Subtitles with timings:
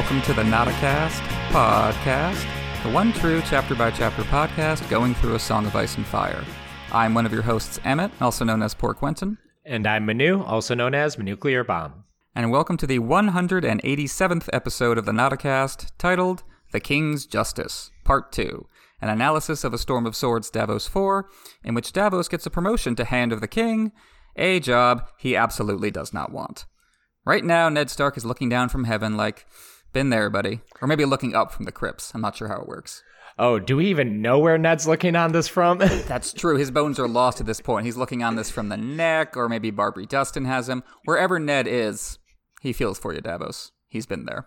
[0.00, 1.20] Welcome to the Notacast
[1.50, 6.06] podcast, the one true chapter by chapter podcast going through a Song of Ice and
[6.06, 6.42] Fire.
[6.90, 9.36] I'm one of your hosts, Emmett, also known as Poor Quentin.
[9.62, 12.04] And I'm Manu, also known as Nuclear Bomb.
[12.34, 18.66] And welcome to the 187th episode of the Notacast, titled The King's Justice, Part 2,
[19.02, 21.28] an analysis of A Storm of Swords Davos 4,
[21.62, 23.92] in which Davos gets a promotion to Hand of the King,
[24.34, 26.64] a job he absolutely does not want.
[27.26, 29.46] Right now, Ned Stark is looking down from heaven like,
[29.92, 30.60] been there, buddy.
[30.80, 32.12] Or maybe looking up from the crypts.
[32.14, 33.02] I'm not sure how it works.
[33.38, 35.78] Oh, do we even know where Ned's looking on this from?
[35.78, 36.56] That's true.
[36.56, 37.86] His bones are lost at this point.
[37.86, 40.82] He's looking on this from the neck, or maybe Barbrey Dustin has him.
[41.04, 42.18] Wherever Ned is,
[42.60, 43.72] he feels for you, Davos.
[43.88, 44.46] He's been there.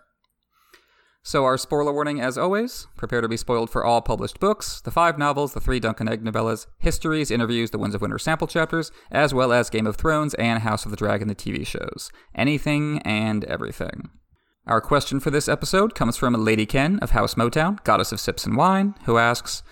[1.26, 4.90] So, our spoiler warning, as always prepare to be spoiled for all published books, the
[4.90, 8.46] five novels, the three Dunk and Egg novellas, histories, interviews, the Winds of Winter sample
[8.46, 12.10] chapters, as well as Game of Thrones and House of the Dragon, the TV shows.
[12.34, 14.10] Anything and everything.
[14.66, 18.20] Our question for this episode comes from a Lady Ken of House Motown, goddess of
[18.20, 19.62] sips and wine, who asks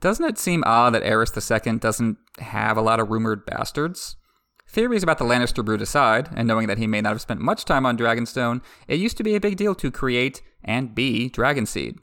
[0.00, 4.16] Doesn't it seem odd that Aerys II doesn't have a lot of rumored bastards?
[4.66, 7.64] Theories about the Lannister brood aside, and knowing that he may not have spent much
[7.64, 11.98] time on Dragonstone, it used to be a big deal to create and be Dragonseed.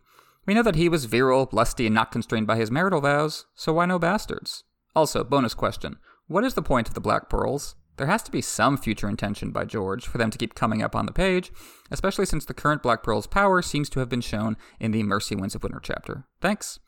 [0.46, 3.74] We know that he was virile, lusty, and not constrained by his marital vows, so
[3.74, 4.64] why no bastards?
[4.96, 7.76] Also, bonus question What is the point of the Black Pearls?
[8.00, 10.96] There has to be some future intention by George for them to keep coming up
[10.96, 11.52] on the page,
[11.92, 15.36] especially since the current Black Pearl's power seems to have been shown in the Mercy
[15.36, 16.24] Winds of Winter chapter.
[16.40, 16.80] Thanks.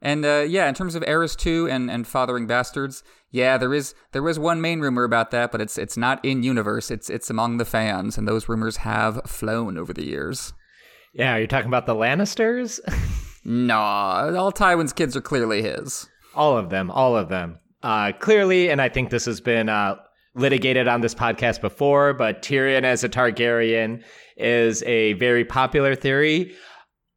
[0.00, 3.94] And uh, yeah, in terms of Aerys 2 and, and fathering bastards, yeah, there is
[4.12, 6.90] there was one main rumor about that, but it's it's not in universe.
[6.90, 10.54] It's it's among the fans, and those rumors have flown over the years.
[11.12, 12.80] Yeah, you're talking about the Lannisters?
[13.44, 16.08] nah, all Tywin's kids are clearly his.
[16.34, 17.58] All of them, all of them.
[17.82, 19.96] Uh, clearly, and I think this has been uh,
[20.34, 24.02] litigated on this podcast before, but Tyrion as a Targaryen
[24.36, 26.54] is a very popular theory.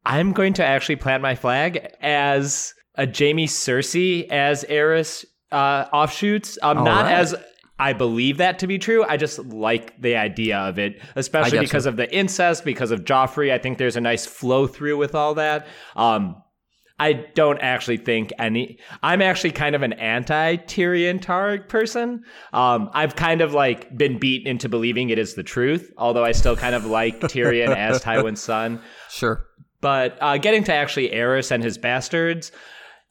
[0.04, 6.58] I'm going to actually plant my flag as a Jaime Cersei as Aerys uh, offshoots.
[6.62, 7.12] Um, not right.
[7.12, 7.34] as
[7.78, 9.04] I believe that to be true.
[9.04, 11.90] I just like the idea of it, especially because you.
[11.90, 13.52] of the incest, because of Joffrey.
[13.52, 15.66] I think there's a nice flow through with all that.
[15.94, 16.42] Um,
[16.98, 18.78] I don't actually think any.
[19.02, 22.24] I'm actually kind of an anti Tyrion Targ person.
[22.52, 26.32] Um, I've kind of like been beaten into believing it is the truth, although I
[26.32, 28.80] still kind of like Tyrion as Tywin's son.
[29.10, 29.46] Sure.
[29.82, 32.50] But uh, getting to actually Aerys and his bastards,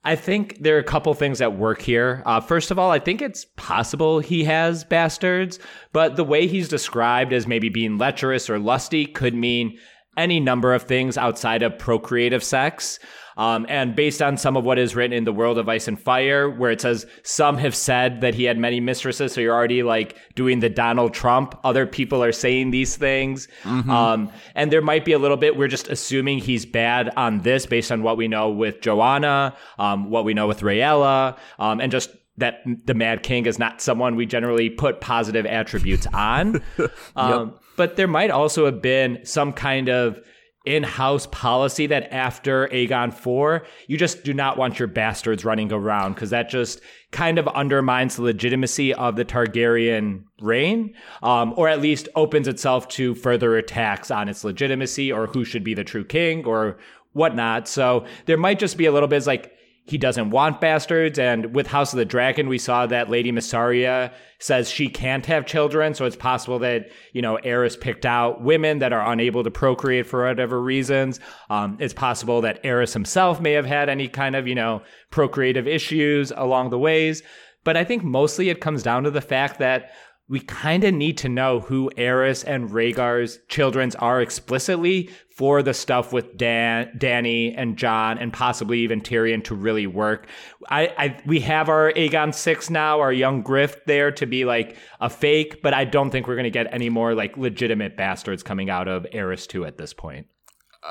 [0.03, 2.23] I think there are a couple things that work here.
[2.25, 5.59] Uh, first of all, I think it's possible he has bastards,
[5.93, 9.77] but the way he's described as maybe being lecherous or lusty could mean
[10.17, 12.99] any number of things outside of procreative sex.
[13.37, 15.99] Um, and based on some of what is written in the world of ice and
[15.99, 19.83] fire, where it says some have said that he had many mistresses, so you're already
[19.83, 21.59] like doing the Donald Trump.
[21.63, 23.89] Other people are saying these things, Mm-hmm.
[23.89, 25.57] um, and there might be a little bit.
[25.57, 30.09] We're just assuming he's bad on this based on what we know with Joanna, um,
[30.09, 34.15] what we know with Rhaella, um, and just that the Mad King is not someone
[34.17, 36.61] we generally put positive attributes on.
[37.15, 40.19] um, But there might also have been some kind of
[40.65, 46.13] in-house policy that after Aegon 4, you just do not want your bastards running around
[46.13, 46.81] because that just
[47.11, 50.93] kind of undermines the legitimacy of the Targaryen reign,
[51.23, 55.63] um, or at least opens itself to further attacks on its legitimacy or who should
[55.63, 56.77] be the true king or
[57.13, 57.67] whatnot.
[57.67, 59.54] So there might just be a little bit like
[59.87, 61.19] he doesn't want bastards.
[61.19, 65.45] And with House of the Dragon, we saw that Lady Mysaria says she can't have
[65.45, 65.93] children.
[65.93, 70.07] So it's possible that, you know, Aerys picked out women that are unable to procreate
[70.07, 71.19] for whatever reasons.
[71.51, 74.81] Um, it's possible that Aerys himself may have had any kind of, you know,
[75.11, 77.21] procreative issues along the ways.
[77.63, 79.91] But I think mostly it comes down to the fact that
[80.27, 85.73] we kind of need to know who Aerys and Rhaegar's children's are explicitly for the
[85.73, 90.27] stuff with Dan, Dany and Jon and possibly even Tyrion to really work.
[90.69, 94.77] I, I we have our Aegon six now, our young Griff there to be like
[94.99, 98.69] a fake, but I don't think we're gonna get any more like legitimate bastards coming
[98.69, 100.25] out of Aerys two at this point.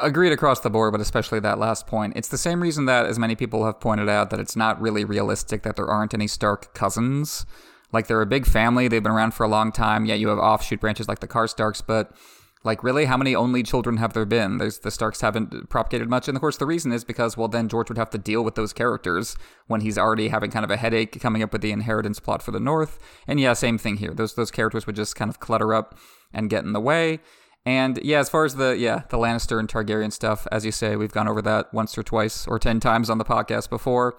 [0.01, 2.15] Agreed across the board, but especially that last point.
[2.17, 5.05] It's the same reason that, as many people have pointed out, that it's not really
[5.05, 7.47] realistic that there aren't any Stark cousins.
[7.95, 10.05] Like they're a big family, they've been around for a long time.
[10.05, 12.15] yet you have offshoot branches like the Karstarks, but
[12.65, 14.57] like really, how many only children have there been?
[14.57, 17.69] There's the Starks haven't propagated much, and of course the reason is because well then
[17.69, 19.37] George would have to deal with those characters
[19.67, 22.53] when he's already having kind of a headache coming up with the inheritance plot for
[22.53, 22.99] the North.
[23.27, 24.15] And yeah, same thing here.
[24.15, 25.99] Those those characters would just kind of clutter up
[26.33, 27.21] and get in the way.
[27.67, 30.97] And yeah, as far as the yeah the Lannister and Targaryen stuff, as you say,
[30.97, 34.17] we've gone over that once or twice or ten times on the podcast before.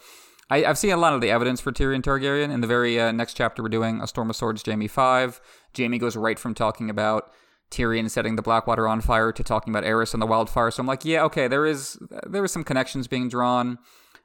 [0.50, 2.52] I, have seen a lot of the evidence for Tyrion Targaryen.
[2.52, 5.42] In the very uh, next chapter, we're doing A Storm of Swords, Jaime 5.
[5.76, 7.32] Jaime goes right from talking about
[7.72, 10.70] Tyrion setting the Blackwater on fire to talking about Aerys and the wildfire.
[10.72, 11.98] So I'm like, yeah, okay, there is
[12.28, 13.80] there is some connections being drawn.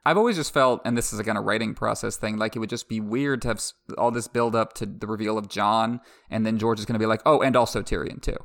[0.04, 2.70] I've always just felt, and this is again a writing process thing, like it would
[2.70, 3.62] just be weird to have
[3.98, 6.00] all this build up to the reveal of Jon,
[6.30, 8.36] and then George is going to be like, oh, and also Tyrion too.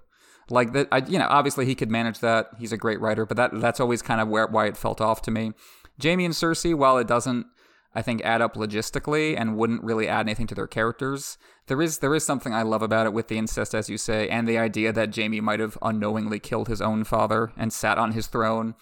[0.49, 2.49] Like that, I, you know, obviously he could manage that.
[2.59, 5.21] He's a great writer, but that that's always kind of where why it felt off
[5.23, 5.53] to me.
[6.01, 7.47] Jaime and Cersei, while it doesn't,
[7.95, 11.37] I think, add up logistically and wouldn't really add anything to their characters,
[11.67, 14.29] there is there is something I love about it with the incest, as you say,
[14.29, 18.11] and the idea that Jaime might have unknowingly killed his own father and sat on
[18.11, 18.75] his throne.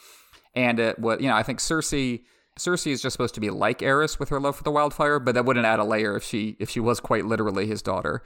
[0.55, 2.23] And it, what you know, I think Cersei
[2.57, 5.33] Cersei is just supposed to be like Aerys with her love for the wildfire, but
[5.35, 8.21] that wouldn't add a layer if she if she was quite literally his daughter.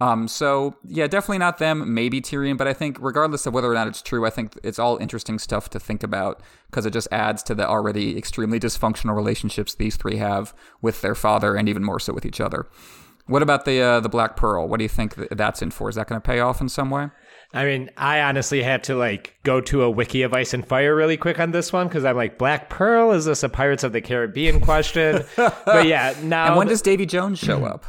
[0.00, 1.94] Um, so yeah, definitely not them.
[1.94, 4.78] Maybe Tyrion, but I think regardless of whether or not it's true, I think it's
[4.78, 9.14] all interesting stuff to think about because it just adds to the already extremely dysfunctional
[9.14, 12.66] relationships these three have with their father and even more so with each other.
[13.26, 14.66] What about the uh, the Black Pearl?
[14.66, 15.88] What do you think that's in for?
[15.88, 17.08] Is that going to pay off in some way?
[17.54, 20.94] I mean, I honestly had to like go to a wiki of Ice and Fire
[20.94, 23.92] really quick on this one because I'm like, Black Pearl is this a Pirates of
[23.92, 25.24] the Caribbean question?
[25.36, 27.84] but yeah, now and when does Davy Jones show up?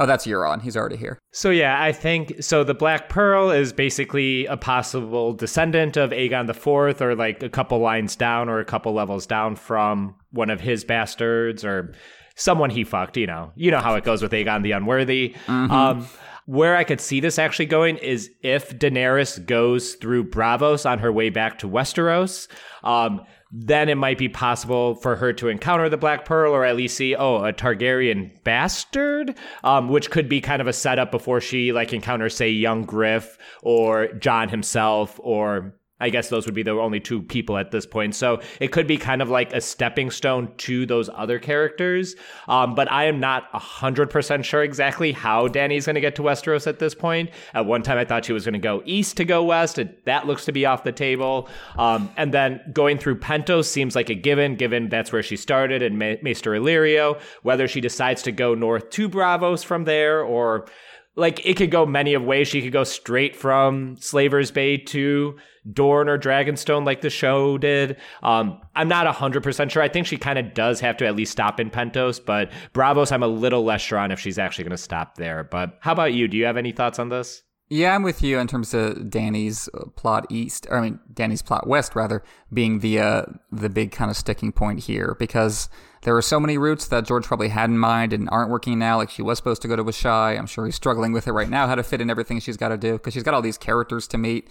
[0.00, 0.62] Oh, that's Euron.
[0.62, 1.18] He's already here.
[1.30, 2.64] So yeah, I think so.
[2.64, 7.50] The Black Pearl is basically a possible descendant of Aegon the Fourth, or like a
[7.50, 11.92] couple lines down, or a couple levels down from one of his bastards, or
[12.34, 13.18] someone he fucked.
[13.18, 15.34] You know, you know how it goes with Aegon the Unworthy.
[15.46, 15.70] Mm-hmm.
[15.70, 16.08] Um,
[16.46, 21.12] where I could see this actually going is if Daenerys goes through Braavos on her
[21.12, 22.48] way back to Westeros.
[22.82, 23.20] Um,
[23.52, 26.96] then it might be possible for her to encounter the Black Pearl or at least
[26.96, 31.72] see, oh, a Targaryen bastard, um, which could be kind of a setup before she
[31.72, 36.72] like encounters, say, young Griff or Jon himself or I guess those would be the
[36.72, 38.14] only two people at this point.
[38.14, 42.16] So it could be kind of like a stepping stone to those other characters.
[42.48, 46.66] Um, but I am not 100% sure exactly how Dany's going to get to Westeros
[46.66, 47.30] at this point.
[47.54, 49.78] At one time, I thought she was going to go east to go west.
[50.04, 51.48] That looks to be off the table.
[51.78, 55.82] Um, and then going through Pentos seems like a given, given that's where she started
[55.82, 57.20] and Ma- Maester Illyrio.
[57.42, 60.66] Whether she decides to go north to Braavos from there or
[61.16, 62.48] like it could go many of ways.
[62.48, 65.36] She could go straight from Slaver's Bay to
[65.70, 67.96] Dorne or Dragonstone like the show did.
[68.22, 69.82] Um, I'm not 100% sure.
[69.82, 73.12] I think she kind of does have to at least stop in Pentos, but Braavos,
[73.12, 75.44] I'm a little less sure on if she's actually going to stop there.
[75.44, 76.28] But how about you?
[76.28, 77.42] Do you have any thoughts on this?
[77.68, 81.40] Yeah, I'm with you in terms of Dany's uh, plot east, or I mean Dany's
[81.40, 83.22] plot west rather, being the uh,
[83.52, 85.68] the big kind of sticking point here because
[86.02, 88.96] there are so many routes that George probably had in mind and aren't working now.
[88.96, 90.38] Like she was supposed to go to Asshai.
[90.38, 92.68] I'm sure he's struggling with it right now, how to fit in everything she's got
[92.68, 94.48] to do because she's got all these characters to meet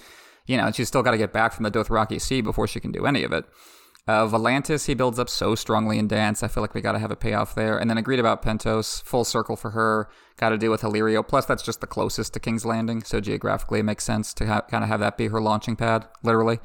[0.49, 2.91] you know, she's still got to get back from the Dothraki Sea before she can
[2.91, 3.45] do any of it.
[4.07, 6.41] Uh, Volantis, he builds up so strongly in Dance.
[6.41, 7.77] I feel like we got to have a payoff there.
[7.77, 10.09] And then agreed about Pentos, full circle for her.
[10.37, 11.25] Got to deal with Illyrio.
[11.25, 14.61] Plus, that's just the closest to King's Landing, so geographically it makes sense to ha-
[14.61, 16.59] kind of have that be her launching pad, literally.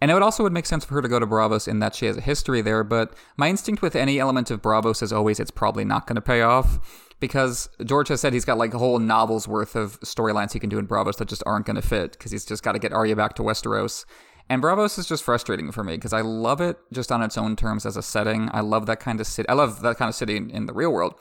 [0.00, 2.06] And it also would make sense for her to go to Braavos in that she
[2.06, 2.84] has a history there.
[2.84, 6.22] But my instinct with any element of Braavos is always it's probably not going to
[6.22, 10.52] pay off because George has said he's got like a whole novel's worth of storylines
[10.52, 12.72] he can do in Braavos that just aren't going to fit because he's just got
[12.72, 14.04] to get Arya back to Westeros.
[14.48, 17.56] And Braavos is just frustrating for me because I love it just on its own
[17.56, 18.48] terms as a setting.
[18.52, 19.48] I love that kind of city.
[19.48, 21.14] I love that kind of city in, in the real world,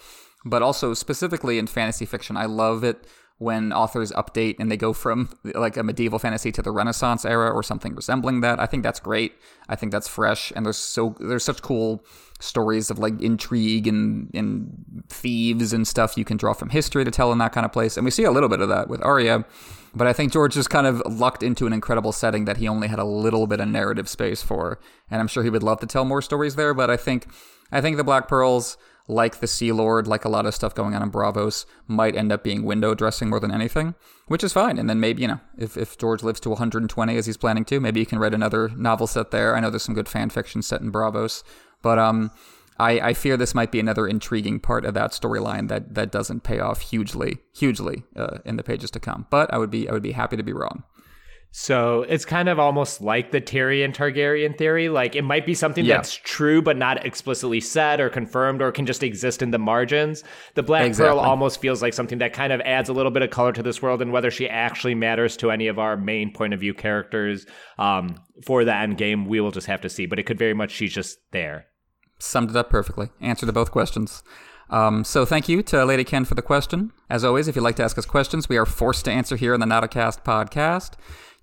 [0.43, 2.37] but also specifically in fantasy fiction.
[2.37, 6.61] I love it when authors update and they go from like a medieval fantasy to
[6.61, 8.59] the Renaissance era or something resembling that.
[8.59, 9.33] I think that's great.
[9.67, 12.05] I think that's fresh, and there's so there's such cool
[12.39, 17.11] stories of like intrigue and and thieves and stuff you can draw from history to
[17.11, 17.97] tell in that kind of place.
[17.97, 19.45] And we see a little bit of that with Arya,
[19.93, 22.87] but I think George just kind of lucked into an incredible setting that he only
[22.87, 24.79] had a little bit of narrative space for.
[25.11, 27.27] And I'm sure he would love to tell more stories there, but I think
[27.69, 28.77] I think the Black Pearls
[29.07, 32.31] like the Sea Lord, like a lot of stuff going on in Braavos, might end
[32.31, 33.93] up being window dressing more than anything,
[34.27, 34.77] which is fine.
[34.77, 37.79] And then maybe, you know, if, if George lives to 120 as he's planning to,
[37.79, 39.55] maybe you can write another novel set there.
[39.55, 41.43] I know there's some good fan fiction set in Braavos,
[41.83, 42.31] but um,
[42.79, 46.41] I, I fear this might be another intriguing part of that storyline that, that doesn't
[46.43, 49.27] pay off hugely, hugely uh, in the pages to come.
[49.29, 50.83] But I would be I would be happy to be wrong.
[51.57, 54.89] So it's kind of almost like the Tyrion Targaryen theory.
[54.89, 55.95] Like it might be something yeah.
[55.95, 60.25] that's true but not explicitly said or confirmed or can just exist in the margins.
[60.55, 61.11] The Black exactly.
[61.11, 63.63] Pearl almost feels like something that kind of adds a little bit of color to
[63.63, 66.73] this world and whether she actually matters to any of our main point of view
[66.73, 67.45] characters
[67.79, 70.05] um, for the end game, we will just have to see.
[70.05, 71.67] But it could very much she's just there.
[72.19, 73.11] Summed it up perfectly.
[73.21, 74.23] Answer to both questions.
[74.69, 76.91] Um, so thank you to Lady Ken for the question.
[77.09, 79.53] As always, if you'd like to ask us questions, we are forced to answer here
[79.53, 80.95] on the Notacast podcast.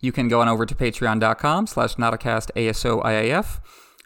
[0.03, 2.51] You can go on over to patreon.com slash notacast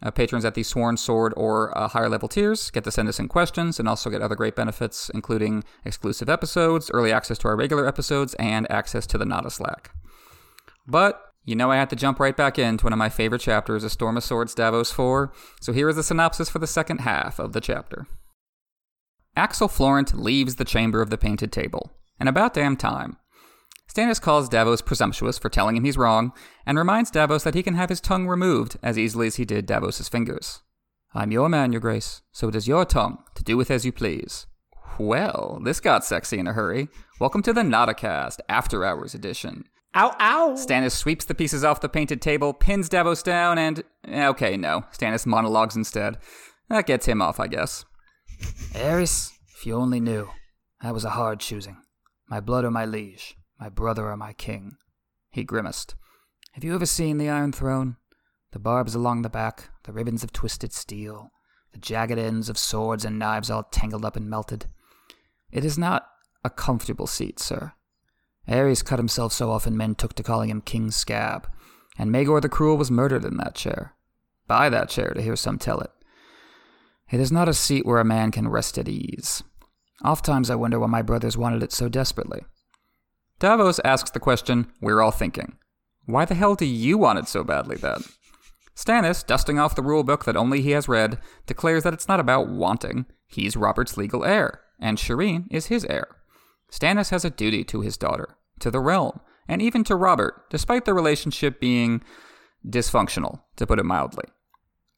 [0.03, 3.19] Uh, patrons at the Sworn Sword or uh, higher level tiers get to send us
[3.19, 7.57] in questions and also get other great benefits, including exclusive episodes, early access to our
[7.57, 9.93] regular episodes, and access to the Nada Slack.
[10.87, 13.85] But you know I had to jump right back into one of my favorite chapters,
[13.85, 17.39] A Storm of Swords Davos 4, so here is the synopsis for the second half
[17.39, 18.07] of the chapter.
[19.35, 23.17] Axel Florent leaves the chamber of the painted table, and about damn time.
[23.91, 26.33] Stannis calls Davos presumptuous for telling him he's wrong,
[26.67, 29.65] and reminds Davos that he can have his tongue removed as easily as he did
[29.65, 30.61] Davos's fingers.
[31.15, 33.93] I'm your man, your grace, so it is your tongue to do with as you
[33.93, 34.47] please.
[34.99, 36.89] Well, this got sexy in a hurry.
[37.21, 39.65] Welcome to the Notacast After Hours edition.
[39.95, 40.55] Ow, ow.
[40.59, 43.83] Stannis sweeps the pieces off the painted table, pins Davos down, and.
[44.07, 44.85] eh, Okay, no.
[44.93, 46.19] Stannis monologues instead.
[46.69, 47.85] That gets him off, I guess.
[48.75, 50.29] Aerys, if you only knew.
[50.83, 51.79] That was a hard choosing.
[52.29, 54.77] My blood or my liege, my brother or my king.
[55.31, 55.95] He grimaced.
[56.53, 57.97] Have you ever seen the Iron Throne?
[58.53, 61.31] The barbs along the back, the ribbons of twisted steel,
[61.73, 64.67] the jagged ends of swords and knives all tangled up and melted.
[65.51, 66.09] It is not
[66.45, 67.73] a comfortable seat, sir.
[68.49, 71.49] Aerys cut himself so often men took to calling him King Scab,
[71.99, 73.95] and Maegor the Cruel was murdered in that chair.
[74.47, 75.91] By that chair, to hear some tell it.
[77.11, 79.43] It is not a seat where a man can rest at ease.
[80.05, 82.45] Ofttimes I wonder why my brothers wanted it so desperately.
[83.39, 85.57] Davos asks the question we're all thinking.
[86.07, 88.05] Why the hell do you want it so badly then?
[88.75, 92.21] Stannis, dusting off the rule book that only he has read, declares that it's not
[92.21, 93.07] about wanting.
[93.27, 96.07] He's Robert's legal heir, and Shireen is his heir.
[96.71, 100.85] Stannis has a duty to his daughter, to the realm, and even to Robert, despite
[100.85, 102.03] the relationship being
[102.67, 104.25] dysfunctional, to put it mildly.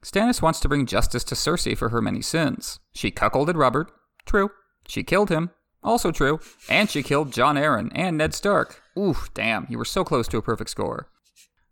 [0.03, 2.81] Stannis wants to bring justice to Cersei for her many sins.
[2.93, 3.91] She cuckolded Robert,
[4.27, 4.51] true.
[4.87, 5.51] She killed him,
[5.83, 6.41] also true.
[6.69, 8.83] And she killed Jon Arryn and Ned Stark.
[8.99, 11.09] Oof, damn, you were so close to a perfect score.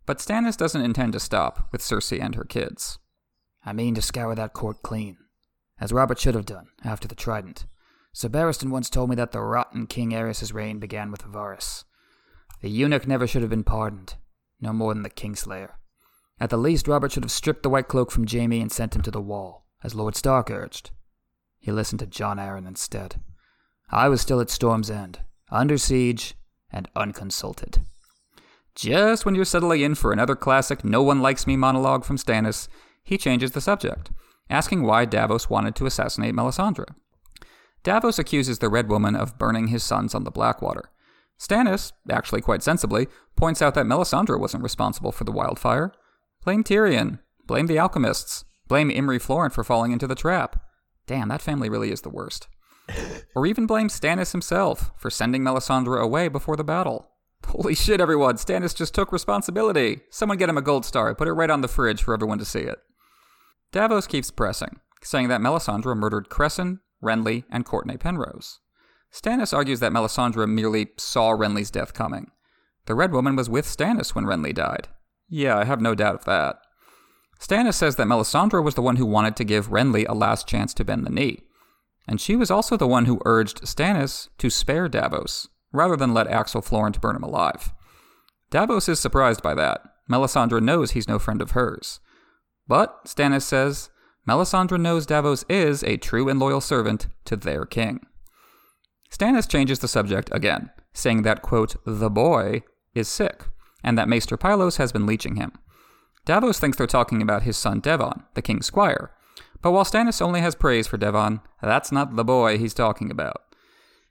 [0.05, 2.99] But Stannis doesn't intend to stop with Cersei and her kids.
[3.65, 5.17] I mean to scour that court clean,
[5.79, 7.65] as Robert should have done after the Trident.
[8.13, 11.83] Sir Barristan once told me that the rotten King Aerys' reign began with Varys.
[12.61, 14.15] The eunuch never should have been pardoned,
[14.59, 15.71] no more than the Kingslayer.
[16.39, 19.01] At the least, Robert should have stripped the white cloak from Jaime and sent him
[19.01, 20.91] to the wall, as Lord Stark urged.
[21.59, 23.21] He listened to Jon Arryn instead.
[23.89, 26.35] I was still at Storm's End, under siege
[26.71, 27.79] and unconsulted.
[28.75, 32.67] Just when you're settling in for another classic no one likes me monologue from Stannis,
[33.03, 34.11] he changes the subject,
[34.49, 36.85] asking why Davos wanted to assassinate Melisandre.
[37.83, 40.91] Davos accuses the Red Woman of burning his sons on the Blackwater.
[41.39, 45.93] Stannis, actually quite sensibly, points out that Melisandre wasn't responsible for the wildfire.
[46.43, 47.19] Blame Tyrion.
[47.45, 48.43] Blame the alchemists.
[48.67, 50.61] Blame Imry Florent for falling into the trap.
[51.05, 52.47] Damn, that family really is the worst.
[53.35, 57.09] Or even blame Stannis himself for sending Melisandre away before the battle.
[57.45, 60.01] Holy shit, everyone, Stannis just took responsibility.
[60.09, 62.45] Someone get him a gold star, put it right on the fridge for everyone to
[62.45, 62.79] see it.
[63.71, 68.59] Davos keeps pressing, saying that Melisandre murdered Cressen, Renly, and Courtnay Penrose.
[69.13, 72.31] Stannis argues that Melisandre merely saw Renly's death coming.
[72.85, 74.87] The Red Woman was with Stannis when Renly died.
[75.29, 76.59] Yeah, I have no doubt of that.
[77.39, 80.73] Stannis says that Melisandre was the one who wanted to give Renly a last chance
[80.73, 81.43] to bend the knee.
[82.07, 86.27] And she was also the one who urged Stannis to spare Davos, rather than let
[86.27, 87.73] Axel Florent burn him alive.
[88.49, 89.81] Davos is surprised by that.
[90.09, 91.99] Melisandre knows he's no friend of hers.
[92.65, 93.89] But, Stannis says,
[94.27, 98.05] Melisandre knows Davos is a true and loyal servant to their king.
[99.11, 103.45] Stannis changes the subject again, saying that, quote, the boy is sick,
[103.83, 105.51] and that Maester Pylos has been leeching him.
[106.25, 109.11] Davos thinks they're talking about his son Devan, the king's squire.
[109.61, 113.41] But while Stannis only has praise for Devan, that's not the boy he's talking about.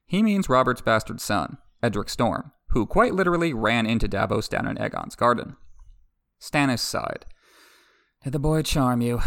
[0.07, 4.77] He means Robert's bastard son, Edric Storm, who quite literally ran into Davos down in
[4.77, 5.57] Aegon's garden.
[6.41, 7.27] Stannis sighed.
[8.23, 9.21] Did the boy charm you?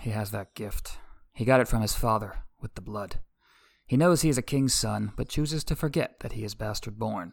[0.00, 0.98] He has that gift.
[1.32, 3.20] He got it from his father, with the blood.
[3.86, 6.98] He knows he is a king's son, but chooses to forget that he is bastard
[6.98, 7.32] born.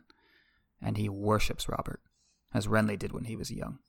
[0.81, 2.01] And he worships Robert,
[2.53, 3.79] as Renly did when he was young.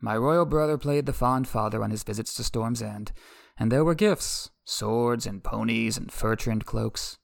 [0.00, 3.12] My royal brother played the fond father on his visits to Storm's End,
[3.58, 7.18] and there were gifts swords and ponies and fur trimmed cloaks.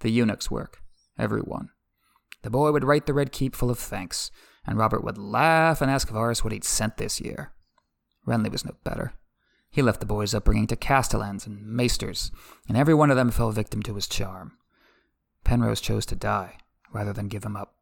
[0.00, 0.82] The eunuch's work,
[1.18, 1.70] every one.
[2.42, 4.30] The boy would write the red keep full of thanks,
[4.66, 7.52] and Robert would laugh and ask Varys what he'd sent this year.
[8.26, 9.14] Renly was no better.
[9.70, 12.30] He left the boy's upbringing to castellans and maesters,
[12.68, 14.58] and every one of them fell victim to his charm.
[15.44, 16.58] Penrose chose to die
[16.92, 17.74] rather than give him up.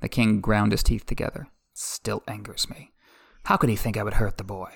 [0.00, 1.48] The king ground his teeth together.
[1.72, 2.92] Still angers me.
[3.44, 4.72] How could he think I would hurt the boy?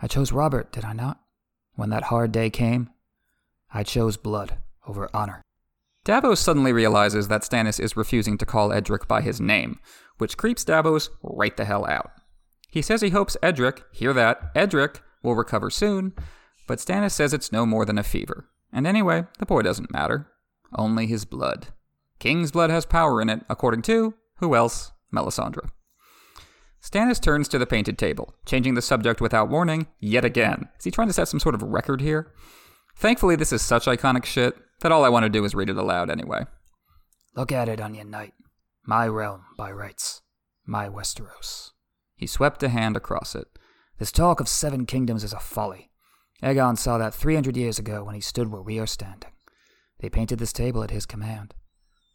[0.00, 1.20] I chose Robert, did I not?
[1.80, 2.90] When that hard day came,
[3.72, 5.40] I chose blood over honor.
[6.04, 9.80] Davos suddenly realizes that Stannis is refusing to call Edric by his name,
[10.18, 12.10] which creeps Davos right the hell out.
[12.68, 16.12] He says he hopes Edric, hear that, Edric, will recover soon,
[16.68, 18.50] but Stannis says it's no more than a fever.
[18.70, 20.26] And anyway, the boy doesn't matter.
[20.76, 21.68] Only his blood.
[22.18, 24.92] King's blood has power in it, according to, who else?
[25.10, 25.70] Melisandre.
[26.82, 30.68] Stannis turns to the painted table, changing the subject without warning yet again.
[30.78, 32.32] Is he trying to set some sort of record here?
[32.96, 35.76] Thankfully, this is such iconic shit that all I want to do is read it
[35.76, 36.44] aloud anyway.
[37.36, 38.32] Look at it, Onion Knight.
[38.84, 40.22] My realm by rights.
[40.66, 41.70] My Westeros.
[42.16, 43.46] He swept a hand across it.
[43.98, 45.90] This talk of seven kingdoms is a folly.
[46.42, 49.32] Aegon saw that 300 years ago when he stood where we are standing.
[50.00, 51.54] They painted this table at his command.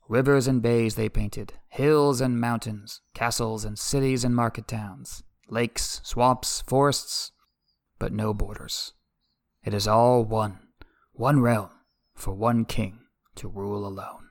[0.07, 5.99] Rivers and bays they painted, hills and mountains, castles and cities and market towns, lakes,
[6.03, 7.31] swamps, forests,
[7.97, 8.93] but no borders.
[9.63, 10.59] It is all one,
[11.13, 11.71] one realm,
[12.13, 12.99] for one king
[13.35, 14.29] to rule alone.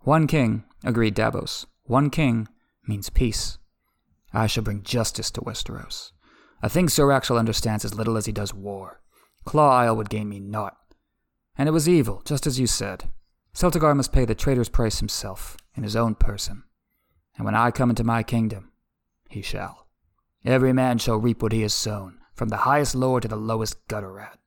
[0.00, 1.64] One king, agreed Davos.
[1.84, 2.48] One king
[2.86, 3.58] means peace.
[4.34, 6.12] I shall bring justice to Westeros.
[6.62, 9.00] I think Sir Axel understands as little as he does war.
[9.44, 10.76] Claw Isle would gain me naught.
[11.56, 13.04] And it was evil, just as you said.
[13.54, 16.64] Celtigar must pay the traitor's price himself, in his own person.
[17.36, 18.72] And when I come into my kingdom,
[19.28, 19.86] he shall.
[20.44, 23.86] Every man shall reap what he has sown, from the highest lord to the lowest
[23.88, 24.38] gutter rat.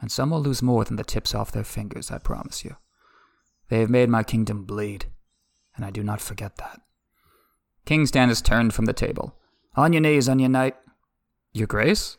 [0.00, 2.76] And some will lose more than the tips off their fingers, I promise you.
[3.68, 5.06] They have made my kingdom bleed,
[5.76, 6.80] and I do not forget that.
[7.84, 9.36] King Stannis turned from the table.
[9.76, 10.76] On your knees, onion knight.
[11.52, 12.18] Your grace?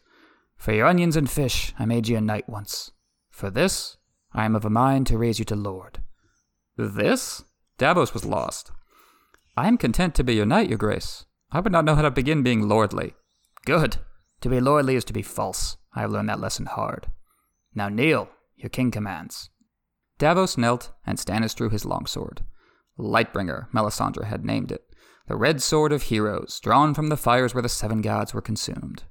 [0.58, 2.92] For your onions and fish, I made you a knight once.
[3.30, 3.98] For this,
[4.34, 6.00] I am of a mind to raise you to lord.
[6.78, 7.44] This?
[7.78, 8.72] Davos was lost.
[9.58, 11.26] I am content to be your knight, your grace.
[11.52, 13.14] I would not know how to begin being lordly.
[13.66, 13.98] Good.
[14.42, 15.78] To be lordly is to be false.
[15.94, 17.08] I have learned that lesson hard.
[17.76, 18.30] Now kneel.
[18.56, 19.50] Your king commands.
[20.18, 22.44] Davos knelt, and Stannis drew his longsword.
[22.98, 24.86] Lightbringer, Melisandre had named it.
[25.28, 29.04] The red sword of heroes, drawn from the fires where the seven gods were consumed.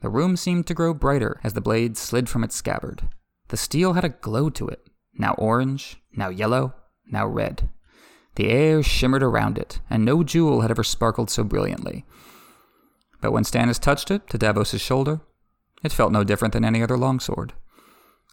[0.00, 3.08] The room seemed to grow brighter as the blade slid from its scabbard.
[3.48, 6.74] The steel had a glow to it, now orange, now yellow,
[7.06, 7.68] now red.
[8.36, 12.04] The air shimmered around it, and no jewel had ever sparkled so brilliantly.
[13.20, 15.20] But when Stannis touched it to Davos's shoulder,
[15.82, 17.52] it felt no different than any other longsword.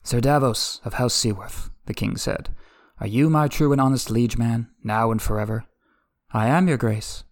[0.04, 2.50] Sir Davos of House Seaworth, the king said,
[3.00, 5.66] are you my true and honest liege man, now and forever?
[6.32, 7.26] I am, your grace.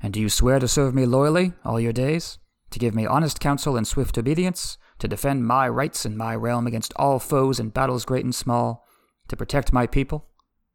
[0.00, 2.38] And do you swear to serve me loyally all your days?
[2.70, 4.78] To give me honest counsel and swift obedience?
[5.02, 8.86] To defend my rights and my realm against all foes in battles great and small?
[9.28, 10.28] To protect my people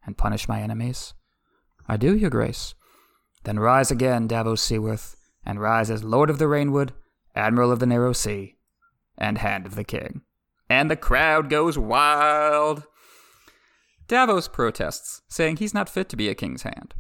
[0.06, 1.14] and punish my enemies?
[1.88, 2.76] I do, your grace.
[3.46, 6.94] Then rise again, Davos Seaworth, and rise as Lord of the Rainwood,
[7.36, 8.58] Admiral of the Narrow Sea,
[9.18, 10.22] and Hand of the King
[10.70, 12.84] and the crowd goes wild.
[14.08, 16.94] Davos protests, saying he's not fit to be a king's hand.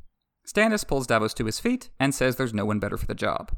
[0.45, 3.51] Stannis pulls Davos to his feet and says there's no one better for the job.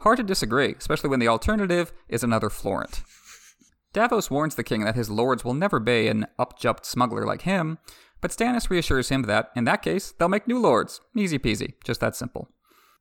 [0.00, 3.02] Hard to disagree, especially when the alternative is another Florent.
[3.92, 7.78] Davos warns the king that his lords will never be an upjumped smuggler like him,
[8.20, 11.00] but Stannis reassures him that, in that case, they'll make new lords.
[11.16, 12.48] Easy peasy, just that simple.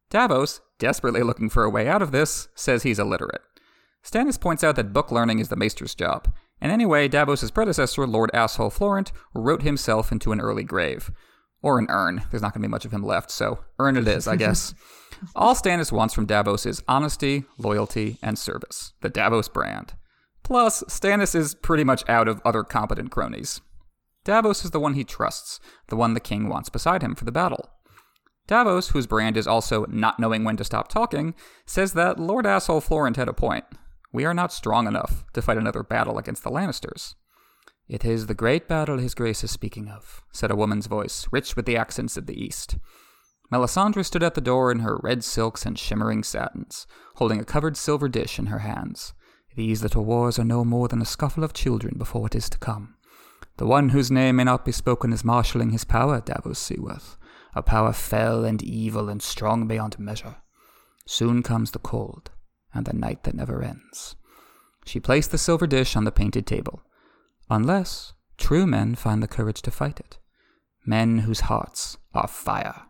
[0.10, 3.41] Davos, desperately looking for a way out of this, says he's illiterate.
[4.03, 8.31] Stannis points out that book learning is the maester's job, and anyway, Davos's predecessor, Lord
[8.33, 11.12] Asshole Florent, wrote himself into an early grave.
[11.62, 12.23] Or an urn.
[12.31, 14.73] There's not going to be much of him left, so urn it is, I guess.
[15.36, 18.93] All Stannis wants from Davos is honesty, loyalty, and service.
[19.01, 19.93] The Davos brand.
[20.43, 23.62] Plus, Stannis is pretty much out of other competent cronies.
[24.23, 27.32] Davos is the one he trusts, the one the king wants beside him for the
[27.32, 27.69] battle.
[28.47, 32.82] Davos, whose brand is also not knowing when to stop talking, says that Lord Asshole
[32.82, 33.65] Florent had a point.
[34.13, 37.15] We are not strong enough to fight another battle against the Lannisters.
[37.89, 41.56] It is the great battle his grace is speaking of, said a woman's voice, rich
[41.56, 42.77] with the accents of the East.
[43.51, 47.77] Melisandre stood at the door in her red silks and shimmering satins, holding a covered
[47.77, 49.13] silver dish in her hands.
[49.55, 52.57] These little wars are no more than a scuffle of children before what is to
[52.57, 52.95] come.
[53.57, 57.17] The one whose name may not be spoken is marshalling his power, Davos Seaworth,
[57.55, 60.36] a power fell and evil and strong beyond measure.
[61.07, 62.31] Soon comes the cold,
[62.73, 64.15] and the night that never ends.
[64.86, 66.83] She placed the silver dish on the painted table.
[67.49, 70.19] Unless true men find the courage to fight it.
[70.86, 72.87] Men whose hearts are fire.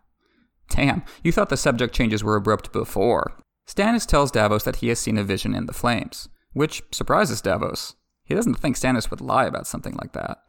[0.69, 3.33] Damn, you thought the subject changes were abrupt before.
[3.67, 7.95] Stannis tells Davos that he has seen a vision in the flames, which surprises Davos.
[8.23, 10.39] He doesn't think Stannis would lie about something like that.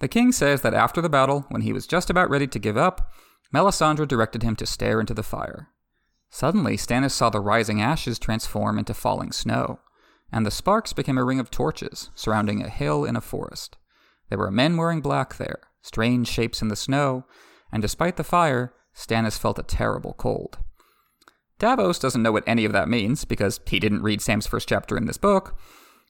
[0.00, 2.76] The king says that after the battle, when he was just about ready to give
[2.76, 3.12] up,
[3.52, 5.68] Melisandre directed him to stare into the fire.
[6.30, 9.80] Suddenly, Stannis saw the rising ashes transform into falling snow,
[10.30, 13.76] and the sparks became a ring of torches surrounding a hill in a forest.
[14.28, 17.24] There were men wearing black there, strange shapes in the snow,
[17.72, 20.58] and despite the fire, Stannis felt a terrible cold.
[21.58, 24.96] Davos doesn't know what any of that means because he didn't read Sam's first chapter
[24.96, 25.56] in this book,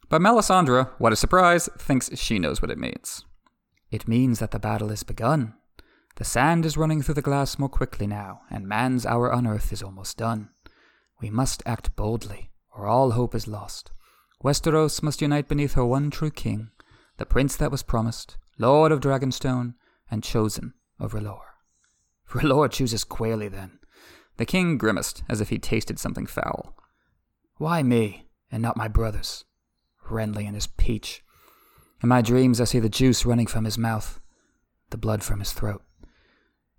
[0.08, 3.24] but Melisandre, what a surprise, thinks she knows what it means.
[3.90, 5.54] It means that the battle is begun,
[6.18, 9.72] the sand is running through the glass more quickly now, and man's hour on earth
[9.72, 10.48] is almost done.
[11.20, 13.92] We must act boldly, or all hope is lost.
[14.42, 16.70] Westeros must unite beneath her one true king,
[17.18, 19.74] the prince that was promised, lord of Dragonstone,
[20.10, 21.57] and chosen of R'hllor.
[22.32, 23.78] R'hllor chooses Quayle, then.
[24.36, 26.76] The king grimaced as if he tasted something foul.
[27.56, 29.44] Why me, and not my brothers?
[30.08, 31.24] Renly and his peach.
[32.02, 34.20] In my dreams, I see the juice running from his mouth,
[34.90, 35.82] the blood from his throat.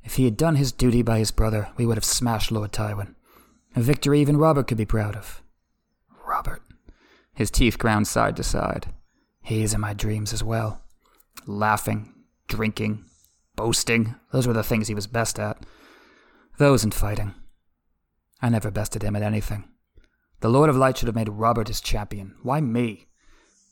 [0.04, 3.16] If he had done his duty by his brother, we would have smashed Lord Tywin.
[3.76, 5.44] A victory even Robert could be proud of.
[6.26, 6.62] Robert.
[7.34, 8.94] His teeth ground side to side.
[9.42, 10.82] He is in my dreams as well.
[11.46, 12.14] Laughing,
[12.48, 13.06] drinking,
[13.60, 14.16] boasting.
[14.32, 15.66] Those were the things he was best at.
[16.60, 17.36] Those and fighting.
[18.42, 19.68] I never bested him at anything.
[20.40, 22.36] The Lord of Light should have made Robert his champion.
[22.42, 23.10] Why me?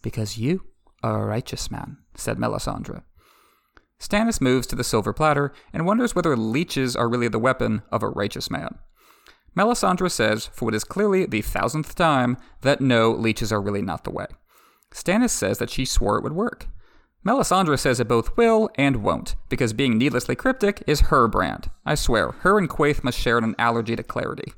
[0.02, 0.65] Because you
[1.02, 3.04] are a righteous man, said Melisandre.
[3.97, 8.04] Stannis moves to the silver platter and wonders whether leeches are really the weapon of
[8.04, 8.80] a righteous man.
[9.58, 14.04] Melisandre says, for what is clearly the thousandth time, that no, leeches are really not
[14.04, 14.28] the way.
[14.93, 16.67] Stannis says that she swore it would work.
[17.25, 21.69] Melisandre says it both will and won't, because being needlessly cryptic is her brand.
[21.86, 24.53] I swear, her and Quaithe must share an allergy to clarity.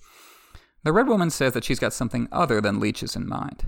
[0.84, 3.65] The Red Woman says that she's got something other than leeches in mind.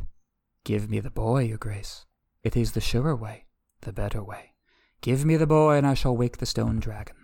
[0.63, 2.05] Give me the boy, Your Grace.
[2.43, 3.45] It is the surer way,
[3.81, 4.53] the better way.
[5.01, 7.15] Give me the boy, and I shall wake the stone dragon.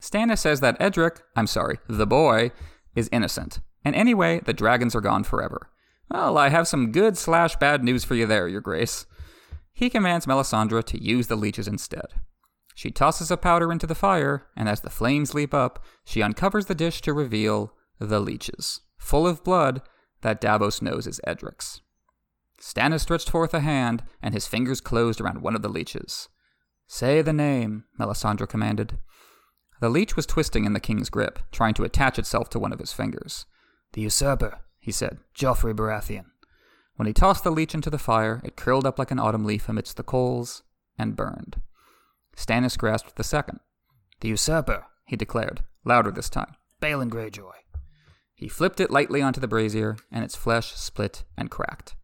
[0.00, 2.52] Stannis says that Edric, I'm sorry, the boy,
[2.94, 3.60] is innocent.
[3.84, 5.70] And anyway, the dragons are gone forever.
[6.10, 9.06] Well, I have some good slash bad news for you there, Your Grace.
[9.74, 12.06] He commands Melisandre to use the leeches instead.
[12.76, 16.66] She tosses a powder into the fire, and as the flames leap up, she uncovers
[16.66, 19.82] the dish to reveal the leeches, full of blood
[20.22, 21.80] that Davos knows is Edric's.
[22.60, 26.28] Stannis stretched forth a hand, and his fingers closed around one of the leeches.
[26.86, 28.98] Say the name, Melisandre commanded.
[29.80, 32.78] The leech was twisting in the king's grip, trying to attach itself to one of
[32.78, 33.46] his fingers.
[33.92, 36.26] The usurper, he said, Joffrey Baratheon.
[36.96, 39.68] When he tossed the leech into the fire, it curled up like an autumn leaf
[39.68, 40.62] amidst the coals
[40.98, 41.60] and burned.
[42.36, 43.60] Stannis grasped the second.
[44.20, 46.54] The usurper, he declared, louder this time.
[46.80, 47.52] Balon Greyjoy.
[48.34, 51.94] He flipped it lightly onto the brazier, and its flesh split and cracked.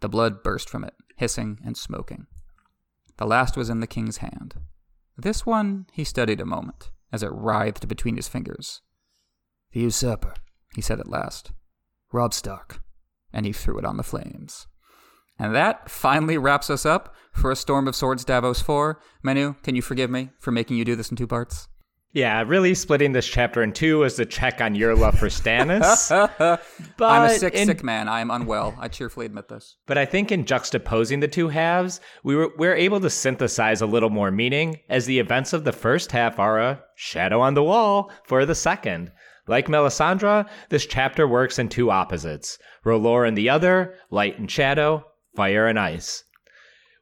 [0.00, 2.26] The blood burst from it, hissing and smoking.
[3.16, 4.54] The last was in the king's hand.
[5.16, 8.82] This one he studied a moment, as it writhed between his fingers.
[9.72, 10.34] The usurper,
[10.74, 11.52] he said at last.
[12.12, 12.80] Robb Stark.
[13.32, 14.66] And he threw it on the flames.
[15.38, 19.00] And that finally wraps us up for A Storm of Swords Davos 4.
[19.22, 21.68] Manu, can you forgive me for making you do this in two parts?
[22.12, 26.08] Yeah, really splitting this chapter in two is a check on your love for Stannis.
[26.38, 26.60] but
[27.00, 28.08] I'm a sick, in, sick man.
[28.08, 28.74] I am unwell.
[28.78, 29.76] I cheerfully admit this.
[29.86, 33.86] But I think in juxtaposing the two halves, we were we're able to synthesize a
[33.86, 37.62] little more meaning, as the events of the first half are a shadow on the
[37.62, 39.12] wall for the second.
[39.48, 45.04] Like Melisandre, this chapter works in two opposites: R'hllor and the other, light and shadow,
[45.34, 46.24] fire and ice.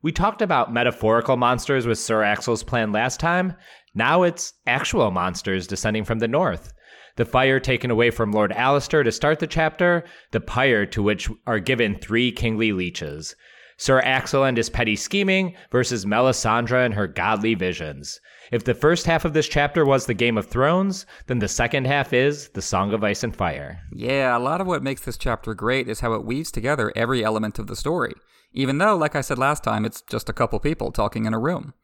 [0.00, 3.56] We talked about metaphorical monsters with Sir Axel's plan last time.
[3.94, 6.72] Now it's actual monsters descending from the north.
[7.16, 11.28] The fire taken away from Lord Alester to start the chapter, the pyre to which
[11.46, 13.34] are given three kingly leeches.
[13.78, 18.20] Sir Axel and his petty scheming versus Melisandre and her godly visions.
[18.52, 21.86] If the first half of this chapter was the Game of Thrones, then the second
[21.86, 23.80] half is the Song of Ice and Fire.
[23.92, 27.24] Yeah, a lot of what makes this chapter great is how it weaves together every
[27.24, 28.14] element of the story,
[28.52, 31.38] even though, like I said last time, it's just a couple people talking in a
[31.38, 31.74] room.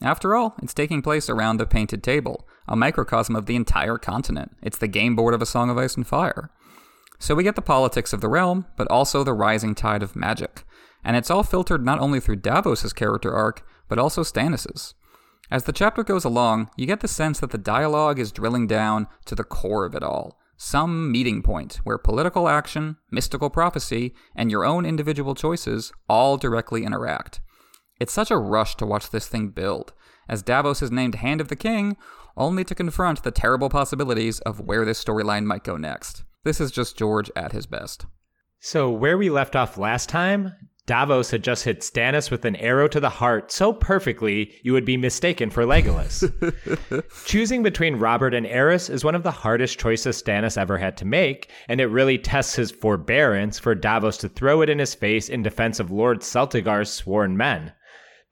[0.00, 4.56] After all, it's taking place around the painted table, a microcosm of the entire continent.
[4.62, 6.50] It's the game board of A Song of Ice and Fire.
[7.18, 10.64] So we get the politics of the realm, but also the rising tide of magic.
[11.04, 14.94] And it's all filtered not only through Davos' character arc, but also Stannis's.
[15.50, 19.06] As the chapter goes along, you get the sense that the dialogue is drilling down
[19.24, 20.38] to the core of it all.
[20.58, 26.84] Some meeting point where political action, mystical prophecy, and your own individual choices all directly
[26.84, 27.40] interact.
[27.98, 29.92] It's such a rush to watch this thing build,
[30.28, 31.96] as Davos is named Hand of the King,
[32.36, 36.24] only to confront the terrible possibilities of where this storyline might go next.
[36.44, 38.06] This is just George at his best.
[38.60, 40.52] So, where we left off last time,
[40.88, 44.86] Davos had just hit Stannis with an arrow to the heart so perfectly you would
[44.86, 46.24] be mistaken for Legolas.
[47.26, 51.04] Choosing between Robert and Aerys is one of the hardest choices Stannis ever had to
[51.04, 55.28] make, and it really tests his forbearance for Davos to throw it in his face
[55.28, 57.74] in defense of Lord Celtigar's sworn men.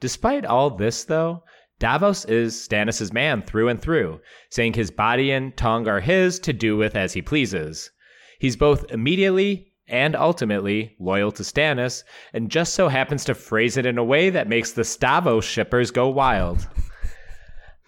[0.01, 1.45] Despite all this, though,
[1.79, 6.55] Davos is Stannis' man through and through, saying his body and tongue are his to
[6.55, 7.91] do with as he pleases.
[8.39, 13.87] He's both immediately and ultimately loyal to Stannis, and just so happens to phrase it
[13.87, 16.67] in a way that makes the Stavos shippers go wild.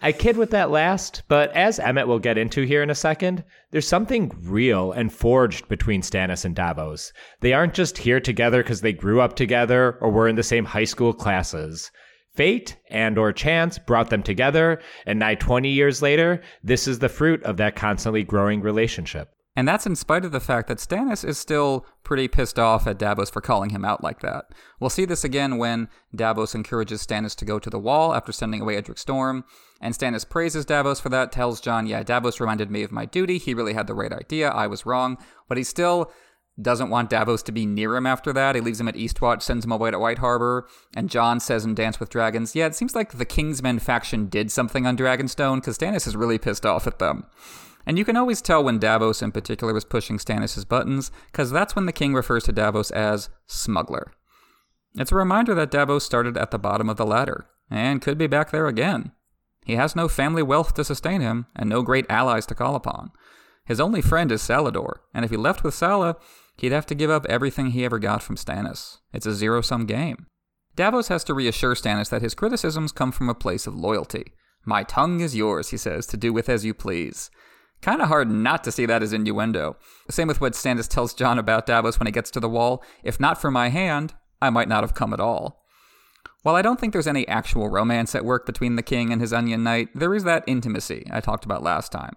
[0.01, 3.43] I kid with that last, but as Emmett will get into here in a second,
[3.71, 7.11] there's something real and forged between Stannis and Davos.
[7.41, 10.63] They aren't just here together because they grew up together or were in the same
[10.63, 11.91] high school classes.
[12.33, 17.09] Fate and or chance brought them together, and nigh 20 years later, this is the
[17.09, 19.33] fruit of that constantly growing relationship.
[19.59, 22.97] And that's in spite of the fact that Stannis is still pretty pissed off at
[22.97, 24.45] Davos for calling him out like that.
[24.79, 28.61] We'll see this again when Davos encourages Stannis to go to the wall after sending
[28.61, 29.43] away Edric Storm,
[29.81, 33.37] and Stannis praises Davos for that, tells Jon, yeah, Davos reminded me of my duty,
[33.37, 35.17] he really had the right idea, I was wrong,
[35.49, 36.09] but he still
[36.61, 38.55] doesn't want Davos to be near him after that.
[38.55, 41.75] He leaves him at Eastwatch, sends him away to White Harbor, and Jon says in
[41.75, 45.77] Dance with Dragons, yeah, it seems like the Kingsmen faction did something on Dragonstone, because
[45.77, 47.25] Stannis is really pissed off at them.
[47.85, 51.75] And you can always tell when Davos in particular was pushing Stannis' buttons, because that's
[51.75, 54.11] when the king refers to Davos as smuggler.
[54.95, 58.27] It's a reminder that Davos started at the bottom of the ladder, and could be
[58.27, 59.11] back there again.
[59.65, 63.11] He has no family wealth to sustain him, and no great allies to call upon.
[63.65, 66.15] His only friend is Salladhor, and if he left with Salla,
[66.57, 68.97] he'd have to give up everything he ever got from Stannis.
[69.13, 70.25] It's a zero sum game.
[70.75, 74.33] Davos has to reassure Stannis that his criticisms come from a place of loyalty.
[74.65, 77.29] My tongue is yours, he says, to do with as you please.
[77.81, 79.77] Kind of hard not to see that as innuendo.
[80.09, 82.83] Same with what Stannis tells Jon about Davos when he gets to the wall.
[83.03, 85.63] If not for my hand, I might not have come at all.
[86.43, 89.33] While I don't think there's any actual romance at work between the king and his
[89.33, 92.15] onion knight, there is that intimacy I talked about last time.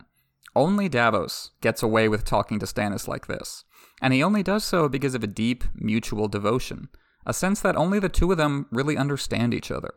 [0.55, 3.65] Only Davos gets away with talking to Stannis like this,
[4.01, 6.89] and he only does so because of a deep, mutual devotion,
[7.25, 9.93] a sense that only the two of them really understand each other.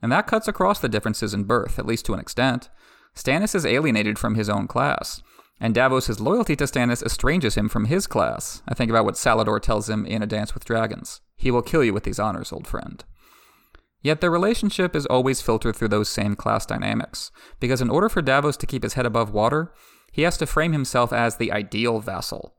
[0.00, 2.68] And that cuts across the differences in birth, at least to an extent.
[3.14, 5.22] Stannis is alienated from his own class,
[5.60, 8.62] and Davos' loyalty to Stannis estranges him from his class.
[8.66, 11.20] I think about what Salladhor tells him in A Dance with Dragons.
[11.36, 13.04] He will kill you with these honors, old friend.
[14.00, 18.22] Yet their relationship is always filtered through those same class dynamics, because in order for
[18.22, 19.72] Davos to keep his head above water,
[20.10, 22.56] he has to frame himself as the ideal vassal.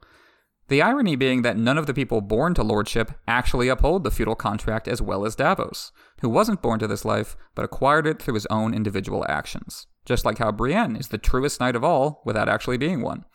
[0.69, 4.35] The irony being that none of the people born to lordship actually uphold the feudal
[4.35, 8.35] contract as well as Davos, who wasn't born to this life but acquired it through
[8.35, 12.49] his own individual actions just like how Brienne is the truest knight of all without
[12.49, 13.25] actually being one.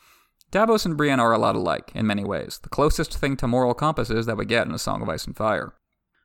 [0.51, 3.75] Davos and Brienne are a lot alike, in many ways, the closest thing to moral
[3.75, 5.75] compasses that we get in A Song of Ice and Fire.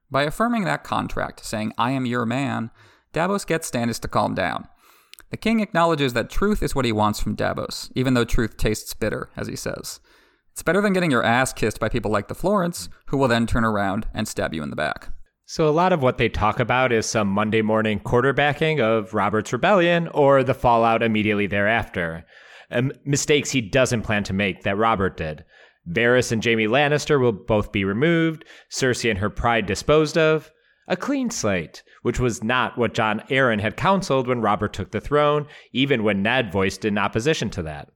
[0.10, 2.72] By affirming that contract, saying, I am your man,
[3.12, 4.68] Davos gets Stannis to calm down.
[5.30, 8.94] The king acknowledges that truth is what he wants from Davos, even though truth tastes
[8.94, 10.00] bitter, as he says.
[10.52, 13.48] It's better than getting your ass kissed by people like the Florents, who will then
[13.48, 15.10] turn around and stab you in the back.
[15.54, 19.54] So, a lot of what they talk about is some Monday morning quarterbacking of Robert's
[19.54, 22.26] rebellion or the fallout immediately thereafter.
[22.72, 25.46] Um, mistakes he doesn't plan to make that Robert did.
[25.88, 30.52] Varys and Jaime Lannister will both be removed, Cersei and her pride disposed of.
[30.88, 35.00] A clean slate, which was not what Jon Arryn had counseled when Robert took the
[35.00, 37.90] throne, even when Ned voiced in opposition to that.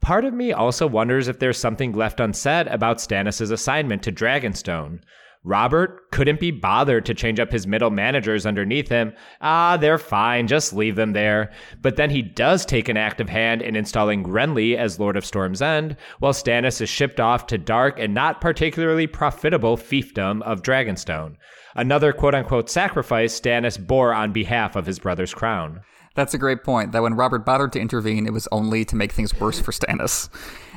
[0.00, 4.98] Part of me also wonders if there's something left unsaid about Stannis' assignment to Dragonstone.
[5.46, 9.12] Robert couldn't be bothered to change up his middle managers underneath him.
[9.40, 11.52] Ah, they're fine, just leave them there.
[11.80, 15.62] But then he does take an active hand in installing Renly as Lord of Storm's
[15.62, 21.36] End, while Stannis is shipped off to dark and not particularly profitable fiefdom of Dragonstone.
[21.76, 25.80] Another quote unquote sacrifice Stannis bore on behalf of his brother's crown.
[26.16, 26.92] That's a great point.
[26.92, 30.30] That when Robert bothered to intervene, it was only to make things worse for Stannis.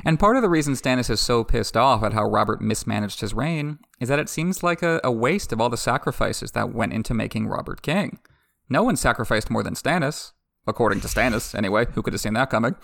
[0.04, 3.34] And part of the reason Stannis is so pissed off at how Robert mismanaged his
[3.34, 6.92] reign is that it seems like a, a waste of all the sacrifices that went
[6.92, 8.18] into making Robert king.
[8.68, 10.32] No one sacrificed more than Stannis,
[10.66, 11.86] according to Stannis, anyway.
[11.94, 12.76] Who could have seen that coming?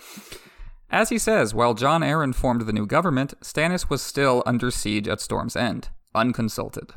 [0.89, 5.07] As he says, while Jon Arryn formed the new government, Stannis was still under siege
[5.07, 6.91] at Storm's End, unconsulted.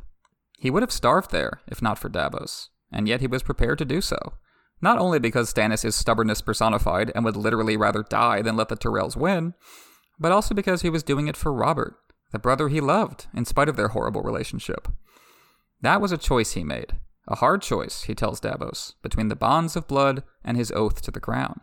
[0.59, 3.85] He would have starved there if not for Davos, and yet he was prepared to
[3.85, 4.35] do so.
[4.83, 8.77] Not only because Stannis is stubbornness personified and would literally rather die than let the
[8.77, 9.55] Tyrells win,
[10.19, 11.97] but also because he was doing it for Robert,
[12.33, 14.88] the brother he loved, in spite of their horrible relationship.
[15.81, 16.95] That was a choice he made,
[17.27, 21.11] a hard choice, he tells Davos, between the bonds of blood and his oath to
[21.11, 21.61] the crown.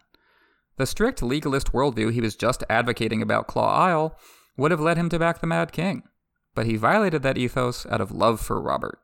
[0.78, 4.18] The strict legalist worldview he was just advocating about Claw Isle
[4.58, 6.04] would have led him to back the Mad King,
[6.54, 9.00] but he violated that ethos out of love for Robert.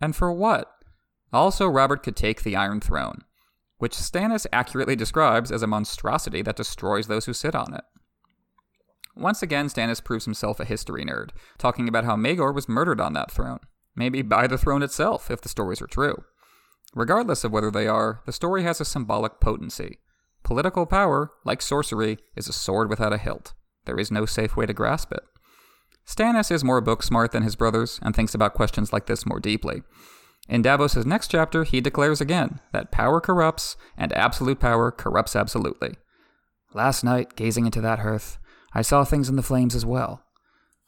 [0.00, 0.70] And for what?
[1.32, 3.24] Also, Robert could take the Iron Throne,
[3.78, 7.84] which Stannis accurately describes as a monstrosity that destroys those who sit on it.
[9.16, 13.12] Once again, Stannis proves himself a history nerd, talking about how Maegor was murdered on
[13.12, 13.60] that throne,
[13.94, 16.24] maybe by the throne itself, if the stories are true.
[16.94, 19.98] Regardless of whether they are, the story has a symbolic potency.
[20.42, 23.54] Political power, like sorcery, is a sword without a hilt.
[23.84, 25.22] There is no safe way to grasp it.
[26.06, 29.40] Stannis is more book smart than his brothers and thinks about questions like this more
[29.40, 29.82] deeply.
[30.48, 35.94] In Davos' next chapter, he declares again that power corrupts, and absolute power corrupts absolutely.
[36.74, 38.38] Last night, gazing into that hearth,
[38.72, 40.22] I saw things in the flames as well.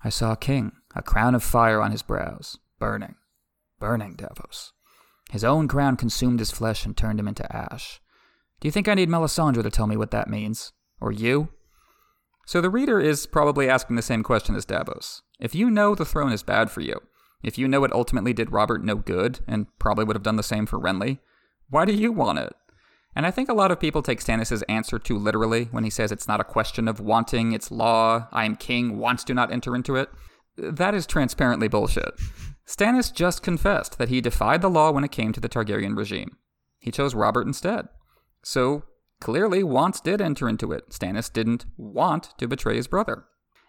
[0.05, 3.15] I saw a king, a crown of fire on his brows, burning,
[3.79, 4.73] burning, Davos.
[5.31, 8.01] His own crown consumed his flesh and turned him into ash.
[8.61, 10.73] Do you think I need Melisandre to tell me what that means?
[11.01, 11.49] Or you?
[12.47, 15.23] So the reader is probably asking the same question as Davos.
[15.41, 17.01] If you know the throne is bad for you,
[17.43, 20.43] if you know it ultimately did Robert no good, and probably would have done the
[20.43, 21.19] same for Renly,
[21.69, 22.55] why do you want it?
[23.15, 26.13] And I think a lot of people take Stannis' answer too literally when he says
[26.13, 29.75] it's not a question of wanting, it's law, I am king, wants do not enter
[29.75, 30.11] into it.
[30.59, 32.15] That is transparently bullshit.
[32.67, 36.37] Stannis just confessed that he defied the law when it came to the Targaryen regime.
[36.79, 37.89] He chose Robert instead.
[38.43, 38.85] So,
[39.21, 40.91] clearly, wants did enter into it.
[40.91, 43.25] Stannis didn't want to betray his brother.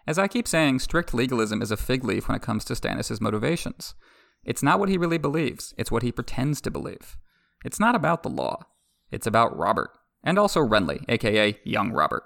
[0.08, 3.20] As I keep saying, strict legalism is a fig leaf when it comes to Stannis'
[3.20, 3.94] motivations.
[4.42, 7.18] It's not what he really believes, it's what he pretends to believe.
[7.62, 8.62] It's not about the law,
[9.10, 9.90] it's about Robert,
[10.24, 12.22] and also Renly, aka young Robert.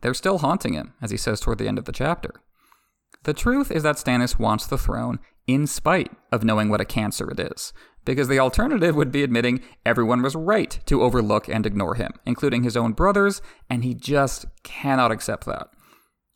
[0.00, 2.34] They're still haunting him, as he says toward the end of the chapter.
[3.22, 7.30] The truth is that Stannis wants the throne in spite of knowing what a cancer
[7.30, 7.72] it is,
[8.04, 12.64] because the alternative would be admitting everyone was right to overlook and ignore him, including
[12.64, 15.68] his own brothers, and he just cannot accept that.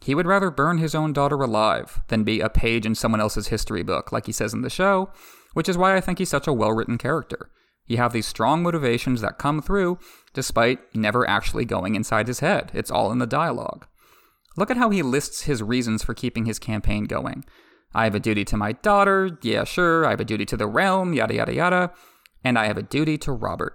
[0.06, 3.48] He would rather burn his own daughter alive than be a page in someone else's
[3.48, 5.10] history book, like he says in the show,
[5.52, 7.50] which is why I think he's such a well written character.
[7.88, 9.98] You have these strong motivations that come through
[10.32, 12.70] despite never actually going inside his head.
[12.72, 13.88] It's all in the dialogue.
[14.56, 17.44] Look at how he lists his reasons for keeping his campaign going.
[17.92, 20.06] I have a duty to my daughter, yeah, sure.
[20.06, 21.92] I have a duty to the realm, yada, yada, yada.
[22.44, 23.74] And I have a duty to Robert.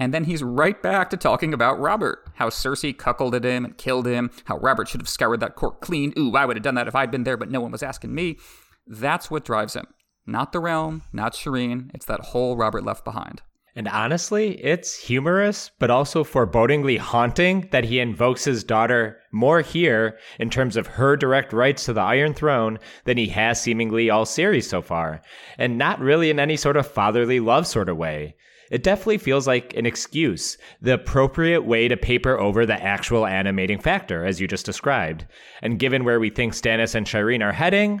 [0.00, 2.26] And then he's right back to talking about Robert.
[2.36, 4.30] How Cersei cuckolded him and killed him.
[4.46, 6.14] How Robert should have scoured that court clean.
[6.18, 8.14] Ooh, I would have done that if I'd been there, but no one was asking
[8.14, 8.38] me.
[8.86, 9.86] That's what drives him.
[10.26, 11.90] Not the realm, not Shireen.
[11.92, 13.42] It's that whole Robert left behind.
[13.76, 20.18] And honestly, it's humorous, but also forebodingly haunting that he invokes his daughter more here
[20.38, 24.24] in terms of her direct rights to the Iron Throne than he has seemingly all
[24.26, 25.20] series so far,
[25.58, 28.34] and not really in any sort of fatherly love sort of way.
[28.70, 33.80] It definitely feels like an excuse, the appropriate way to paper over the actual animating
[33.80, 35.26] factor, as you just described.
[35.60, 38.00] And given where we think Stannis and Shireen are heading,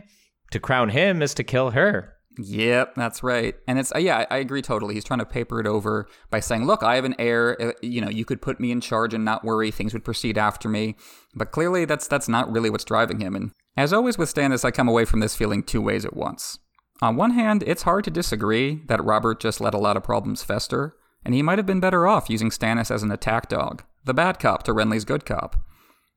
[0.52, 2.14] to crown him is to kill her.
[2.38, 3.54] Yep, that's right.
[3.66, 4.94] And it's, uh, yeah, I agree totally.
[4.94, 7.60] He's trying to paper it over by saying, look, I have an heir.
[7.60, 9.70] Uh, you know, you could put me in charge and not worry.
[9.70, 10.96] Things would proceed after me.
[11.34, 13.34] But clearly, that's, that's not really what's driving him.
[13.34, 16.58] And as always with Stannis, I come away from this feeling two ways at once.
[17.02, 20.42] On one hand, it's hard to disagree that Robert just let a lot of problems
[20.42, 24.12] fester, and he might have been better off using Stannis as an attack dog, the
[24.12, 25.56] bad cop to Renly's good cop.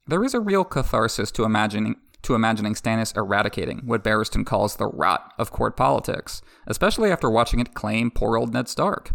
[0.05, 4.87] There is a real catharsis to imagining to imagining Stannis eradicating what Barristan calls the
[4.87, 9.13] rot of court politics, especially after watching it claim poor old Ned Stark.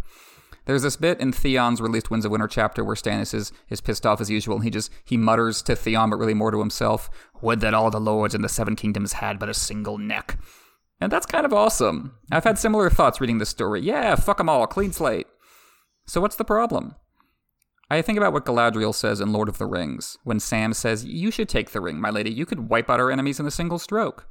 [0.67, 4.05] There's this bit in Theon's released Winds of Winter chapter where Stannis is, is pissed
[4.05, 7.09] off as usual, and he just he mutters to Theon, but really more to himself,
[7.41, 10.39] "Would that all the lords in the Seven Kingdoms had but a single neck."
[11.01, 12.15] And that's kind of awesome.
[12.31, 13.81] I've had similar thoughts reading this story.
[13.81, 15.27] Yeah, fuck them all, clean slate.
[16.07, 16.97] So what's the problem?
[17.91, 21.31] I think about what Galadriel says in Lord of the Rings, when Sam says, You
[21.31, 22.31] should take the ring, my lady.
[22.31, 24.27] You could wipe out our enemies in a single stroke.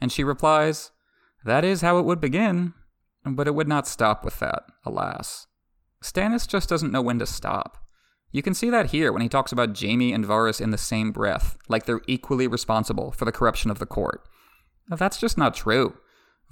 [0.00, 0.92] And she replies,
[1.44, 2.74] That is how it would begin,
[3.24, 5.46] but it would not stop with that, alas.
[6.02, 7.78] Stannis just doesn't know when to stop.
[8.32, 11.10] You can see that here when he talks about Jaime and Varys in the same
[11.10, 14.22] breath, like they're equally responsible for the corruption of the court.
[14.88, 15.94] That's just not true.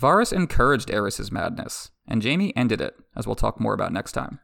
[0.00, 4.38] Varys encouraged Aerys's madness, and Jaime ended it, as we'll talk more about next time.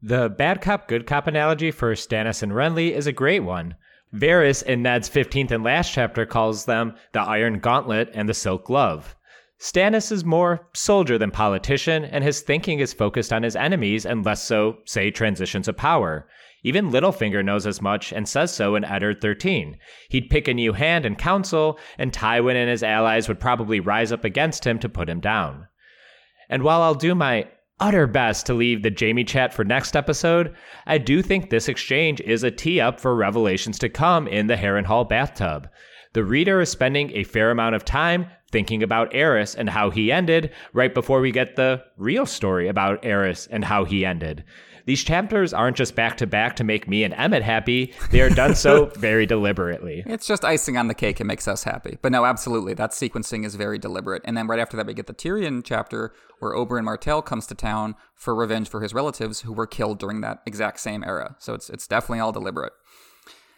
[0.00, 3.76] The bad cop, good cop analogy for Stannis and Renly is a great one.
[4.14, 8.66] Varys in Ned's 15th and last chapter calls them the Iron Gauntlet and the Silk
[8.66, 9.16] Glove.
[9.60, 14.24] Stannis is more soldier than politician, and his thinking is focused on his enemies and
[14.24, 16.26] less so, say, transitions of power.
[16.62, 19.76] Even Littlefinger knows as much and says so in Eddard 13.
[20.10, 24.12] He'd pick a new hand in council, and Tywin and his allies would probably rise
[24.12, 25.66] up against him to put him down.
[26.48, 27.48] And while I'll do my
[27.80, 30.54] utter best to leave the Jaime chat for next episode,
[30.86, 34.56] I do think this exchange is a tee up for revelations to come in the
[34.56, 35.68] Harrenhal bathtub.
[36.12, 40.12] The reader is spending a fair amount of time thinking about Aerys and how he
[40.12, 44.44] ended right before we get the real story about Aerys and how he ended.
[44.84, 47.94] These chapters aren't just back to back to make me and Emmett happy.
[48.10, 50.02] They are done so very deliberately.
[50.06, 51.20] It's just icing on the cake.
[51.20, 51.98] It makes us happy.
[52.02, 52.74] But no, absolutely.
[52.74, 54.22] That sequencing is very deliberate.
[54.24, 57.54] And then right after that, we get the Tyrion chapter where Oberyn Martell comes to
[57.54, 61.36] town for revenge for his relatives who were killed during that exact same era.
[61.38, 62.72] So it's, it's definitely all deliberate.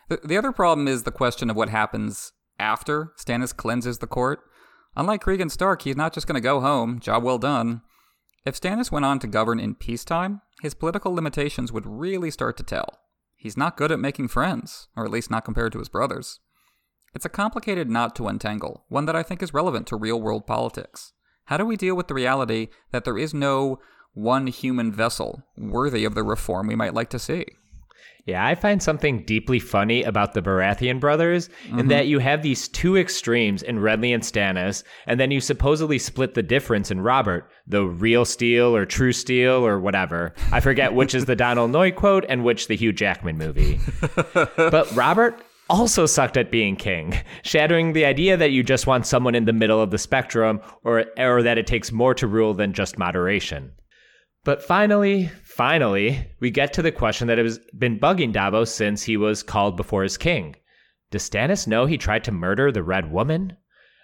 [0.09, 4.41] The, the other problem is the question of what happens after Stannis cleanses the court.
[4.97, 7.83] Unlike Cregan Stark, he's not just going to go home, job well done.
[8.45, 12.63] If Stannis went on to govern in peacetime, his political limitations would really start to
[12.63, 13.01] tell.
[13.37, 16.41] He's not good at making friends, or at least not compared to his brothers.
[17.15, 20.47] It's a complicated knot to untangle, one that I think is relevant to real world
[20.47, 21.13] politics.
[21.45, 23.79] How do we deal with the reality that there is no
[24.15, 27.45] one human vessel worthy of the reform we might like to see?
[28.27, 31.81] Yeah, I find something deeply funny about the Baratheon brothers mm-hmm.
[31.81, 35.99] in that you have these two extremes in Renly and Stannis, and then you supposedly
[35.99, 40.33] split the difference in Robert, the real steel or true steel or whatever.
[40.53, 43.79] I forget which is the Donald Noye quote and which the Hugh Jackman movie.
[44.35, 49.35] but Robert also sucked at being king, shattering the idea that you just want someone
[49.35, 52.73] in the middle of the spectrum or, or that it takes more to rule than
[52.73, 53.73] just moderation.
[54.45, 59.17] But finally, finally, we get to the question that has been bugging Davos since he
[59.17, 60.55] was called before his king.
[61.11, 63.57] Does Stannis know he tried to murder the Red Woman?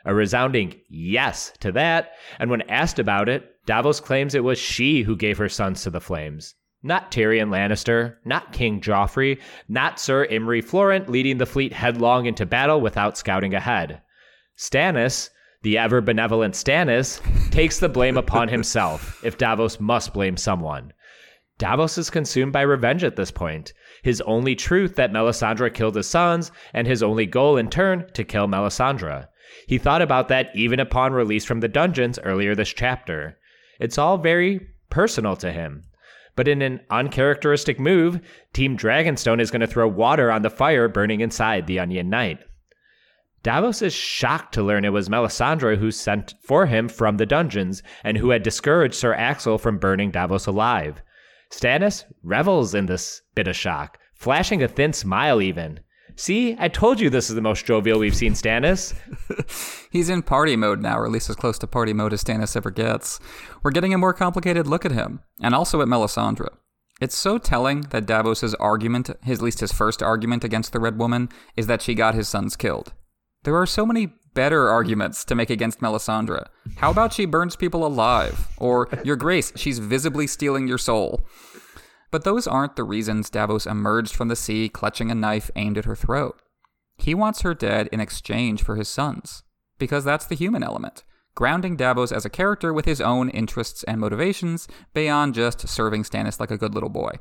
[0.07, 5.03] A resounding yes to that, and when asked about it, Davos claims it was she
[5.03, 6.55] who gave her sons to the flames.
[6.83, 9.39] Not Tyrion Lannister, not King Joffrey,
[9.69, 14.01] not Sir Imry Florent leading the fleet headlong into battle without scouting ahead.
[14.57, 15.29] Stannis,
[15.63, 20.93] the ever benevolent Stannis, takes the blame upon himself if Davos must blame someone.
[21.59, 23.75] Davos is consumed by revenge at this point.
[24.03, 28.25] His only truth that Melisandre killed his sons, and his only goal in turn to
[28.25, 29.27] kill Melisandre.
[29.67, 33.37] He thought about that even upon release from the dungeons earlier this chapter.
[33.79, 35.85] It's all very personal to him.
[36.35, 38.21] But in an uncharacteristic move,
[38.55, 42.39] Team Dragonstone is going to throw water on the fire burning inside the Onion Knight.
[43.43, 47.83] Davos is shocked to learn it was Melisandre who sent for him from the dungeons
[48.05, 51.03] and who had discouraged Sir Axel from burning Davos alive.
[51.51, 55.81] Stannis revels in this bit of shock, flashing a thin smile even.
[56.17, 58.95] See, I told you this is the most jovial we've seen Stannis.
[59.91, 62.57] He's in party mode now, or at least as close to party mode as Stannis
[62.57, 63.21] ever gets.
[63.63, 66.49] We're getting a more complicated look at him, and also at Melisandre.
[67.01, 70.99] It's so telling that Davos's argument, his, at least his first argument against the Red
[70.99, 72.93] Woman, is that she got his sons killed.
[73.45, 76.47] There are so many better arguments to make against Melisandre.
[76.77, 78.49] How about she burns people alive?
[78.59, 81.27] Or, Your Grace, she's visibly stealing your soul.
[82.11, 85.87] But those aren't the reasons Davos emerged from the sea clutching a knife aimed at
[85.87, 86.41] her throat.
[86.99, 89.43] He wants her dead in exchange for his sons,
[89.79, 91.03] because that's the human element,
[91.35, 96.39] grounding Davos as a character with his own interests and motivations beyond just serving Stannis
[96.39, 97.13] like a good little boy.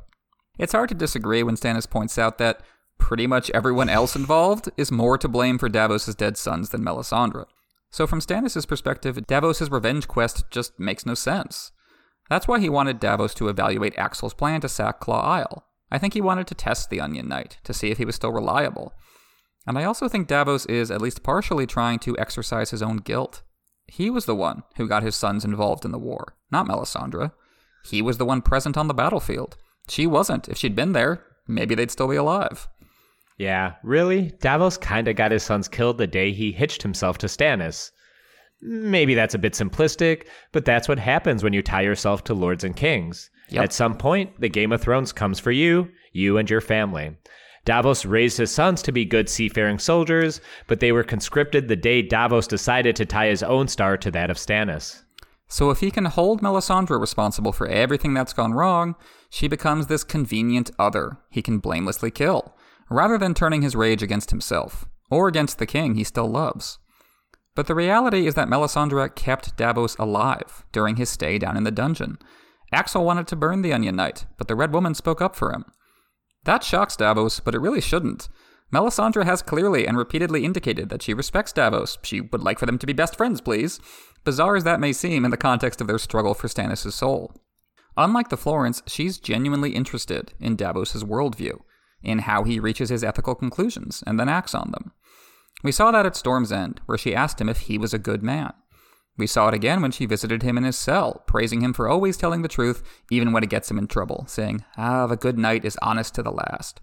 [0.57, 2.61] It's hard to disagree when Stannis points out that
[2.99, 7.45] pretty much everyone else involved is more to blame for Davos' dead sons than Melisandre.
[7.89, 11.71] So, from Stannis' perspective, Davos' revenge quest just makes no sense.
[12.29, 15.65] That's why he wanted Davos to evaluate Axel's plan to sack Claw Isle.
[15.91, 18.31] I think he wanted to test the Onion Knight to see if he was still
[18.31, 18.93] reliable.
[19.65, 23.41] And I also think Davos is at least partially trying to exercise his own guilt.
[23.87, 27.31] He was the one who got his sons involved in the war, not Melisandre.
[27.85, 29.57] He was the one present on the battlefield.
[29.87, 30.47] She wasn't.
[30.47, 32.67] If she'd been there, maybe they'd still be alive.
[33.39, 34.33] Yeah, really?
[34.41, 37.91] Davos kinda got his sons killed the day he hitched himself to Stannis.
[38.61, 42.65] Maybe that's a bit simplistic, but that's what happens when you tie yourself to lords
[42.65, 43.29] and kings.
[43.47, 43.63] Yep.
[43.63, 47.15] At some point, the Game of Thrones comes for you, you and your family.
[47.63, 52.01] Davos raised his sons to be good seafaring soldiers, but they were conscripted the day
[52.01, 55.03] Davos decided to tie his own star to that of Stannis.
[55.47, 58.95] So if he can hold Melisandre responsible for everything that's gone wrong,
[59.29, 62.53] she becomes this convenient other he can blamelessly kill
[62.89, 66.79] rather than turning his rage against himself, or against the king he still loves.
[67.55, 71.71] But the reality is that Melisandre kept Davos alive during his stay down in the
[71.71, 72.17] dungeon.
[72.71, 75.65] Axel wanted to burn the Onion Knight, but the Red Woman spoke up for him.
[76.45, 78.29] That shocks Davos, but it really shouldn't.
[78.71, 81.97] Melisandre has clearly and repeatedly indicated that she respects Davos.
[82.03, 83.79] She would like for them to be best friends, please.
[84.23, 87.33] Bizarre as that may seem in the context of their struggle for Stannis' soul.
[87.97, 91.59] Unlike the Florents, she's genuinely interested in Davos' worldview
[92.03, 94.91] in how he reaches his ethical conclusions and then acts on them.
[95.63, 98.23] We saw that at Storm's End, where she asked him if he was a good
[98.23, 98.53] man.
[99.17, 102.15] We saw it again when she visited him in his cell, praising him for always
[102.15, 102.81] telling the truth,
[103.11, 106.23] even when it gets him in trouble, saying, Ah, the good knight is honest to
[106.23, 106.79] the last.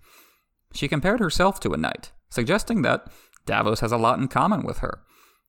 [0.75, 3.11] She compared herself to a knight, suggesting that
[3.47, 5.01] Davos has a lot in common with her.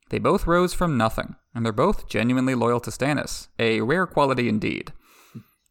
[0.10, 4.48] They both rose from nothing, and they're both genuinely loyal to Stannis, a rare quality
[4.48, 4.94] indeed.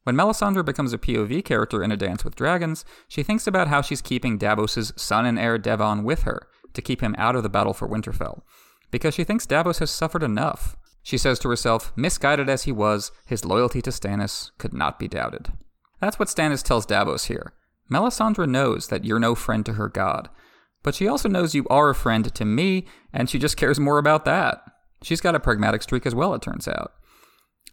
[0.07, 3.82] When Melisandre becomes a POV character in A Dance with Dragons, she thinks about how
[3.82, 7.48] she's keeping Davos' son and heir Devan with her to keep him out of the
[7.48, 8.42] battle for Winterfell,
[8.92, 10.76] because she thinks Davos has suffered enough.
[11.02, 15.09] She says to herself, misguided as he was, his loyalty to Stannis could not be
[15.09, 15.48] doubted.
[16.00, 17.54] That's what Stannis tells Davos here.
[17.90, 20.28] Melisandre knows that you're no friend to her god,
[20.84, 23.98] but she also knows you are a friend to me, and she just cares more
[23.98, 24.62] about that.
[25.02, 26.92] She's got a pragmatic streak as well, it turns out.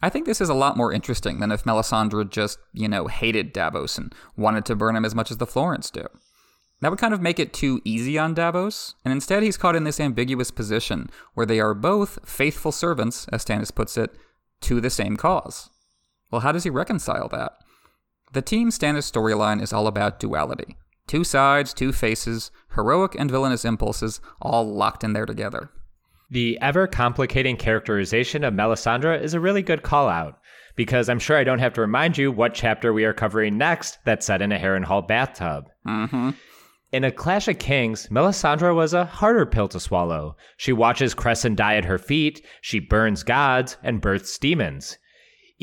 [0.04, 3.54] I think this is a lot more interesting than if Melisandre just, you know, hated
[3.54, 6.06] Davos and wanted to burn him as much as the Florents do.
[6.82, 9.84] That would kind of make it too easy on Davos, and instead he's caught in
[9.84, 14.14] this ambiguous position where they are both faithful servants, as Stannis puts it,
[14.60, 15.70] to the same cause.
[16.30, 17.56] Well, how does he reconcile that?
[18.34, 20.76] The Team Stannis storyline is all about duality.
[21.06, 25.70] Two sides, two faces, heroic and villainous impulses, all locked in there together.
[26.34, 30.40] The ever complicating characterization of Melisandre is a really good call out,
[30.74, 33.98] because I'm sure I don't have to remind you what chapter we are covering next
[34.04, 35.66] that's set in a Harrenhal bathtub.
[35.86, 36.30] Mm-hmm.
[36.90, 40.36] In A Clash of Kings, Melisandre was a harder pill to swallow.
[40.56, 44.98] She watches Cressen die at her feet, she burns gods, and births demons.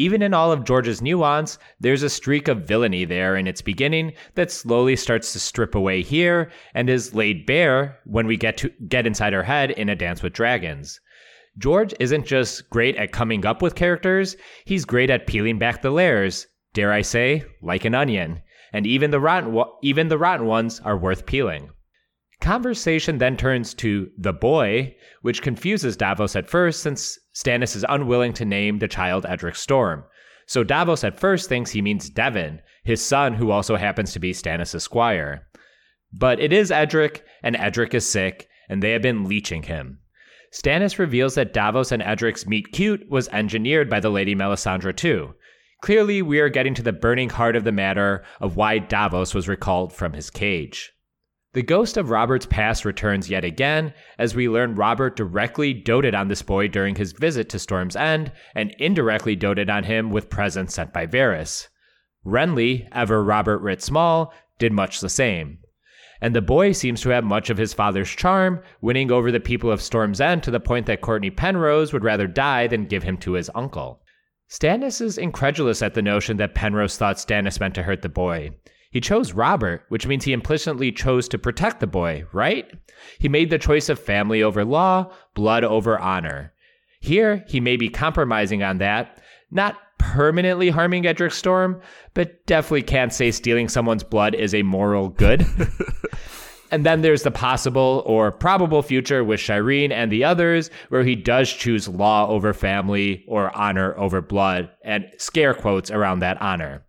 [0.02, 4.14] Even in all of George's nuance, there's a streak of villainy there in its beginning
[4.34, 8.70] that slowly starts to strip away here and is laid bare when we get to
[8.88, 11.00] get inside her head in A Dance with Dragons.
[11.60, 14.36] George isn't just great at coming up with characters,
[14.66, 18.42] he's great at peeling back the layers, dare I say, like an onion
[18.74, 21.70] and even the rotten even the rotten ones are worth peeling.
[22.40, 28.34] Conversation then turns to the boy, which confuses Davos at first since Stannis is unwilling
[28.34, 30.04] to name the child Edric Storm.
[30.48, 34.34] So Davos at first thinks he means Devan, his son who also happens to be
[34.34, 35.48] Stannis' squire.
[36.12, 40.00] But it is Edric, and Edric is sick, and they have been leeching him.
[40.54, 45.34] Stannis reveals that Davos and Edric's meet cute was engineered by the Lady Melisandre too,
[45.82, 49.48] Clearly, we are getting to the burning heart of the matter of why Davos was
[49.48, 50.94] recalled from his cage.
[51.54, 56.30] The ghost of Robert's past returns yet again, as we learn Robert directly doted on
[56.30, 60.76] this boy during his visit to Storm's End, and indirectly doted on him with presents
[60.76, 61.68] sent by Varys.
[62.26, 65.58] Renly, ever Robert writ small, did much the same.
[66.22, 69.72] And the boy seems to have much of his father's charm, winning over the people
[69.72, 73.18] of Storm's End to the point that Cortnay Penrose would rather die than give him
[73.18, 74.02] to his uncle.
[74.50, 78.52] Stannis is incredulous at the notion that Penrose thought Stannis meant to hurt the boy.
[78.92, 82.70] He chose Robert, which means he implicitly chose to protect the boy, right?
[83.20, 86.54] He made the choice of family over law, blood over honor.
[87.00, 91.82] Here, he may be compromising on that, not permanently harming Edric Storm,
[92.14, 95.46] but definitely can't say stealing someone's blood is a moral good.
[96.72, 101.18] And then there's the possible or probable future with Shireen and the others, where he
[101.18, 106.86] does choose law over family or honor over blood, and scare quotes around that honor.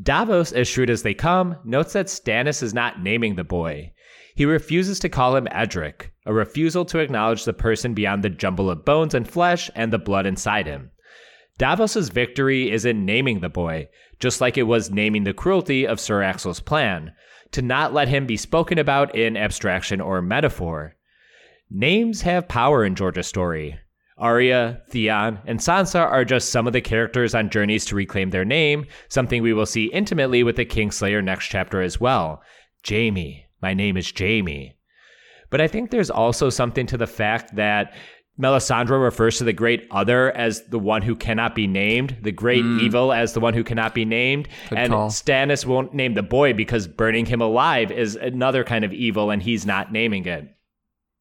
[0.00, 3.92] Davos, as shrewd as they come, notes that Stannis is not naming the boy.
[4.34, 8.70] He refuses to call him Edric, a refusal to acknowledge the person beyond the jumble
[8.70, 10.90] of bones and flesh and the blood inside him.
[11.58, 13.88] Davos's victory is in naming the boy,
[14.18, 17.12] just like it was naming the cruelty of Sir Axel's plan,
[17.50, 20.96] to not let him be spoken about in abstraction or metaphor.
[21.68, 23.78] Names have power in George's story.
[24.20, 28.44] Arya, Theon, and Sansa are just some of the characters on journeys to reclaim their
[28.44, 32.42] name, something we will see intimately with the Kingslayer next chapter as well.
[32.88, 34.76] Jaime, my name is Jaime.
[35.48, 37.94] But I think there's also something to the fact that
[38.40, 42.64] Melisandre refers to the great other as the one who cannot be named, the great
[42.64, 42.80] mm.
[42.80, 44.48] evil as the one who cannot be named.
[44.70, 45.10] Good and call.
[45.10, 49.42] Stannis won't name the boy because burning him alive is another kind of evil and
[49.42, 50.48] he's not naming it.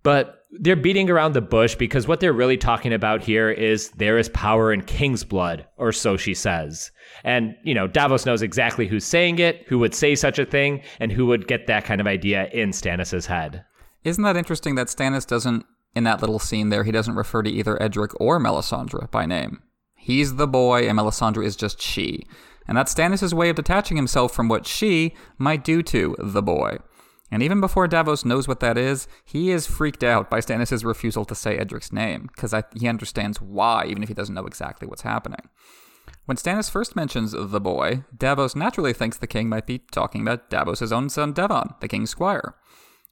[0.02, 4.18] But they're beating around the bush because what they're really talking about here is there
[4.18, 6.92] is power in king's blood, or so she says.
[7.24, 10.82] And, you know, Davos knows exactly who's saying it, who would say such a thing,
[11.00, 13.64] and who would get that kind of idea in Stannis's head.
[14.04, 17.50] Isn't that interesting that Stannis doesn't in that little scene there, he doesn't refer to
[17.50, 19.62] either Edric or Melisandre by name.
[19.96, 22.26] He's the boy, and Melisandre is just she.
[22.68, 26.78] And that's Stannis' way of detaching himself from what she might do to the boy.
[27.32, 31.26] And even before Davos knows what that is, he is freaked out by Stannis' refusal
[31.26, 35.04] to say Edric's name, because he understands why, even if he doesn't know exactly what's
[35.04, 35.50] happening.
[36.26, 40.50] When Stannis first mentions the boy, Davos naturally thinks the king might be talking about
[40.50, 42.56] Davos' own son Devan, the king's squire.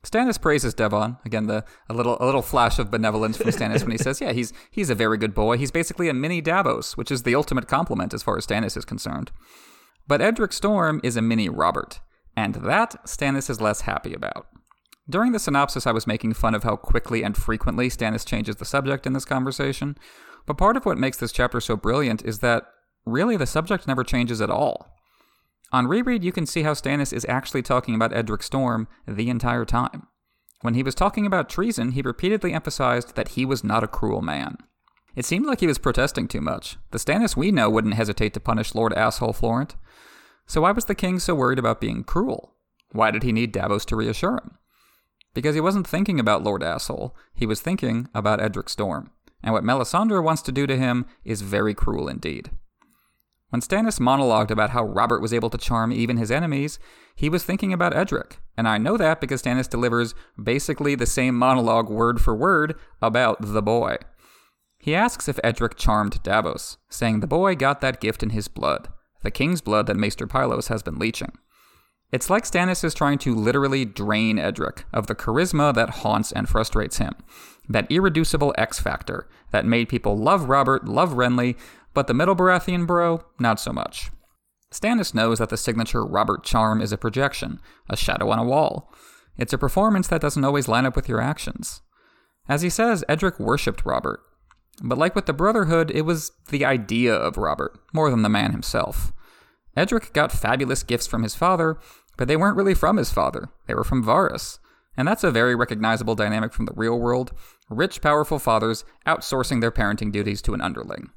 [0.03, 1.47] Stannis praises Devan again.
[1.47, 4.53] The a little a little flash of benevolence from Stannis when he says, "Yeah, he's
[4.69, 5.57] he's a very good boy.
[5.57, 8.85] He's basically a mini Davos, which is the ultimate compliment as far as Stannis is
[8.85, 9.31] concerned."
[10.07, 11.99] But Edric Storm is a mini Robert,
[12.37, 14.45] and that Stannis is less happy about.
[15.09, 18.65] During the synopsis, I was making fun of how quickly and frequently Stannis changes the
[18.65, 19.97] subject in this conversation,
[20.45, 22.67] but part of what makes this chapter so brilliant is that
[23.05, 24.93] really the subject never changes at all.
[25.71, 29.65] On reread, you can see how Stannis is actually talking about Edric Storm the entire
[29.65, 30.07] time.
[30.61, 34.21] When he was talking about treason, he repeatedly emphasized that he was not a cruel
[34.21, 34.57] man.
[35.15, 36.77] It seemed like he was protesting too much.
[36.91, 39.75] The Stannis we know wouldn't hesitate to punish Lord Asshole Florent.
[40.47, 42.55] So why was the king so worried about being cruel?
[42.91, 44.57] Why did he need Davos to reassure him?
[45.33, 49.11] Because he wasn't thinking about Lord Asshole, he was thinking about Edric Storm.
[49.43, 52.49] and what Melisandre wants to do to him is very cruel indeed.
[53.49, 56.79] When Stannis monologued about how Robert was able to charm even his enemies,
[57.15, 61.35] he was thinking about Edric, and I know that because Stannis delivers basically the same
[61.35, 63.97] monologue word for word about the boy.
[64.79, 68.89] He asks if Edric charmed Davos, saying the boy got that gift in his blood,
[69.27, 71.33] the king's blood that Maester Pylos has been leeching.
[72.13, 76.47] It's like Stannis is trying to literally drain Edric of the charisma that haunts and
[76.47, 77.13] frustrates him,
[77.67, 81.57] that irreducible X factor that made people love Robert, love Renly,
[81.93, 84.11] but the Middle Baratheon bro, not so much.
[84.71, 87.59] Stannis knows that the signature Robert charm is a projection,
[87.89, 88.93] a shadow on a wall.
[89.37, 91.81] It's a performance that doesn't always line up with your actions.
[92.47, 94.21] As he says, Edric worshipped Robert.
[94.81, 98.53] But like with the Brotherhood, it was the idea of Robert, more than the man
[98.53, 99.11] himself.
[99.77, 101.77] Edric got fabulous gifts from his father,
[102.17, 103.49] but they weren't really from his father.
[103.67, 104.57] They were from Varys.
[104.97, 107.31] And that's a very recognizable dynamic from the real world
[107.69, 111.11] rich, powerful fathers outsourcing their parenting duties to an underling.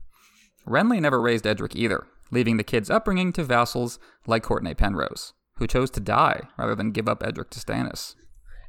[0.67, 5.67] Renly never raised Edric either, leaving the kid's upbringing to vassals like Cortnay Penrose, who
[5.67, 8.15] chose to die rather than give up Edric to Stannis.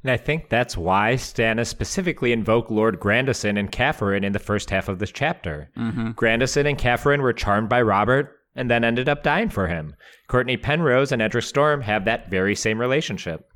[0.03, 4.69] And I think that's why Stannis specifically invoked Lord Grandison and Cafferen in the first
[4.69, 5.69] half of this chapter.
[5.77, 6.11] Mm-hmm.
[6.11, 9.95] Grandison and Cafferen were charmed by Robert and then ended up dying for him.
[10.29, 13.49] Cortnay Penrose and Edric Storm have that very same relationship.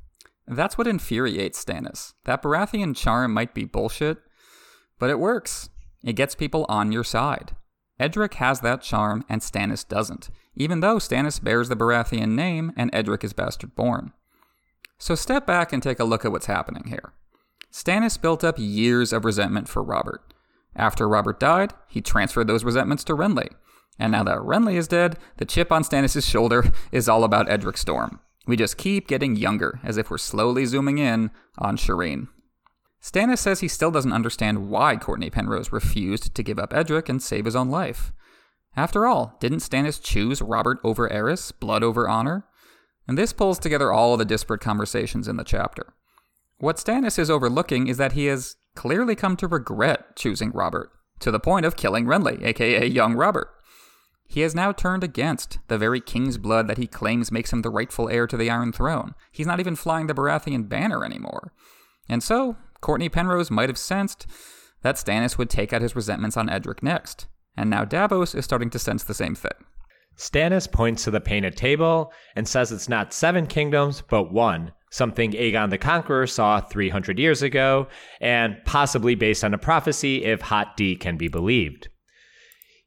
[0.46, 2.14] That's what infuriates Stannis.
[2.24, 4.18] That Baratheon charm might be bullshit,
[4.98, 5.68] but it works.
[6.04, 7.56] It gets people on your side.
[7.98, 12.90] Edric has that charm and Stannis doesn't, even though Stannis bears the Baratheon name and
[12.92, 14.12] Edric is bastard born.
[14.98, 17.12] So step back and take a look at what's happening here.
[17.72, 20.22] Stannis built up years of resentment for Robert.
[20.74, 23.48] After Robert died, he transferred those resentments to Renly.
[23.98, 27.76] And now that Renly is dead, the chip on Stannis' shoulder is all about Edric
[27.76, 28.20] Storm.
[28.46, 32.28] We just keep getting younger, as if we're slowly zooming in on Shireen.
[33.02, 37.22] Stannis says he still doesn't understand why Cortnay Penrose refused to give up Edric and
[37.22, 38.12] save his own life.
[38.76, 42.44] After all, didn't Stannis choose Robert over Aerys, blood over honor?
[43.08, 45.94] And this pulls together all the disparate conversations in the chapter.
[46.58, 50.90] What Stannis is overlooking is that he has clearly come to regret choosing Robert,
[51.20, 53.48] to the point of killing Renly, aka young Robert.
[54.28, 57.70] He has now turned against the very king's blood that he claims makes him the
[57.70, 59.14] rightful heir to the Iron Throne.
[59.32, 61.52] He's not even flying the Baratheon banner anymore.
[62.08, 64.26] And so, Cortnay Penrose might have sensed
[64.82, 68.70] that Stannis would take out his resentments on Edric next, and now Davos is starting
[68.70, 69.50] to sense the same thing.
[70.16, 75.32] Stannis points to the painted table and says it's not seven kingdoms, but one, something
[75.32, 77.86] Aegon the Conqueror saw 300 years ago,
[78.20, 81.88] and possibly based on a prophecy if Hot D can be believed.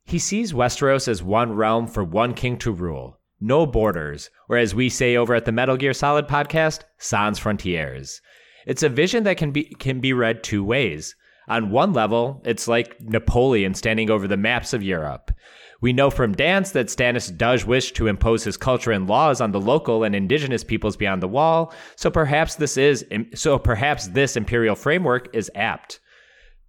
[0.10, 4.74] He sees Westeros as one realm for one king to rule, no borders, or as
[4.74, 8.20] we say over at the Metal Gear Solid podcast, sans frontières.
[8.66, 11.16] It's a vision that can be can be read two ways.
[11.48, 15.32] On one level, it's like Napoleon standing over the maps of Europe.
[15.80, 19.52] We know from Dance that Stannis does wish to impose his culture and laws on
[19.52, 23.06] the local and indigenous peoples beyond the wall, so perhaps this is
[23.36, 26.00] so perhaps this imperial framework is apt.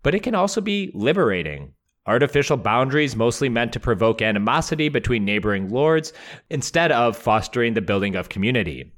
[0.02, 1.72] But it can also be liberating.
[2.06, 6.12] Artificial boundaries mostly meant to provoke animosity between neighboring lords
[6.48, 8.92] instead of fostering the building of community.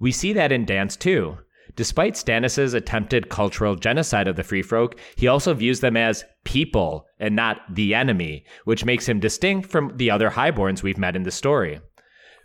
[0.00, 1.38] We see that in Dance too.
[1.74, 7.06] Despite Stannis' attempted cultural genocide of the Free Folk, he also views them as people
[7.18, 11.22] and not the enemy, which makes him distinct from the other highborns we've met in
[11.22, 11.80] the story.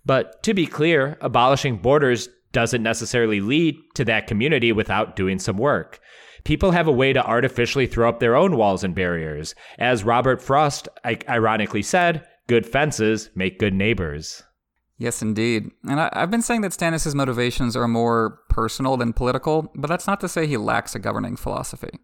[0.06, 5.58] But to be clear, abolishing borders doesn't necessarily lead to that community without doing some
[5.58, 6.00] work.
[6.48, 9.54] People have a way to artificially throw up their own walls and barriers.
[9.78, 14.44] As Robert Frost ironically said, good fences make good neighbors.
[14.98, 15.72] Yes, indeed.
[15.86, 20.08] And I, have been saying that Stannis' motivations are more personal than political, but that's
[20.08, 22.00] not to say he lacks a governing philosophy.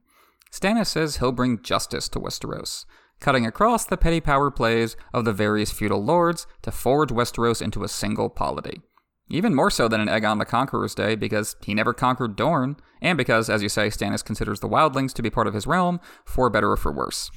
[0.51, 2.83] Stannis says he'll bring justice to Westeros,
[3.21, 7.85] cutting across the petty power plays of the various feudal lords to forge Westeros into
[7.85, 8.81] a single polity.
[9.29, 13.17] Even more so than in Aegon the Conqueror's day, because he never conquered Dorne, and
[13.17, 16.49] because, as you say, Stannis considers the wildlings to be part of his realm, for
[16.49, 17.31] better or for worse.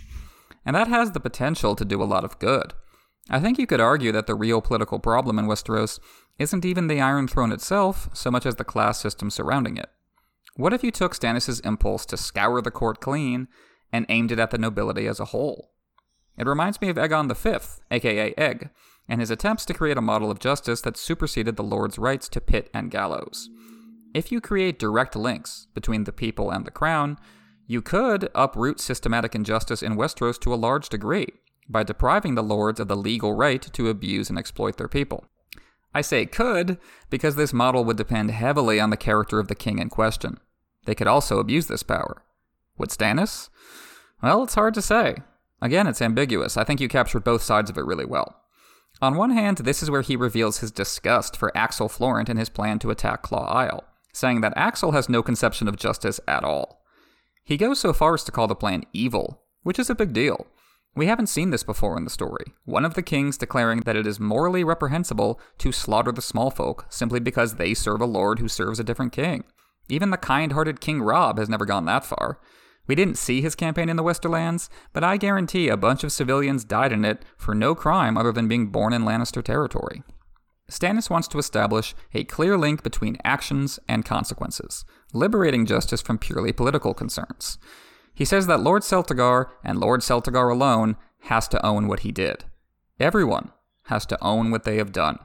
[0.64, 2.74] And that has the potential to do a lot of good.
[3.30, 5.98] I think you could argue that the real political problem in Westeros
[6.38, 9.88] isn't even the Iron Throne itself, so much as the class system surrounding it.
[10.56, 13.48] What if you took Stannis' impulse to scour the court clean
[13.92, 15.72] and aimed it at the nobility as a whole?
[16.38, 18.70] It reminds me of Aegon V, aka Egg,
[19.08, 22.40] and his attempts to create a model of justice that superseded the Lord's rights to
[22.40, 23.48] pit and gallows.
[24.14, 27.18] If you create direct links between the people and the crown,
[27.66, 31.28] you could uproot systematic injustice in Westeros to a large degree
[31.68, 35.24] by depriving the lords of the legal right to abuse and exploit their people.
[35.94, 36.78] I say could
[37.10, 40.38] because this model would depend heavily on the character of the king in question.
[40.84, 42.22] They could also abuse this power.
[42.78, 43.48] Would Stannis?
[44.22, 45.16] Well, it's hard to say.
[45.60, 46.56] Again, it's ambiguous.
[46.56, 48.42] I think you captured both sides of it really well.
[49.02, 52.48] On one hand, this is where he reveals his disgust for Axel Florent and his
[52.48, 56.82] plan to attack Claw Isle, saying that Axel has no conception of justice at all.
[57.44, 60.46] He goes so far as to call the plan evil, which is a big deal.
[60.94, 62.46] We haven't seen this before in the story.
[62.64, 66.86] One of the kings declaring that it is morally reprehensible to slaughter the small folk
[66.88, 69.44] simply because they serve a lord who serves a different king.
[69.90, 72.40] Even the kind hearted King Robb has never gone that far.
[72.86, 76.64] We didn't see his campaign in the Westerlands, but I guarantee a bunch of civilians
[76.64, 80.02] died in it for no crime other than being born in Lannister territory.
[80.70, 86.52] Stannis wants to establish a clear link between actions and consequences, liberating justice from purely
[86.52, 87.58] political concerns.
[88.14, 92.44] He says that Lord Celtigar and Lord Celtigar alone has to own what he did.
[92.98, 93.52] Everyone
[93.84, 95.18] has to own what they have done.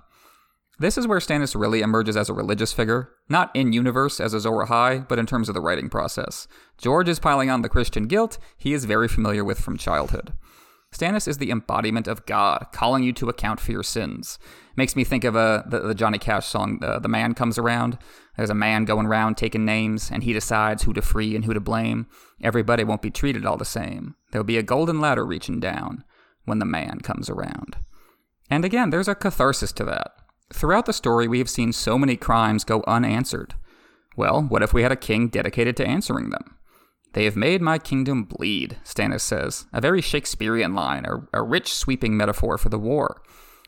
[0.82, 4.66] This is where Stannis really emerges as a religious figure, not in universe as Azor
[4.66, 6.48] Ahai, but in terms of the writing process.
[6.80, 10.34] George is piling on the Christian guilt he is very familiar with from childhood.
[10.92, 14.40] Stannis is the embodiment of God, calling you to account for your sins.
[14.76, 18.00] Makes me think of uh, the, the Johnny Cash song, uh, The Man Comes Around.
[18.36, 21.54] There's a man going around taking names, and he decides who to free and who
[21.54, 22.08] to blame.
[22.42, 24.16] Everybody won't be treated all the same.
[24.32, 26.04] There'll be a golden ladder reaching down
[26.46, 27.78] when the man comes around.
[28.50, 30.14] And again, there's a catharsis to that.
[30.54, 33.56] Throughout the story, we have seen so many crimes go unanswered.
[34.16, 36.58] Well, what if we had a king dedicated to answering them?
[37.14, 42.16] They have made my kingdom bleed, Stannis says, a very Shakespearean line, a, rich, sweeping
[42.16, 43.22] metaphor for the war.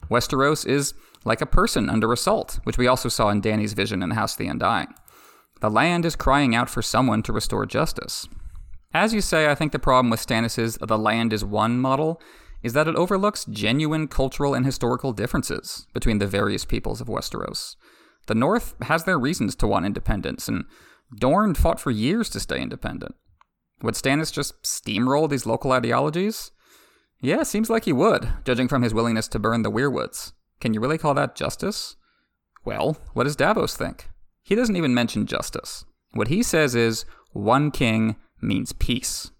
[0.09, 0.93] Westeros is
[1.25, 4.33] like a person under assault, which we also saw in Dany's vision in the House
[4.33, 4.93] of the Undying.
[5.61, 8.27] The land is crying out for someone to restore justice.
[8.93, 12.21] As you say, I think the problem with Stannis's the land is one model
[12.63, 17.75] is that it overlooks genuine cultural and historical differences between the various peoples of Westeros.
[18.27, 20.65] The North has their reasons to want independence, and
[21.15, 23.15] Dorne fought for years to stay independent.
[23.81, 26.51] Would Stannis just steamroll these local ideologies?
[27.19, 30.31] Yeah, seems like he would, judging from his willingness to burn the weirwoods.
[30.61, 31.97] Can you really call that justice?
[32.63, 34.09] Well, what does Davos think?
[34.41, 35.83] He doesn't even mention justice.
[36.11, 39.31] What he says is one king means peace.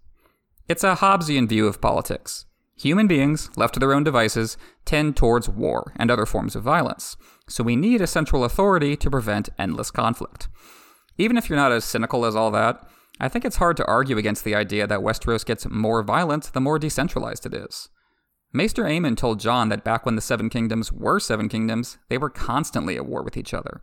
[0.68, 2.46] It's a Hobbesian view of politics.
[2.76, 7.16] Human beings, left to their own devices, tend towards war and other forms of violence,
[7.48, 10.48] so we need a central authority to prevent endless conflict.
[11.16, 12.88] Even if you're not as cynical as all that,
[13.20, 16.60] I think it's hard to argue against the idea that Westeros gets more violent the
[16.60, 17.88] more decentralized it is.
[18.52, 22.30] Maester Aemon told Jon that back when the Seven Kingdoms were Seven Kingdoms, they were
[22.30, 23.82] constantly at war with each other.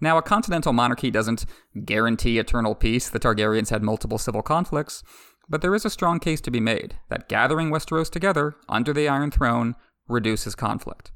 [0.00, 1.46] Now, a continental monarchy doesn't
[1.84, 3.08] guarantee eternal peace.
[3.08, 5.02] The Targaryens had multiple civil conflicts,
[5.48, 9.08] but there is a strong case to be made that gathering Westeros together under the
[9.08, 9.74] Iron Throne
[10.08, 11.10] reduces conflict.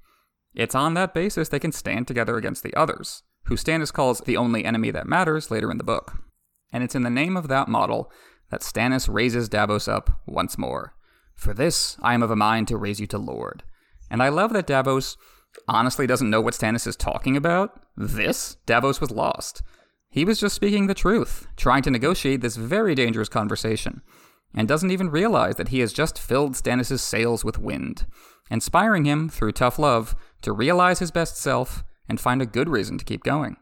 [0.54, 4.36] It's on that basis they can stand together against the others, who Stannis calls the
[4.36, 6.14] only enemy that matters later in the book.
[6.72, 8.10] And it's in the name of that model
[8.50, 10.94] that Stannis raises Davos up once more.
[11.34, 13.62] For this I am of a mind to raise you to Lord.
[14.10, 15.16] And I love that Davos
[15.66, 17.80] honestly doesn't know what Stannis is talking about.
[17.96, 19.62] This, Davos was lost.
[20.10, 24.02] He was just speaking the truth, trying to negotiate this very dangerous conversation,
[24.54, 28.06] and doesn't even realize that he has just filled Stannis' sails with wind,
[28.50, 32.96] inspiring him, through tough love, to realize his best self and find a good reason
[32.96, 33.56] to keep going.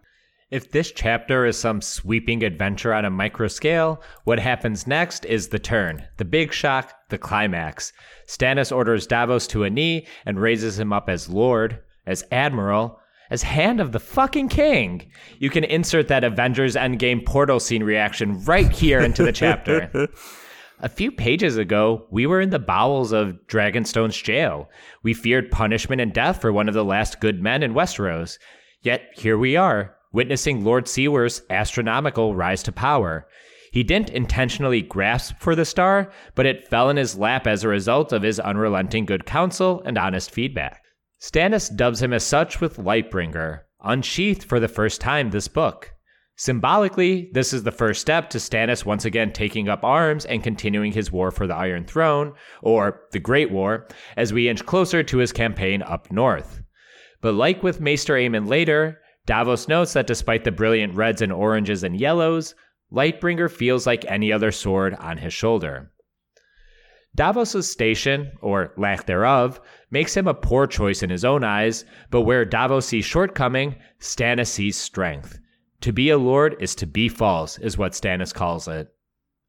[0.49, 5.49] If this chapter is some sweeping adventure on a micro scale, what happens next is
[5.49, 7.93] the turn, the big shock, the climax.
[8.29, 13.01] Stannis orders Davos to a knee and raises him up as Lord, as Admiral,
[13.31, 15.11] as Hand of the fucking King.
[15.39, 20.09] You can insert that Avengers Endgame portal scene reaction right here into the chapter.
[20.81, 24.69] A few pages ago, we were in the bowels of Dragonstone's jail.
[25.03, 28.39] We feared punishment and death for one of the last good men in Westeros.
[28.83, 33.27] Yet here we are, witnessing Lord Seaworth's astronomical rise to power.
[33.73, 37.69] He didn't intentionally grasp for the star, but it fell in his lap as a
[37.69, 40.83] result of his unrelenting good counsel and honest feedback.
[41.21, 45.93] Stannis dubs him as such with Lightbringer, unsheathed for the first time this book.
[46.39, 50.93] Symbolically, this is the first step to Stannis once again taking up arms and continuing
[50.93, 53.89] his war for the Iron Throne, or the Great War,
[54.19, 56.61] as we inch closer to his campaign up north.
[57.23, 61.83] But like with Maester Aemon later, Davos notes that despite the brilliant reds and oranges
[61.83, 62.55] and yellows,
[62.93, 65.91] Lightbringer feels like any other sword on his shoulder.
[67.17, 69.61] Davos's station, or lack thereof,
[69.91, 74.49] makes him a poor choice in his own eyes, but where Davos sees shortcoming, Stannis
[74.49, 75.41] sees strength.
[75.81, 78.89] To be a lord is to be false, is what Stannis calls it.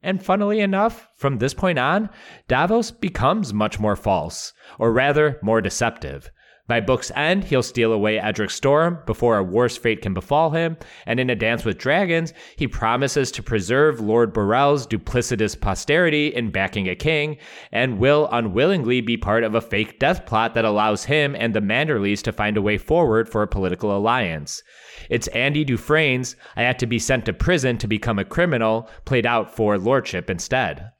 [0.01, 2.09] And funnily enough, from this point on,
[2.47, 6.31] Davos becomes much more false, or rather, more deceptive.
[6.67, 10.75] By book's end, he'll steal away Edric Storm before a worse fate can befall him,
[11.05, 16.51] and in A Dance with Dragons, he promises to preserve Lord Borrell's duplicitous posterity in
[16.51, 17.37] backing a king,
[17.71, 21.61] and will unwillingly be part of a fake death plot that allows him and the
[21.61, 24.61] Manderleys to find a way forward for a political alliance.
[25.09, 29.25] It's Andy Dufresne's I had to be sent to prison to become a criminal, played
[29.25, 30.91] out for lordship instead.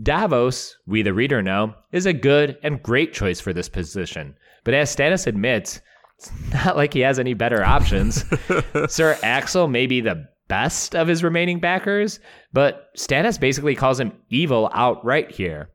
[0.00, 4.36] Davos, we the reader know, is a good and great choice for this position.
[4.64, 5.80] But as Stannis admits,
[6.18, 8.24] it's not like he has any better options.
[8.88, 12.20] Sir Axel may be the best of his remaining backers,
[12.52, 15.70] but Stannis basically calls him evil outright here.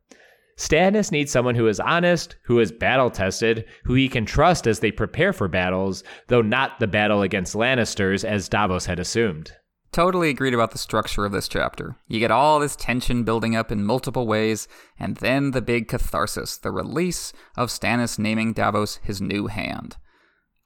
[0.58, 4.80] Stannis needs someone who is honest, who is battle tested, who he can trust as
[4.80, 9.52] they prepare for battles, though not the battle against Lannisters as Davos had assumed.
[9.98, 11.96] Totally agreed about the structure of this chapter.
[12.08, 14.68] You get all this tension building up in multiple ways,
[15.00, 19.98] and then the big catharsis, the release of Stannis naming Davos his new hand.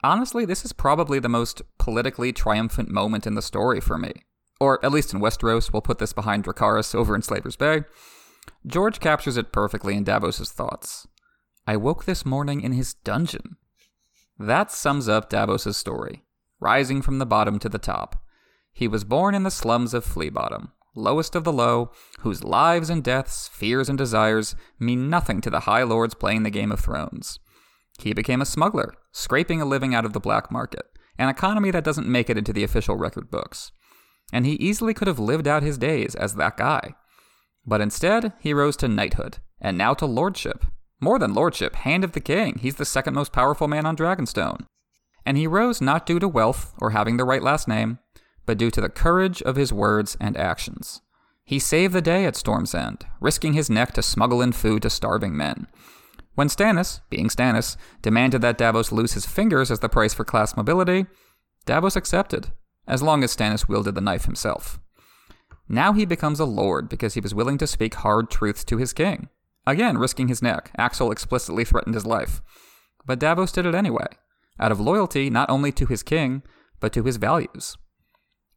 [0.03, 4.11] Honestly, this is probably the most politically triumphant moment in the story for me.
[4.59, 7.85] Or at least in Westeros, we'll put this behind Dracarys over in Slaver's Bay.
[8.67, 11.07] George captures it perfectly in Davos's thoughts.
[11.65, 13.55] I woke this morning in his dungeon.
[14.37, 16.25] That sums up Davos's story,
[16.59, 18.20] rising from the bottom to the top.
[18.73, 21.91] He was born in the slums of Flea Bottom, lowest of the low,
[22.21, 26.49] whose lives and deaths, fears and desires mean nothing to the High Lords playing the
[26.49, 27.39] Game of Thrones.
[27.99, 30.85] He became a smuggler, scraping a living out of the black market,
[31.17, 33.71] an economy that doesn't make it into the official record books.
[34.33, 36.95] And he easily could have lived out his days as that guy.
[37.65, 40.65] But instead, he rose to knighthood, and now to lordship.
[40.99, 42.59] More than lordship, Hand of the King.
[42.59, 44.65] He's the second most powerful man on Dragonstone.
[45.25, 47.99] And he rose not due to wealth or having the right last name,
[48.45, 51.01] but due to the courage of his words and actions.
[51.43, 54.89] He saved the day at Storm's End, risking his neck to smuggle in food to
[54.89, 55.67] starving men.
[56.35, 60.55] When Stannis, being Stannis, demanded that Davos lose his fingers as the price for class
[60.55, 61.07] mobility,
[61.65, 62.51] Davos accepted,
[62.87, 64.79] as long as Stannis wielded the knife himself.
[65.67, 68.93] Now he becomes a lord because he was willing to speak hard truths to his
[68.93, 69.29] king.
[69.65, 70.71] Again, risking his neck.
[70.77, 72.41] Axel explicitly threatened his life.
[73.05, 74.07] But Davos did it anyway,
[74.59, 76.43] out of loyalty not only to his king,
[76.79, 77.77] but to his values.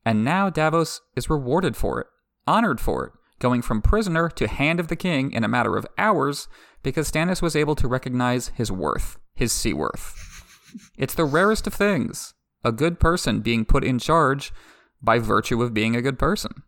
[0.05, 2.07] And now Davos is rewarded for it,
[2.47, 5.87] honored for it, going from prisoner to hand of the king in a matter of
[5.99, 6.49] hours
[6.83, 10.15] because Stannis was able to recognize his worth, his sea worth.
[10.99, 12.35] It's the rarest of things,
[12.65, 14.53] a good person being put in charge
[15.03, 16.63] by virtue of being a good person.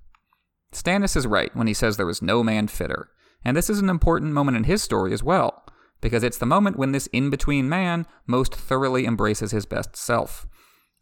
[0.73, 3.09] Stannis is right when he says there was no man fitter,
[3.45, 5.65] and this is an important moment in his story as well,
[6.01, 10.47] because it's the moment when this in between man most thoroughly embraces his best self.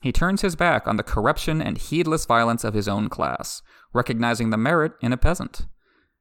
[0.05, 3.63] He turns his back on the corruption and heedless violence of his own class,
[3.95, 5.63] recognizing the merit in a peasant.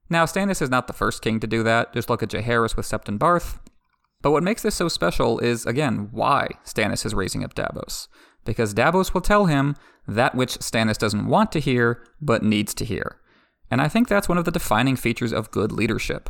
[0.10, 1.94] Now, Stannis is not the first king to do that.
[1.94, 3.60] Just look at Jaehaerys with Septon Barth.
[4.22, 8.08] But what makes this so special is, again, why Stannis is raising up Davos.
[8.46, 9.76] Because Davos will tell him
[10.08, 13.18] that which Stannis doesn't want to hear, but needs to hear.
[13.70, 16.30] And I think that's one of the defining features of good leadership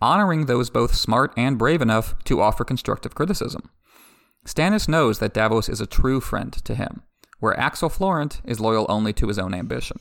[0.00, 3.70] honoring those both smart and brave enough to offer constructive criticism.
[4.46, 7.02] Stannis knows that Davos is a true friend to him,
[7.38, 9.98] where Axel Florent is loyal only to his own ambition.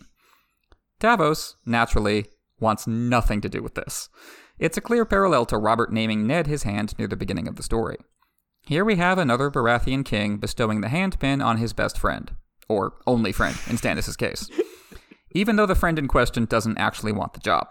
[0.99, 2.25] Davos, naturally,
[2.59, 4.09] wants nothing to do with this.
[4.57, 7.63] It's a clear parallel to Robert naming Ned his hand near the beginning of the
[7.63, 7.97] story.
[8.63, 12.35] Here we have another Baratheon king bestowing the handpin on his best friend,
[12.69, 14.49] or only friend in Stannis' case,
[15.31, 17.67] even though the friend in question doesn't actually want the job.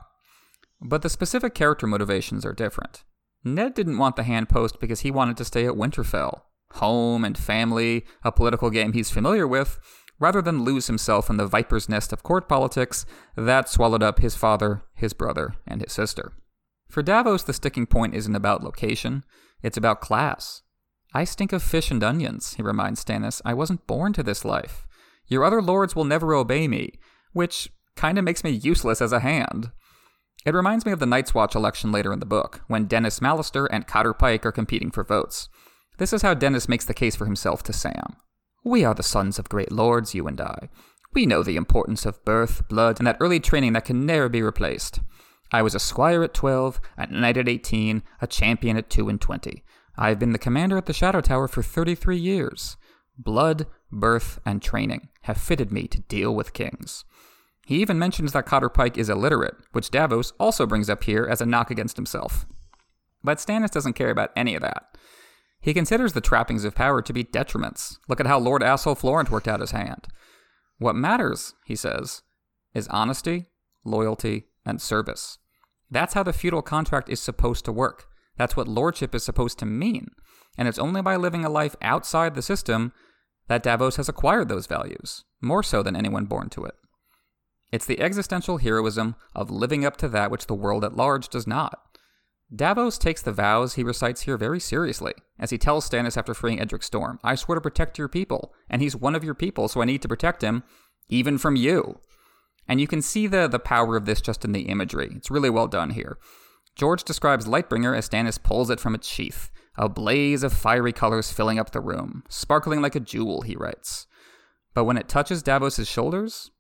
[0.81, 3.05] But the specific character motivations are different.
[3.45, 6.43] Ned didn't want the hand post because he wanted to stay at Winterfell,
[6.75, 9.79] home and family, a political game he's familiar with,
[10.19, 13.07] rather than lose himself in the viper's nest of court politics
[13.37, 16.33] that swallowed up his father, his brother, and his sister.
[16.89, 19.25] For Davos, the sticking point isn't about location,
[19.63, 20.63] it's about class.
[21.15, 23.41] I stink of fish and onions, he reminds Stannis.
[23.45, 24.87] I wasn't born to this life.
[25.27, 26.93] Your other lords will never obey me,
[27.33, 29.71] which kinda makes me useless as a hand.
[30.45, 33.67] It reminds me of the Night's Watch election later in the book, when Denys Mallister
[33.71, 35.49] and Cotter Pyke are competing for votes.
[36.01, 38.17] This is how Denys makes the case for himself to Sam.
[38.65, 40.71] We are the sons of great lords, you and I.
[41.13, 44.41] We know the importance of birth, blood, and that early training that can never be
[44.41, 45.01] replaced.
[45.53, 49.21] I was a squire at 12, a knight at 18, a champion at 2 and
[49.21, 49.63] 20.
[49.99, 52.79] I have been the commander at the Shadow Tower for 33 years.
[53.19, 57.05] Blood, birth, and training have fitted me to deal with kings.
[57.67, 61.43] He even mentions that Cotter Pyke is illiterate, which Davos also brings up here as
[61.43, 62.47] a knock against himself.
[63.23, 64.90] But Stannis doesn't care about any of that.
[65.61, 67.99] He considers the trappings of power to be detriments.
[68.09, 70.09] Look at how Lord Asshole Florent worked out his hand.
[70.79, 72.23] What matters, he says,
[72.73, 73.47] is honesty,
[73.85, 75.39] loyalty, and service.
[75.91, 78.07] That's how the feudal contract is supposed to work.
[78.39, 80.09] That's what lordship is supposed to mean.
[80.57, 82.93] And it's only by living a life outside the system
[83.49, 86.75] that Davos has acquired those values, more so than anyone born to it.
[87.73, 91.47] It's the existential heroism of living up to that which the world at large does
[91.47, 91.90] not.
[92.55, 96.61] Davos takes the vows he recites here very seriously, as he tells Stannis after freeing
[96.61, 99.81] Edric Storm, I swear to protect your people, and he's one of your people, so
[99.81, 100.65] I need to protect him,
[101.09, 102.01] even from you.
[102.67, 105.13] And you can see the, the power of this just in the imagery.
[105.15, 106.19] It's really well done here.
[106.75, 111.31] George describes Lightbringer as Stannis pulls it from its sheath, a blaze of fiery colors
[111.33, 114.07] filling up the room, sparkling like a jewel, he writes.
[114.75, 116.51] But when it touches Davos's shoulders,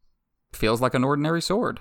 [0.53, 1.81] feels like an ordinary sword.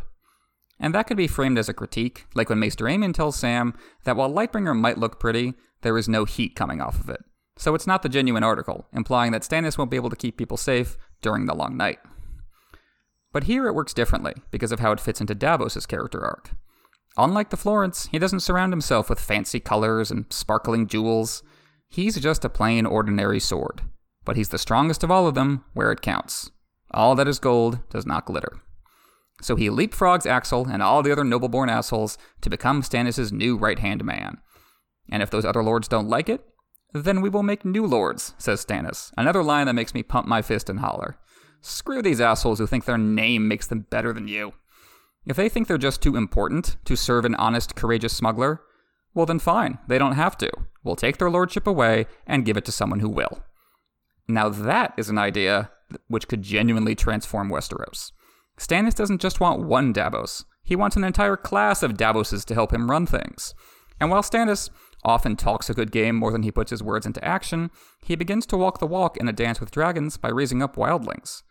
[0.79, 3.73] And that could be framed as a critique, like when Maester Aemon tells Sam
[4.05, 7.21] that while Lightbringer might look pretty, there is no heat coming off of it.
[7.57, 10.55] So it's not the genuine article, implying that Stannis won't be able to keep people
[10.55, 11.99] safe during the long night.
[13.33, 16.51] But here it works differently, because of how it fits into Davos' character arc.
[17.17, 21.43] Unlike the Florents, he doesn't surround himself with fancy colors and sparkling jewels.
[21.89, 23.81] He's just a plain, ordinary sword.
[24.23, 26.51] But he's the strongest of all of them where it counts.
[26.91, 28.61] All that is gold does not glitter.
[29.41, 34.03] So he leapfrogs Axell and all the other noble-born assholes to become Stannis' new right-hand
[34.03, 34.39] man.
[35.11, 36.45] And if those other lords don't like it,
[36.93, 39.11] then we will make new lords, says Stannis.
[39.17, 41.17] Another line that makes me pump my fist and holler.
[41.61, 44.53] Screw these assholes who think their name makes them better than you.
[45.25, 48.61] If they think they're just too important to serve an honest, courageous smuggler,
[49.13, 50.49] well then fine, they don't have to.
[50.83, 53.43] We'll take their lordship away and give it to someone who will.
[54.27, 55.71] Now that is an idea
[56.07, 58.11] which could genuinely transform Westeros.
[58.59, 62.73] Stannis doesn't just want one Davos, he wants an entire class of Davoses to help
[62.73, 63.55] him run things.
[63.99, 64.69] And while Stannis
[65.03, 67.71] often talks a good game more than he puts his words into action,
[68.03, 71.41] he begins to walk the walk in a dance with dragons by raising up wildlings.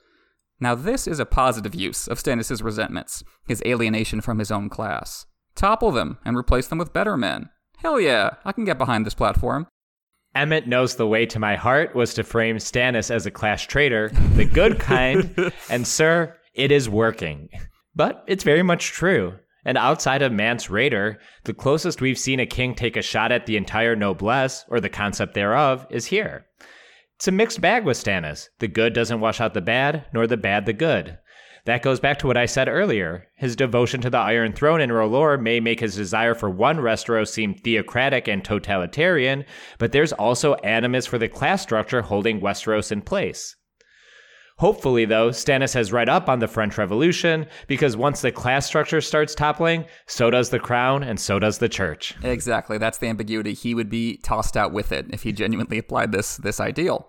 [0.61, 5.27] Now, this is a positive use of Stannis' resentments, his alienation from his own class.
[5.55, 7.51] Topple them and replace them with better men.
[7.79, 9.67] Hell yeah, I can get behind this platform.
[10.35, 14.11] Emmett knows the way to my heart was to frame Stannis as a class traitor,
[14.35, 17.49] the good kind, and sir, it is working.
[17.95, 19.39] But it's very much true.
[19.65, 23.47] And outside of Mance Rayder, the closest we've seen a king take a shot at
[23.47, 26.47] the entire noblesse, or the concept thereof, is here.
[27.17, 28.49] It's a mixed bag with Stannis.
[28.61, 31.19] The good doesn't wash out the bad, nor the bad the good.
[31.65, 33.27] That goes back to what I said earlier.
[33.37, 37.29] His devotion to the Iron Throne in R'hllor may make his desire for one Westeros
[37.29, 39.45] seem theocratic and totalitarian,
[39.79, 43.55] but there's also animus for the class structure holding Westeros in place.
[44.59, 49.01] Hopefully, though, Stannis has read up on the French Revolution because once the class structure
[49.01, 52.17] starts toppling, so does the crown and so does the church.
[52.25, 52.77] Exactly.
[52.77, 53.55] That's the ambiguity.
[53.55, 57.09] He would be tossed out with it if he genuinely applied this this ideal.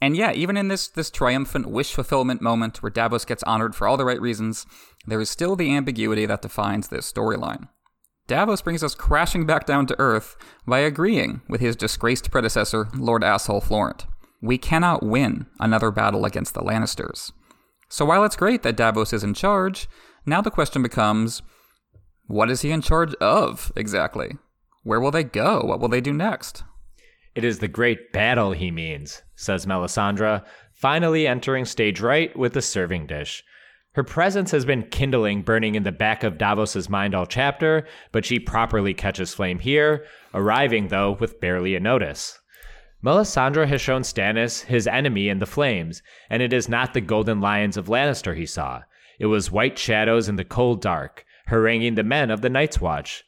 [0.00, 3.86] And yeah, even in this this triumphant wish fulfillment moment where Davos gets honored for
[3.86, 4.66] all the right reasons,
[5.06, 7.68] there is still the ambiguity that defines this storyline.
[8.26, 13.22] Davos brings us crashing back down to earth by agreeing with his disgraced predecessor, Lord
[13.22, 14.06] Asshole Florent
[14.42, 17.32] we cannot win another battle against the Lannisters.
[17.88, 19.88] So while it's great that Davos is in charge,
[20.26, 21.42] now the question becomes
[22.26, 24.32] what is he in charge of exactly?
[24.82, 25.60] Where will they go?
[25.60, 26.64] What will they do next?
[27.34, 32.62] It is the great battle he means, says Melisandre, finally entering stage right with the
[32.62, 33.44] serving dish.
[33.94, 38.24] Her presence has been kindling burning in the back of Davos's mind all chapter, but
[38.24, 42.38] she properly catches flame here, arriving though with barely a notice.
[43.04, 47.40] Melisandre has shown Stannis his enemy in the flames, and it is not the golden
[47.40, 48.82] lions of Lannister he saw.
[49.18, 53.24] It was white shadows in the cold dark, haranguing the men of the Night's Watch.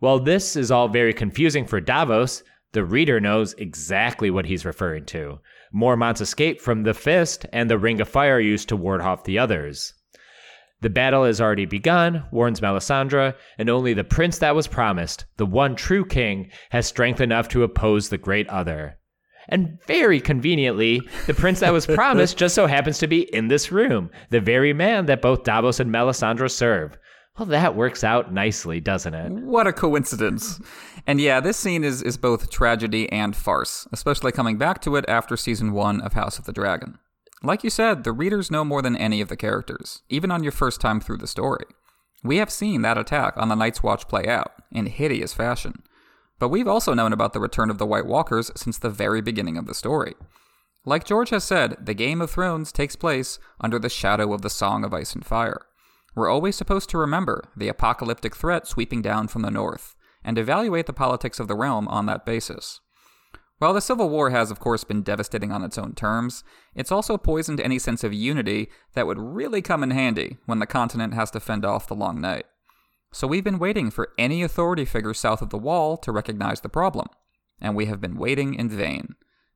[0.00, 2.42] While this is all very confusing for Davos,
[2.72, 5.38] the reader knows exactly what he's referring to.
[5.72, 9.38] Mormont's escape from the Fist and the Ring of Fire used to ward off the
[9.38, 9.94] others.
[10.80, 15.46] The battle has already begun, warns Melisandre, and only the prince that was promised, the
[15.46, 18.98] one true king, has strength enough to oppose the great other.
[19.48, 23.72] And very conveniently, the prince that was promised just so happens to be in this
[23.72, 26.96] room, the very man that both Davos and Melisandre serve.
[27.38, 29.32] Well, that works out nicely, doesn't it?
[29.32, 30.60] What a coincidence.
[31.06, 35.06] And yeah, this scene is, is both tragedy and farce, especially coming back to it
[35.08, 36.98] after season one of House of the Dragon.
[37.42, 40.52] Like you said, the readers know more than any of the characters, even on your
[40.52, 41.64] first time through the story.
[42.22, 45.82] We have seen that attack on the Night's Watch play out in hideous fashion.
[46.38, 49.56] But we've also known about the return of the White Walkers since the very beginning
[49.56, 50.14] of the story.
[50.84, 54.50] Like George has said, the Game of Thrones takes place under the shadow of the
[54.50, 55.66] Song of Ice and Fire.
[56.14, 60.86] We're always supposed to remember the apocalyptic threat sweeping down from the north, and evaluate
[60.86, 62.80] the politics of the realm on that basis.
[63.58, 66.42] While the Civil War has, of course, been devastating on its own terms,
[66.74, 70.66] it's also poisoned any sense of unity that would really come in handy when the
[70.66, 72.46] continent has to fend off the long night.
[73.12, 76.68] So we've been waiting for any authority figure south of the wall to recognize the
[76.68, 77.08] problem.
[77.60, 79.14] And we have been waiting in vain.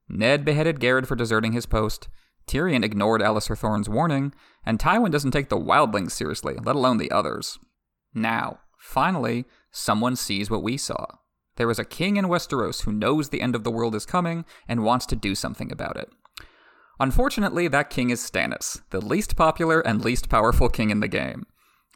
[0.08, 2.08] Ned beheaded Garrett for deserting his post,
[2.46, 4.32] Tyrion ignored Alliser Thorne's warning,
[4.64, 7.58] and Tywin doesn't take the wildlings seriously, let alone the others.
[8.14, 11.06] Now, finally, someone sees what we saw.
[11.56, 14.44] There is a king in Westeros who knows the end of the world is coming
[14.68, 16.08] and wants to do something about it.
[17.00, 21.46] Unfortunately, that king is Stannis, the least popular and least powerful king in the game.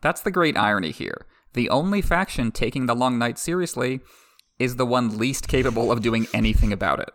[0.02, 1.26] That's the great irony here.
[1.54, 4.00] The only faction taking the Long Night seriously
[4.58, 7.10] is the one least capable of doing anything about it.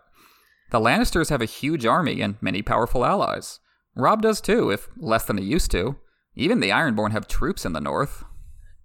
[0.72, 3.60] The Lannisters have a huge army and many powerful allies.
[3.96, 5.96] Robb does too, if less than he used to.
[6.36, 8.26] Even the Ironborn have troops in the north.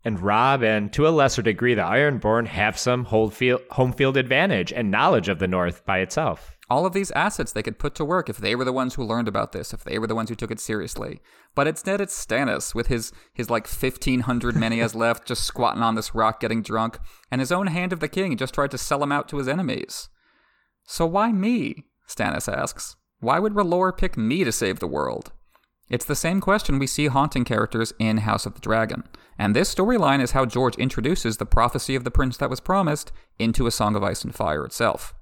[0.05, 4.91] And Robb, and to a lesser degree, the Ironborn have some home field advantage and
[4.91, 6.57] knowledge of the North by itself.
[6.71, 9.03] All of these assets they could put to work if they were the ones who
[9.03, 11.21] learned about this, if they were the ones who took it seriously.
[11.57, 15.43] But instead, it's Stannis with his his like fifteen hundred men he has left, just
[15.43, 17.01] squatting on this rock, getting drunk,
[17.31, 19.49] and his own hand of the king just tried to sell him out to his
[19.49, 20.09] enemies.
[20.85, 21.87] So why me?
[22.09, 22.97] Stannis asks.
[23.19, 25.33] Why would R'hllor pick me to save the world?
[25.91, 29.03] It's the same question we see haunting characters in House of the Dragon.
[29.37, 33.11] And this storyline is how George introduces the prophecy of the prince that was promised
[33.39, 35.15] into A Song of Ice and Fire itself.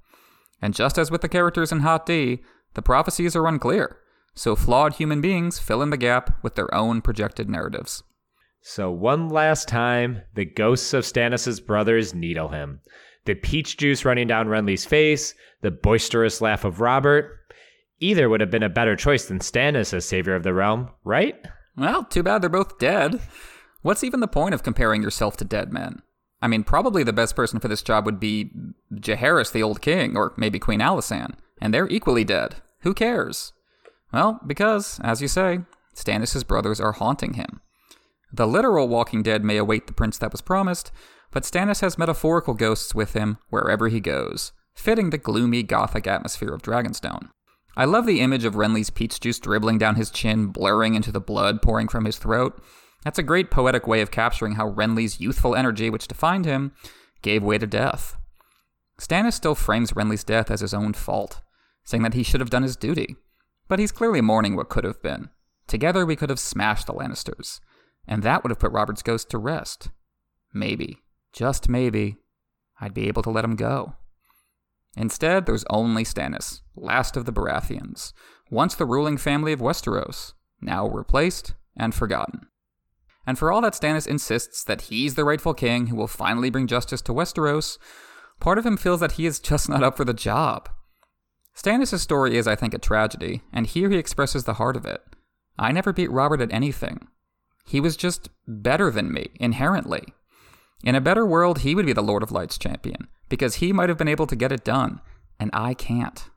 [0.61, 2.41] And just as with the characters in Hot D,
[2.75, 3.99] the prophecies are unclear,
[4.35, 8.03] so flawed human beings fill in the gap with their own projected narratives.
[8.61, 12.81] So, one last time, the ghosts of Stannis' brothers needle him.
[13.25, 17.39] The peach juice running down Renly's face, the boisterous laugh of Robert.
[18.01, 21.37] Either would have been a better choice than Stannis as savior of the realm, right?
[21.77, 23.21] Well, too bad they're both dead.
[23.83, 26.03] What's even the point of comparing yourself to dead men?
[26.41, 28.51] I mean, probably the best person for this job would be
[28.93, 32.57] Jaehaerys, the old king, or maybe Queen Alysanne, and they're equally dead.
[32.83, 33.53] Who cares?
[34.13, 35.61] Well, because, as you say,
[35.95, 37.61] Stannis' brothers are haunting him.
[38.33, 40.93] The literal Walking Dead may await the prince that was promised,
[41.31, 46.55] but Stannis has metaphorical ghosts with him wherever he goes, fitting the gloomy gothic atmosphere
[46.55, 47.31] of Dragonstone.
[47.77, 51.21] I love the image of Renly's peach juice dribbling down his chin, blurring into the
[51.21, 52.61] blood pouring from his throat.
[53.05, 56.73] That's a great poetic way of capturing how Renly's youthful energy, which defined him,
[57.23, 58.17] gave way to death.
[59.01, 61.41] Stannis still frames Renly's death as his own fault,
[61.85, 63.17] saying that he should have done his duty.
[63.69, 65.31] But he's clearly mourning what could have been.
[65.67, 67.61] Together we could have smashed the Lannisters,
[68.07, 69.91] and that would have put Robert's ghost to rest.
[70.53, 70.99] Maybe,
[71.33, 72.17] just maybe,
[72.81, 73.95] I'd be able to let him go.
[74.97, 78.13] Instead, there's only Stannis, last of the Baratheons,
[78.51, 82.49] once the ruling family of Westeros, now replaced and forgotten.
[83.29, 86.67] And for all that Stannis insists that he's the rightful king who will finally bring
[86.67, 87.77] justice to Westeros,
[88.41, 90.71] part of him feels that he is just not up for the job.
[91.55, 95.03] Stannis' story is, I think, a tragedy, and here he expresses the heart of it.
[95.59, 97.07] I never beat Robert at anything.
[97.67, 100.05] He was just better than me, inherently.
[100.83, 103.91] In a better world, he would be the Lord of Light's champion, because he might
[103.91, 105.03] have been able to get it done,
[105.39, 106.31] and I can't.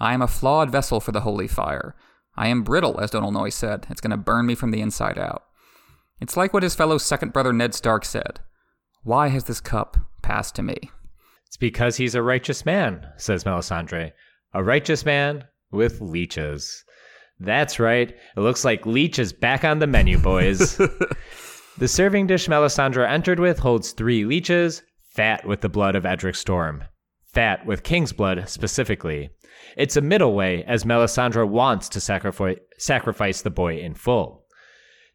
[0.00, 1.94] I am a flawed vessel for the holy fire.
[2.36, 3.86] I am brittle, as Donal Noye said.
[3.90, 5.42] It's going to burn me from the inside out.
[6.20, 8.40] It's like what his fellow second brother Ned Stark said
[9.02, 10.76] Why has this cup passed to me?
[11.46, 14.12] It's because he's a righteous man, says Melisandre.
[14.54, 16.84] A righteous man with leeches.
[17.40, 18.10] That's right.
[18.36, 20.80] It looks like leech is back on the menu, boys.
[21.78, 24.82] The serving dish Melisandre entered with holds three leeches,
[25.14, 26.82] fat with the blood of Edric Storm,
[27.22, 29.30] fat with King's blood specifically.
[29.76, 34.44] It's a middle way, as Melisandre wants to sacrifice, sacrifice the boy in full.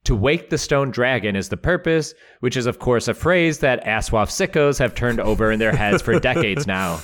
[0.05, 3.85] To wake the stone dragon is the purpose, which is, of course, a phrase that
[3.85, 6.99] ASOIAF sickos have turned over in their heads for decades now.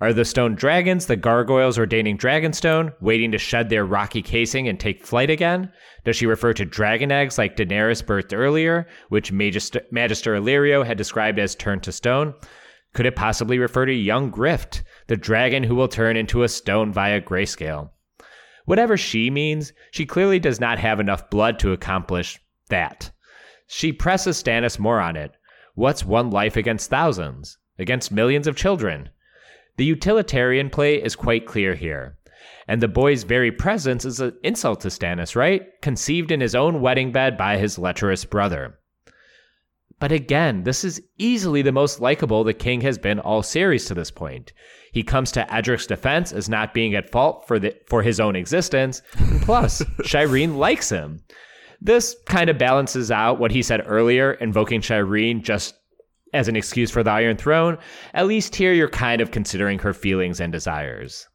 [0.00, 4.78] Are the stone dragons the gargoyles ordaining Dragonstone, waiting to shed their rocky casing and
[4.78, 5.72] take flight again?
[6.04, 10.98] Does she refer to dragon eggs like Daenerys birthed earlier, which Magister, Magister Illyrio had
[10.98, 12.34] described as turned to stone?
[12.92, 14.66] Could it possibly refer to young Griff,
[15.08, 17.90] the dragon who will turn into a stone via grayscale?
[18.64, 23.10] Whatever she means, she clearly does not have enough blood to accomplish that.
[23.66, 25.32] She presses Stannis more on it.
[25.74, 27.58] What's one life against thousands?
[27.78, 29.10] Against millions of children?
[29.76, 32.18] The utilitarian play is quite clear here.
[32.68, 35.62] And the boy's very presence is an insult to Stannis, right?
[35.82, 38.78] Conceived in his own wedding bed by his lecherous brother.
[39.98, 43.94] But again, this is easily the most likable the king has been all series to
[43.94, 44.52] this point.
[44.92, 48.36] He comes to Edric's defense as not being at fault for the for his own
[48.36, 51.22] existence, and plus, Shireen likes him.
[51.84, 55.74] This kind of balances out what he said earlier, invoking Shireen just
[56.32, 57.78] as an excuse for the Iron Throne,
[58.14, 61.28] at least here you're kind of considering her feelings and desires.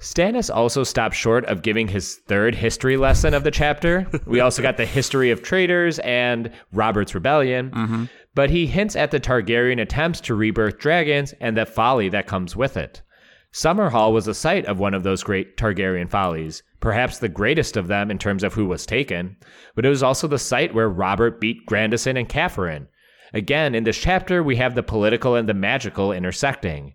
[0.00, 4.06] Stannis also stopped short of giving his third history lesson of the chapter.
[4.26, 7.70] we also got the history of traitors and Robert's rebellion.
[7.70, 8.04] Mm-hmm.
[8.34, 12.56] but he hints at the Targaryen attempts to rebirth dragons and the folly that comes
[12.56, 13.02] with it.
[13.52, 17.88] Summerhall was the site of one of those great Targaryen follies, perhaps the greatest of
[17.88, 19.36] them in terms of who was taken,
[19.74, 22.86] but it was also the site where Robert beat Grandison and Cafferen.
[23.32, 26.94] Again, in this chapter, we have the political and the magical intersecting.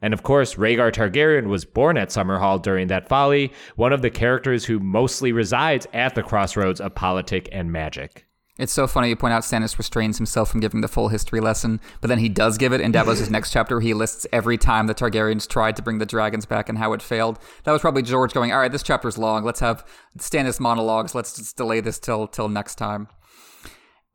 [0.00, 4.10] And of course, Rhaegar Targaryen was born at Summerhall during that folly, one of the
[4.10, 8.26] characters who mostly resides at the crossroads of politic and magic.
[8.58, 11.80] It's so funny you point out Stannis restrains himself from giving the full history lesson,
[12.02, 13.80] but then he does give it in Davos' next chapter.
[13.80, 17.00] He lists every time the Targaryens tried to bring the dragons back and how it
[17.00, 17.38] failed.
[17.64, 19.42] That was probably George going, "All right, this chapter's long.
[19.42, 19.86] Let's have
[20.18, 21.14] Stannis monologues.
[21.14, 23.08] Let's just delay this till till next time."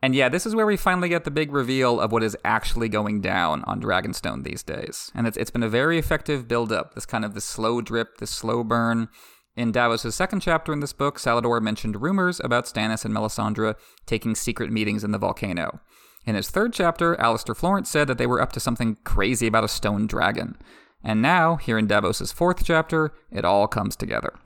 [0.04, 2.88] And yeah, this is where we finally get the big reveal of what is actually
[2.90, 5.12] going down on Dragonstone these days.
[5.16, 8.18] And it's, it's been a very effective build up, this kind of this slow drip,
[8.20, 9.10] this slow burn.
[9.58, 13.74] In Davos' second chapter in this book, Salladhor mentioned rumors about Stannis and Melisandre
[14.06, 15.80] taking secret meetings in the volcano.
[16.28, 19.64] In his third chapter, Alester Florent said that they were up to something crazy about
[19.64, 20.58] a stone dragon.
[21.04, 24.38] And now, here in Davos' fourth chapter, it all comes together.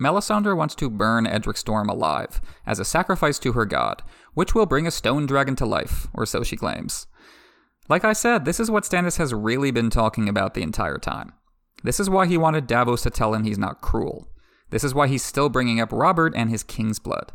[0.00, 4.02] Melisandre wants to burn Edric Storm alive, as a sacrifice to her god,
[4.34, 7.06] which will bring a stone dragon to life, or so she claims.
[7.88, 11.32] Like I said, this is what Stannis has really been talking about the entire time.
[11.84, 14.26] This is why he wanted Davos to tell him he's not cruel.
[14.72, 17.30] This is why he's still bringing up Robert and his king's blood.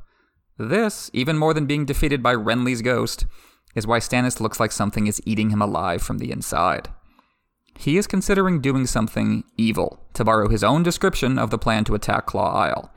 [0.57, 3.27] This, even more than being defeated by Renly's ghost,
[3.75, 6.89] is why Stannis looks like something is eating him alive from the inside.
[7.77, 11.93] He is considering doing something evil, to borrow his own description of the plan to
[11.93, 12.91] attack Claw Isle.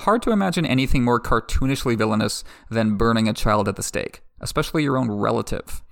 [0.00, 4.82] Hard to imagine anything more cartoonishly villainous than burning a child at the stake, especially
[4.82, 5.82] your own relative.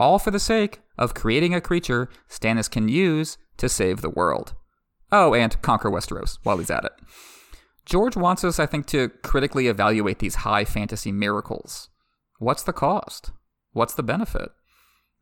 [0.00, 4.54] All for the sake of creating a creature Stannis can use to save the world.
[5.12, 6.92] Oh, and conquer Westeros while he's at it.
[7.84, 11.88] George wants us, I think, to critically evaluate these high fantasy miracles.
[12.38, 13.32] What's the cost?
[13.72, 14.50] What's the benefit?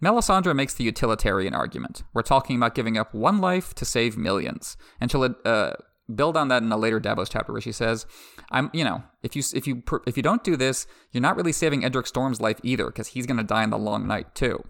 [0.02, 2.02] Melisandre makes the utilitarian argument.
[2.14, 5.72] We're talking about giving up one life to save millions, and she'll uh,
[6.14, 8.06] build on that in a later Davos chapter where she says,
[8.50, 11.52] "I'm, you know, if you if you if you don't do this, you're not really
[11.52, 14.62] saving Edric Storm's life either, because he's going to die in the Long Night too."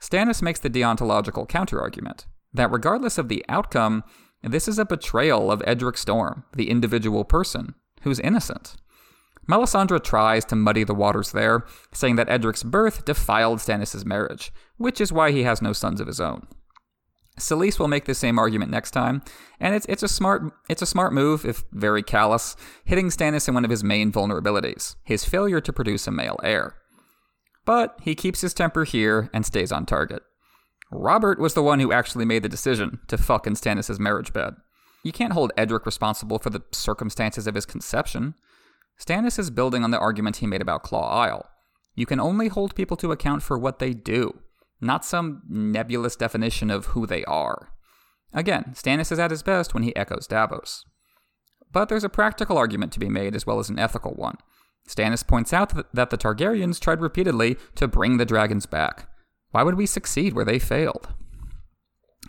[0.00, 4.02] Stannis makes the deontological counterargument that regardless of the outcome,
[4.42, 8.76] this is a betrayal of Edric Storm, the individual person who's innocent.
[9.48, 15.00] Melisandre tries to muddy the waters there, saying that Edric's birth defiled Stannis' marriage, which
[15.00, 16.46] is why he has no sons of his own.
[17.38, 19.22] Selyse will make the same argument next time,
[19.58, 22.54] and it's it's a smart it's a smart move, if very callous,
[22.84, 26.76] hitting Stannis in one of his main vulnerabilities, his failure to produce a male heir.
[27.64, 30.22] But he keeps his temper here and stays on target.
[30.90, 34.54] Robert was the one who actually made the decision to fuck in Stannis' marriage bed.
[35.04, 38.34] You can't hold Edric responsible for the circumstances of his conception.
[39.00, 41.48] Stannis is building on the argument he made about Claw Isle.
[41.94, 44.40] You can only hold people to account for what they do,
[44.80, 47.72] not some nebulous definition of who they are.
[48.32, 50.84] Again, Stannis is at his best when he echoes Davos.
[51.72, 54.36] But there's a practical argument to be made as well as an ethical one.
[54.88, 59.09] Stannis points out that the Targaryens tried repeatedly to bring the dragons back.
[59.50, 61.08] Why would we succeed where they failed?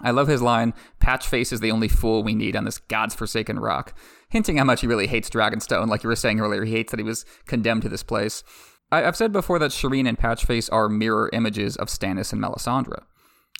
[0.01, 3.59] I love his line, Patchface is the only fool we need on this god's forsaken
[3.59, 3.93] rock,
[4.29, 6.63] hinting how much he really hates Dragonstone, like you were saying earlier.
[6.63, 8.43] He hates that he was condemned to this place.
[8.91, 13.03] I- have said before that Shireen and Patchface are mirror images of Stannis and Melisandre.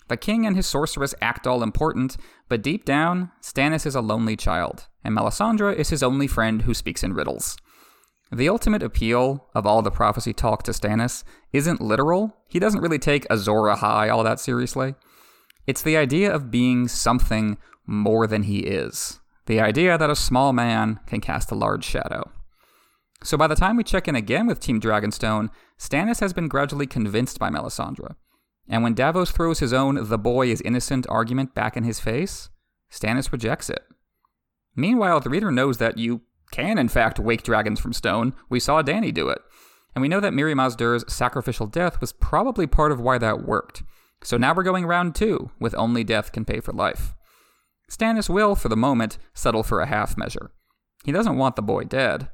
[0.08, 2.16] The king and his sorceress act all important,
[2.48, 6.74] but deep down, Stannis is a lonely child, and Melisandre is his only friend who
[6.74, 7.56] speaks in riddles.
[8.32, 11.22] The ultimate appeal of all the prophecy talk to Stannis
[11.52, 12.34] isn't literal.
[12.48, 14.94] He doesn't really take Azor Ahai all that seriously.
[15.66, 19.20] It's the idea of being something more than he is.
[19.46, 22.30] The idea that a small man can cast a large shadow.
[23.22, 26.86] So by the time we check in again with Team Dragonstone, Stannis has been gradually
[26.86, 28.14] convinced by Melisandre.
[28.66, 32.48] And when Davos throws his own the boy is innocent argument back in his face,
[32.90, 33.82] Stannis rejects it.
[34.74, 36.22] Meanwhile, the reader knows that you
[36.52, 38.34] can, in fact, wake dragons from stone.
[38.48, 39.40] We saw Dany do it.
[39.94, 43.42] And we know that Mirri Maz Duur's sacrificial death was probably part of why that
[43.42, 43.82] worked.
[44.22, 47.14] So now we're going round two, with only death can pay for life.
[47.90, 50.52] Stannis will, for the moment, settle for a half measure.
[51.04, 52.30] He doesn't want the boy dead,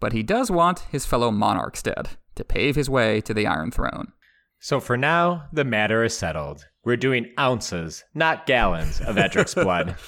[0.00, 3.70] but he does want his fellow monarchs dead to pave his way to the Iron
[3.70, 4.12] Throne.
[4.60, 6.66] So for now, the matter is settled.
[6.84, 9.96] We're doing ounces, not gallons, of Edric's blood.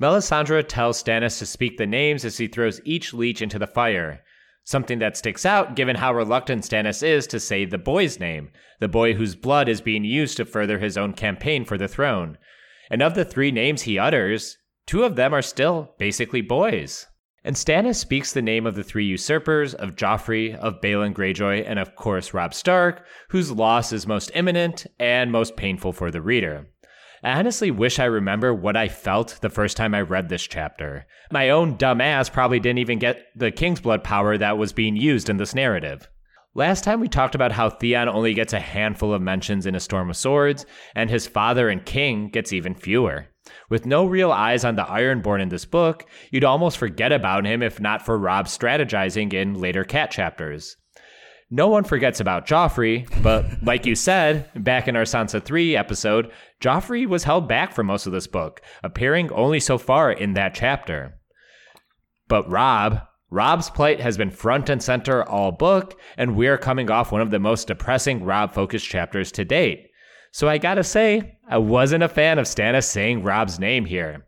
[0.00, 4.22] Melisandre tells Stannis to speak the names as he throws each leech into the fire,
[4.68, 8.50] Something that sticks out given how reluctant Stannis is to say the boy's name,
[8.80, 12.36] the boy whose blood is being used to further his own campaign for the throne.
[12.90, 17.06] And of the three names he utters, two of them are still basically boys.
[17.44, 21.78] And Stannis speaks the name of the three usurpers, of Joffrey, of Balon Greyjoy, and
[21.78, 26.66] of course Robb Stark, whose loss is most imminent and most painful for the reader.
[27.22, 31.06] I honestly wish I remember what I felt the first time I read this chapter.
[31.32, 34.96] My own dumb ass probably didn't even get the King's Blood power that was being
[34.96, 36.08] used in this narrative.
[36.54, 39.80] Last time we talked about how Theon only gets a handful of mentions in A
[39.80, 40.64] Storm of Swords,
[40.94, 43.26] and his father and king gets even fewer.
[43.68, 47.62] With no real eyes on the Ironborn in this book, you'd almost forget about him
[47.62, 50.76] if not for Robb strategizing in later cat chapters.
[51.50, 56.30] No one forgets about Joffrey, but like you said back in our Sansa 3 episode,
[56.60, 60.54] Joffrey was held back for most of this book, appearing only so far in that
[60.54, 61.14] chapter.
[62.28, 63.00] But Robb,
[63.30, 67.30] Robb's plight has been front and center all book, and we're coming off one of
[67.30, 69.86] the most depressing Robb focused chapters to date.
[70.32, 74.26] So I gotta say, I wasn't a fan of Stannis saying Robb's name here.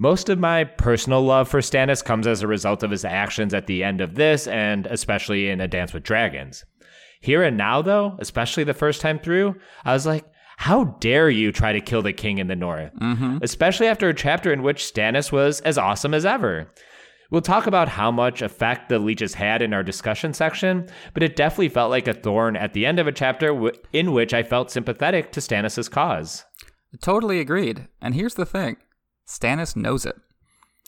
[0.00, 3.66] Most of my personal love for Stannis comes as a result of his actions at
[3.66, 6.64] the end of this, and especially in A Dance with Dragons.
[7.20, 10.24] Here and now, though, especially the first time through, I was like,
[10.58, 12.92] how dare you try to kill the king in the north?
[12.94, 13.38] Mm-hmm.
[13.42, 16.72] Especially after a chapter in which Stannis was as awesome as ever.
[17.30, 21.36] We'll talk about how much effect the leeches had in our discussion section, but it
[21.36, 24.42] definitely felt like a thorn at the end of a chapter w- in which I
[24.42, 26.44] felt sympathetic to Stannis' cause.
[27.02, 27.88] Totally agreed.
[28.00, 28.78] And here's the thing
[29.28, 30.16] Stannis knows it.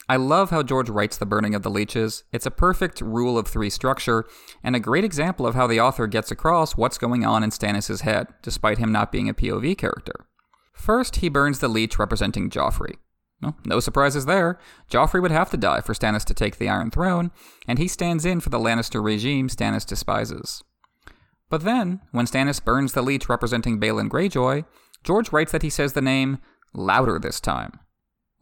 [0.09, 2.25] I love how George writes the burning of the leeches.
[2.33, 4.25] It's a perfect rule of three structure,
[4.65, 8.01] and a great example of how the author gets across what's going on in Stannis'
[8.01, 10.27] head, despite him not being a POV character.
[10.73, 12.97] First, he burns the leech representing Joffrey.
[13.43, 14.59] Well, no surprises there.
[14.91, 17.31] Joffrey would have to die for Stannis to take the Iron Throne,
[17.69, 20.65] and he stands in for the Lannister regime Stannis despises.
[21.51, 24.65] But then, when Stannis burns the leech representing Balon Greyjoy,
[25.05, 26.39] George writes that he says the name
[26.73, 27.81] louder this time.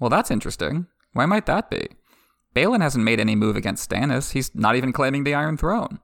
[0.01, 0.87] Well, that's interesting.
[1.13, 1.89] Why might that be?
[2.55, 4.33] Balon hasn't made any move against Stannis.
[4.33, 6.01] He's not even claiming the Iron Throne.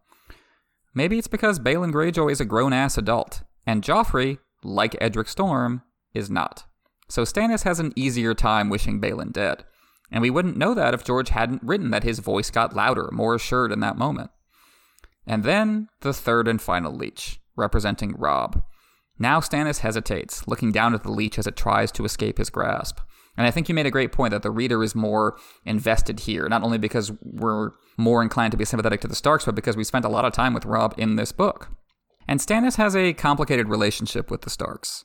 [0.95, 5.83] Maybe it's because Balon Greyjoy is a grown ass adult, and Joffrey, like Edric Storm,
[6.12, 6.65] is not.
[7.09, 9.65] So Stannis has an easier time wishing Balon dead.
[10.11, 13.35] And we wouldn't know that if George hadn't written that his voice got louder, more
[13.35, 14.31] assured in that moment.
[15.27, 18.62] And then the third and final leech, representing Robb.
[19.19, 22.99] Now Stannis hesitates, looking down at the leech as it tries to escape his grasp.
[23.36, 26.48] And I think you made a great point that the reader is more invested here,
[26.48, 29.85] not only because we're more inclined to be sympathetic to the Starks, but because we
[29.85, 31.70] spent a lot of time with Robb in this book.
[32.28, 35.05] And Stannis has a complicated relationship with the Starks.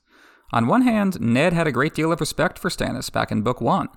[0.52, 3.62] On one hand, Ned had a great deal of respect for Stannis back in Book
[3.62, 3.88] 1.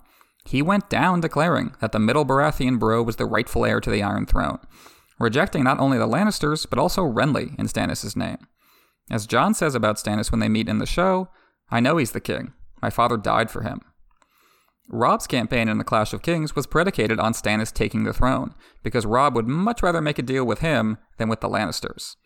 [0.44, 4.02] He went down declaring that the Middle Baratheon bro was the rightful heir to the
[4.02, 4.58] Iron Throne,
[5.18, 8.38] rejecting not only the Lannisters, but also Renly in Stannis' name.
[9.10, 11.28] As Jon says about Stannis when they meet in the show,
[11.70, 12.52] I know he's the king.
[12.82, 13.80] My father died for him.
[14.88, 19.06] Robb's campaign in the Clash of Kings was predicated on Stannis taking the throne, because
[19.06, 22.16] Robb would much rather make a deal with him than with the Lannisters.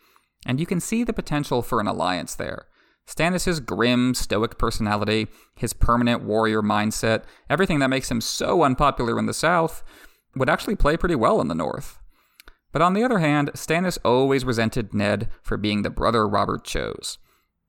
[0.47, 2.67] And you can see the potential for an alliance there.
[3.07, 9.27] Stannis' grim, stoic personality, his permanent warrior mindset, everything that makes him so unpopular in
[9.27, 9.85] the South,
[10.35, 11.99] would actually play pretty well in the North.
[12.73, 17.19] But on the other hand, Stannis always resented Ned for being the brother Robert chose.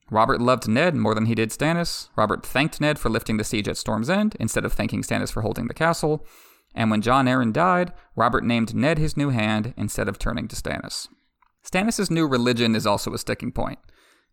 [0.10, 2.10] Robert loved Ned more than he did Stannis.
[2.16, 5.42] Robert thanked Ned for lifting the siege at Storm's End instead of thanking Stannis for
[5.42, 6.26] holding the castle.
[6.74, 10.56] And when Jon Arryn died, Robert named Ned his new hand instead of turning to
[10.56, 11.08] Stannis.
[11.66, 13.80] Stannis' new religion is also a sticking point.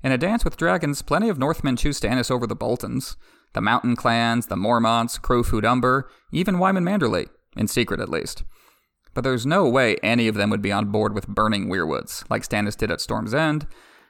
[0.02, 3.16] In A Dance with Dragons, plenty of Northmen choose Stannis over the Boltons,
[3.54, 8.44] the Mountain Clans, the Mormonts, Crowfoot Umber, even Wyman Manderley, in secret at least.
[9.14, 12.42] But there's no way any of them would be on board with burning Weirwoods, like
[12.42, 13.66] Stannis did at Storm's End,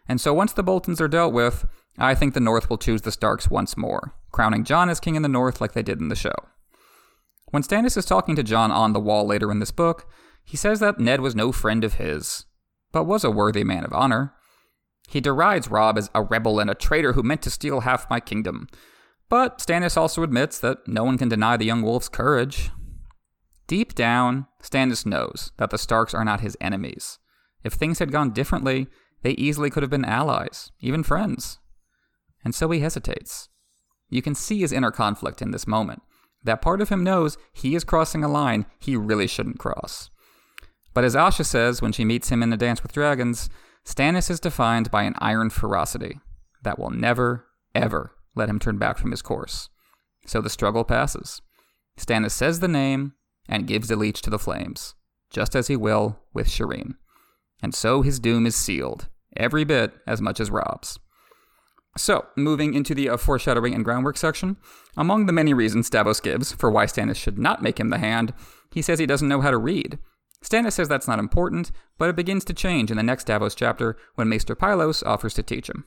[0.09, 1.67] and so once the Boltons are dealt with,
[1.99, 5.23] I think the North will choose the Starks once more, crowning Jon as king in
[5.23, 6.35] the North like they did in the show.
[7.51, 10.09] When Stannis is talking to Jon on the wall later in this book,
[10.45, 12.47] he says that Ned was no friend of his,
[12.93, 14.35] but was a worthy man of honor.
[15.09, 18.21] He derides Robb as a rebel and a traitor who meant to steal half my
[18.21, 18.67] kingdom.
[19.29, 22.71] But Stannis also admits that no one can deny the young wolf's courage.
[23.67, 27.19] Deep down, Stannis knows that the Starks are not his enemies.
[27.63, 28.89] If things had gone differently,
[29.25, 31.59] they easily could have been allies, even friends.
[32.45, 33.49] And so he hesitates.
[34.11, 36.03] You can see his inner conflict in this moment.
[36.45, 40.11] That part of him knows he is crossing a line he really shouldn't cross.
[40.93, 43.49] But as Asha says when she meets him in the Dance with Dragons,
[43.87, 46.21] Stannis is defined by an iron ferocity
[46.63, 49.71] that will never, ever let him turn back from his course.
[50.27, 51.41] So the struggle passes.
[51.99, 53.15] Stannis says the name
[53.49, 54.95] and gives the leech to the flames,
[55.31, 56.97] just as he will with Shireen.
[57.63, 60.99] And so his doom is sealed, every bit as much as Robb's.
[61.97, 64.57] So, moving into the uh, foreshadowing and groundwork section,
[64.97, 68.35] among the many reasons Davos gives for why Stannis should not make him the hand,
[68.73, 69.99] he says he doesn't know how to read.
[70.43, 73.97] Stannis says that's not important, but it begins to change in the next Davos chapter
[74.17, 75.85] when Maester Pylos offers to teach him.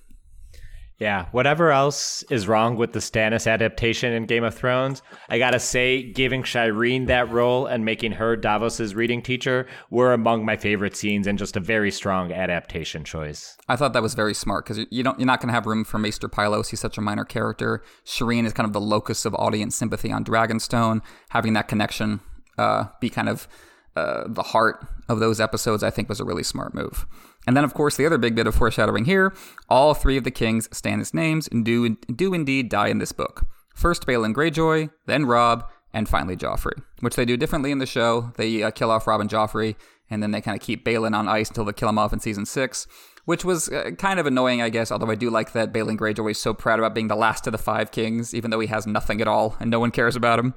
[0.99, 5.59] Yeah, whatever else is wrong with the Stannis adaptation in Game of Thrones, I gotta
[5.59, 10.95] say, giving Shireen that role and making her Davos's reading teacher were among my favorite
[10.95, 13.57] scenes and just a very strong adaptation choice.
[13.69, 15.99] I thought that was very smart because you don't you're not to have room for
[15.99, 16.69] Maester Pylos.
[16.69, 17.83] He's such a minor character.
[18.03, 21.01] Shireen is kind of the locus of audience sympathy on Dragonstone.
[21.29, 22.21] Having that connection
[22.57, 23.47] uh, be kind of
[23.95, 27.05] uh, the heart of those episodes, I think, was a really smart move.
[27.47, 29.33] And then, of course, the other big bit of foreshadowing here
[29.69, 33.47] all three of the kings, Stannis' names, do, do indeed die in this book.
[33.73, 35.63] First Balon Greyjoy, then Robb,
[35.93, 38.33] and finally Joffrey, which they do differently in the show.
[38.35, 39.75] They uh, kill off Robb and Joffrey,
[40.09, 42.19] and then they kind of keep Balon on ice until they kill him off in
[42.19, 42.87] season six,
[43.25, 44.91] which was uh, kind of annoying, I guess.
[44.91, 47.51] Although I do like that Balon Greyjoy is so proud about being the last of
[47.51, 50.39] the five kings, even though he has nothing at all and no one cares about
[50.39, 50.53] him.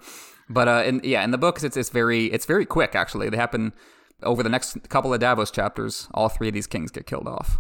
[0.48, 2.94] But uh, in, yeah, in the books, it's it's very it's very quick.
[2.96, 3.72] Actually, they happen
[4.22, 7.58] over the next couple of Davos chapters, all three of these kings get killed off.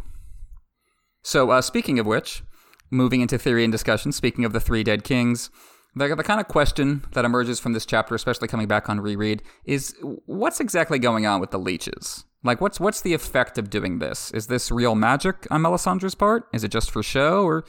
[1.22, 2.42] So, uh, speaking of which,
[2.90, 5.50] moving into theory and discussion, speaking of the three dead kings,
[5.94, 9.42] the, the kind of question that emerges from this chapter, especially coming back on reread,
[9.64, 9.94] is
[10.26, 12.24] what's exactly going on with the leeches?
[12.42, 14.30] Like, what's what's the effect of doing this?
[14.30, 16.44] Is this real magic on Melisandre's part?
[16.54, 17.64] Is it just for show, or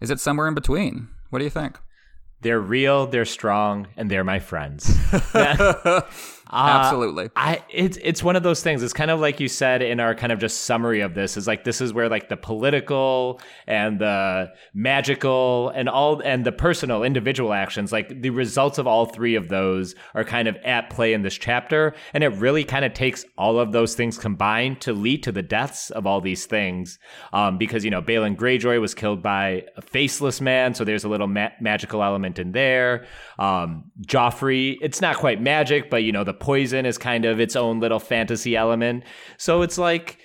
[0.00, 1.08] is it somewhere in between?
[1.30, 1.78] What do you think?
[2.40, 4.96] They're real, they're strong, and they're my friends.
[6.50, 7.30] Uh, Absolutely.
[7.36, 8.82] I it's it's one of those things.
[8.82, 11.46] It's kind of like you said in our kind of just summary of this is
[11.46, 17.02] like this is where like the political and the magical and all and the personal
[17.02, 21.12] individual actions like the results of all three of those are kind of at play
[21.12, 24.92] in this chapter and it really kind of takes all of those things combined to
[24.92, 26.98] lead to the deaths of all these things
[27.32, 31.08] um, because you know Balon Greyjoy was killed by a faceless man so there's a
[31.08, 33.06] little ma- magical element in there
[33.38, 37.56] um, Joffrey it's not quite magic but you know the poison is kind of its
[37.56, 39.04] own little fantasy element.
[39.36, 40.18] So it's like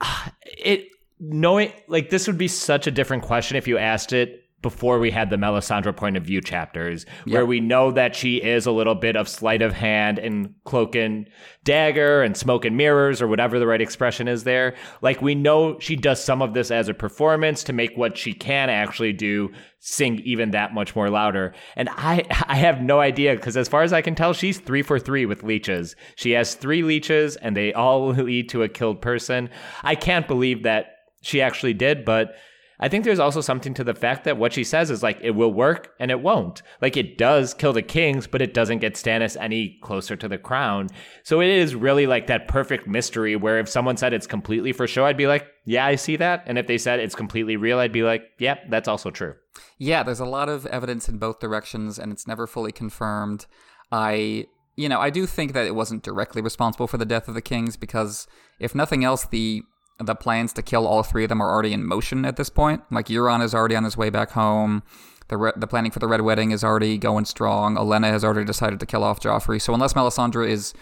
[0.00, 0.88] ah, it
[1.18, 5.10] knowing like this would be such a different question if you asked it before we
[5.10, 7.34] had the Melisandre point of view chapters, yep.
[7.34, 10.94] where we know that she is a little bit of sleight of hand and cloak
[10.94, 11.28] and
[11.64, 14.74] dagger and smoke and mirrors or whatever the right expression is there.
[15.00, 18.32] Like we know she does some of this as a performance to make what she
[18.32, 21.54] can actually do sing even that much more louder.
[21.74, 24.82] And I I have no idea because as far as I can tell, she's three
[24.82, 25.96] for three with leeches.
[26.16, 29.48] She has three leeches and they all lead to a killed person.
[29.82, 32.34] I can't believe that she actually did, but
[32.80, 35.32] I think there's also something to the fact that what she says is like it
[35.32, 36.62] will work and it won't.
[36.80, 40.38] Like it does kill the kings, but it doesn't get Stannis any closer to the
[40.38, 40.88] crown.
[41.22, 44.86] So it is really like that perfect mystery where if someone said it's completely for
[44.86, 46.42] show, I'd be like, yeah, I see that.
[46.46, 49.34] And if they said it's completely real, I'd be like, yep, yeah, that's also true.
[49.78, 53.46] Yeah, there's a lot of evidence in both directions and it's never fully confirmed.
[53.92, 54.46] I
[54.76, 57.42] you know, I do think that it wasn't directly responsible for the death of the
[57.42, 58.26] kings because,
[58.58, 59.62] if nothing else, the
[60.00, 62.82] the plans to kill all three of them are already in motion at this point.
[62.90, 64.82] Like Euron is already on his way back home.
[65.28, 67.76] The re- the planning for the Red Wedding is already going strong.
[67.76, 69.60] Olenna has already decided to kill off Joffrey.
[69.60, 70.74] So unless Melisandre is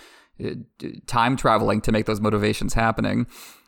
[0.42, 0.50] uh,
[1.06, 3.26] time traveling to make those motivations happening,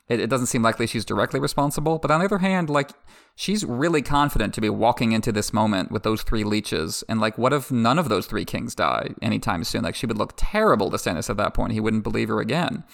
[0.09, 1.99] it, it doesn't seem likely she's directly responsible.
[1.99, 2.93] But on the other hand, like
[3.35, 7.05] she's really confident to be walking into this moment with those three leeches.
[7.09, 9.83] And like, what if none of those three kings die anytime soon?
[9.83, 11.73] Like she would look terrible to Stannis at that point.
[11.73, 12.85] He wouldn't believe her again.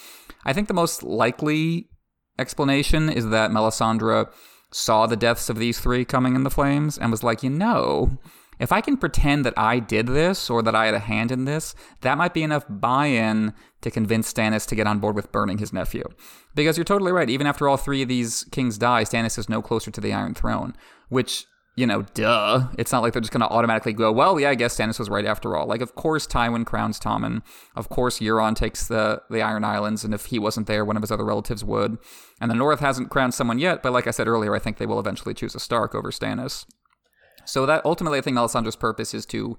[0.44, 1.88] I think the most likely
[2.38, 4.30] explanation is that Melisandre
[4.72, 8.18] saw the deaths of these three coming in the flames and was like, you know,
[8.58, 11.44] if I can pretend that I did this or that I had a hand in
[11.44, 13.52] this, that might be enough buy in
[13.82, 16.04] to convince Stannis to get on board with burning his nephew.
[16.54, 17.28] Because you're totally right.
[17.28, 20.34] Even after all three of these kings die, Stannis is no closer to the Iron
[20.34, 20.74] Throne,
[21.08, 21.46] which
[21.76, 22.68] you know, duh.
[22.78, 25.10] It's not like they're just going to automatically go, well, yeah, I guess Stannis was
[25.10, 25.66] right after all.
[25.66, 27.42] Like, of course, Tywin crowns Tommen.
[27.76, 31.02] Of course, Euron takes the, the Iron Islands, and if he wasn't there, one of
[31.02, 31.98] his other relatives would.
[32.40, 34.86] And the North hasn't crowned someone yet, but like I said earlier, I think they
[34.86, 36.64] will eventually choose a Stark over Stannis.
[37.44, 39.58] So that ultimately, I think Melisandre's purpose is to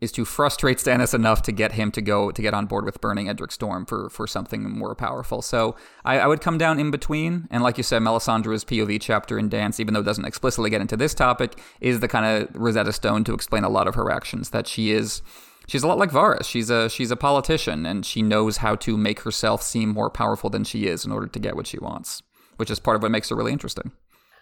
[0.00, 3.00] is to frustrate Stannis enough to get him to go to get on board with
[3.00, 5.42] burning Edric Storm for for something more powerful.
[5.42, 9.38] So I, I, would come down in between, and like you said, Melisandre's POV chapter
[9.38, 12.54] in Dance, even though it doesn't explicitly get into this topic, is the kind of
[12.54, 14.50] Rosetta Stone to explain a lot of her actions.
[14.50, 15.22] That she is.
[15.66, 16.44] She's a lot like Varys.
[16.44, 20.48] She's a she's a politician, and she knows how to make herself seem more powerful
[20.48, 22.22] than she is in order to get what she wants,
[22.56, 23.92] which is part of what makes her really interesting.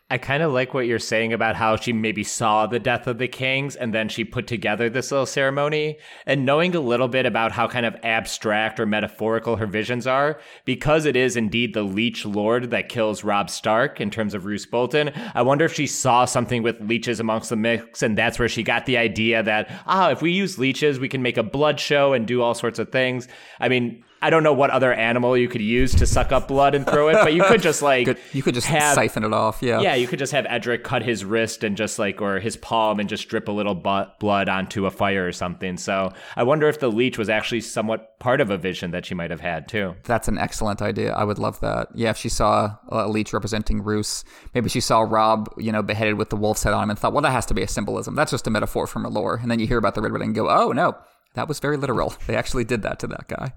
[0.08, 3.18] I kind of like what you're saying about how she maybe saw the death of
[3.18, 5.98] the kings and then she put together this little ceremony.
[6.26, 10.38] And knowing a little bit about how kind of abstract or metaphorical her visions are,
[10.64, 14.64] because it is indeed the Leech Lord that kills Robb Stark in terms of Roose
[14.64, 18.48] Bolton, I wonder if she saw something with leeches amongst the mix and that's where
[18.48, 21.80] she got the idea that, ah, if we use leeches, we can make a blood
[21.80, 23.26] show and do all sorts of things.
[23.58, 26.74] I mean, I don't know what other animal you could use to suck up blood
[26.74, 29.32] and throw it, but you could just like Could- you could just have, siphon it
[29.32, 29.62] off.
[29.62, 29.80] Yeah.
[29.80, 32.98] yeah, you could just have Edric cut his wrist and just like, or his palm
[32.98, 35.76] and just drip a little blood onto a fire or something.
[35.76, 39.14] So I wonder if the leech was actually somewhat part of a vision that she
[39.14, 39.94] might have had too.
[40.02, 41.12] That's an excellent idea.
[41.14, 41.86] I would love that.
[41.94, 44.24] Yeah, if she saw a leech representing Roose,
[44.54, 47.12] maybe she saw Robb, you know, beheaded with the wolf's head on him and thought,
[47.12, 48.16] well, that has to be a symbolism.
[48.16, 49.36] That's just a metaphor from a lore.
[49.36, 50.96] And then you hear about the Red Wedding and go, oh, no,
[51.34, 52.12] that was very literal.
[52.26, 53.52] They actually did that to that guy.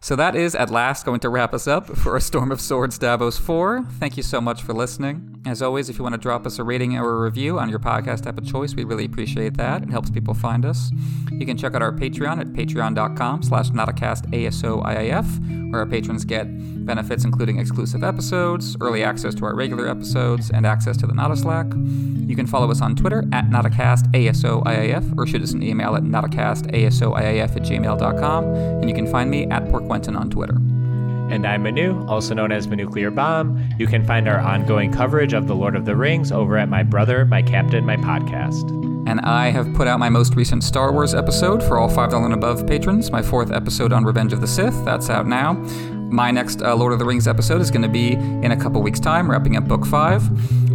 [0.00, 2.98] So that is at last going to wrap us up for a Storm of Swords
[2.98, 3.84] Davos 4.
[3.98, 5.42] Thank you so much for listening.
[5.44, 7.80] As always, if you want to drop us a rating or a review on your
[7.80, 9.82] podcast app of choice, we really appreciate that.
[9.82, 10.90] It helps people find us.
[11.32, 16.46] You can check out our Patreon at patreon.com slash notacastASOIAF, where our patrons get
[16.86, 21.36] benefits including exclusive episodes, early access to our regular episodes, and access to the Nota
[21.36, 21.66] Slack.
[21.74, 27.56] You can follow us on Twitter at notacastASOIAF or shoot us an email at notacastASOIAF
[27.56, 28.44] at gmail.com.
[28.44, 30.54] And you can find me at poorquentyn on Twitter.
[31.32, 33.62] And I'm Manu, also known as Manuclear Bomb.
[33.78, 36.82] You can find our ongoing coverage of The Lord of the Rings over at My
[36.82, 38.70] Brother, My Captain, My Podcast.
[39.06, 42.34] And I have put out my most recent Star Wars episode for all $5 and
[42.34, 44.84] above patrons, my fourth episode on Revenge of the Sith.
[44.84, 45.54] That's out now.
[46.10, 48.80] My next uh, Lord of the Rings episode is going to be in a couple
[48.82, 50.22] weeks' time, wrapping up book five.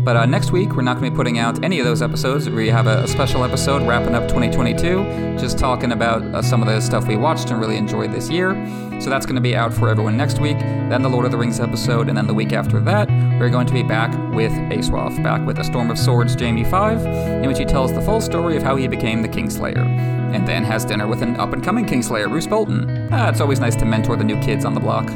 [0.04, 2.50] But uh, next week, we're not going to be putting out any of those episodes.
[2.50, 6.68] We have a, a special episode wrapping up 2022, just talking about uh, some of
[6.68, 8.54] the stuff we watched and really enjoyed this year.
[9.00, 10.60] So that's going to be out for everyone next week.
[10.60, 13.08] Then the Lord of the Rings episode, and then the week after that,
[13.40, 17.06] we're going to be back with ASOIAF, back with A Storm of Swords, Jaime 5,
[17.06, 19.86] in which he tells the full story of how he became the Kingslayer.
[20.34, 23.08] And then has dinner with an up and coming Kingslayer, Roose Bolton.
[23.14, 25.08] Ah, it's always nice to mentor the new kids on the block.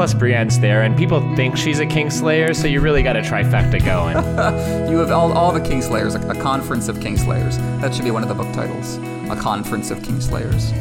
[0.00, 3.84] Plus, Brienne's there, and people think she's a Kingslayer, so you really got a trifecta
[3.84, 4.16] going.
[4.90, 7.58] You have all, all the Kingslayers, a, a conference of Kingslayers.
[7.82, 8.96] That should be one of the book titles.
[9.28, 10.72] A conference of Kingslayers.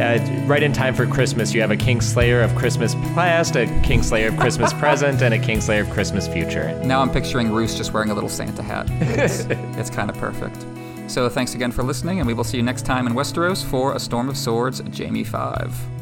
[0.00, 4.28] uh, right in time for Christmas, you have a Kingslayer of Christmas past, a Kingslayer
[4.28, 6.74] of Christmas present, and a Kingslayer of Christmas future.
[6.82, 8.86] Now I'm picturing Roose just wearing a little Santa hat.
[9.02, 9.40] It's,
[9.78, 10.64] it's kind of perfect.
[11.10, 13.94] So thanks again for listening, and we will see you next time in Westeros for
[13.94, 15.99] A Storm of Swords, Jaime 5.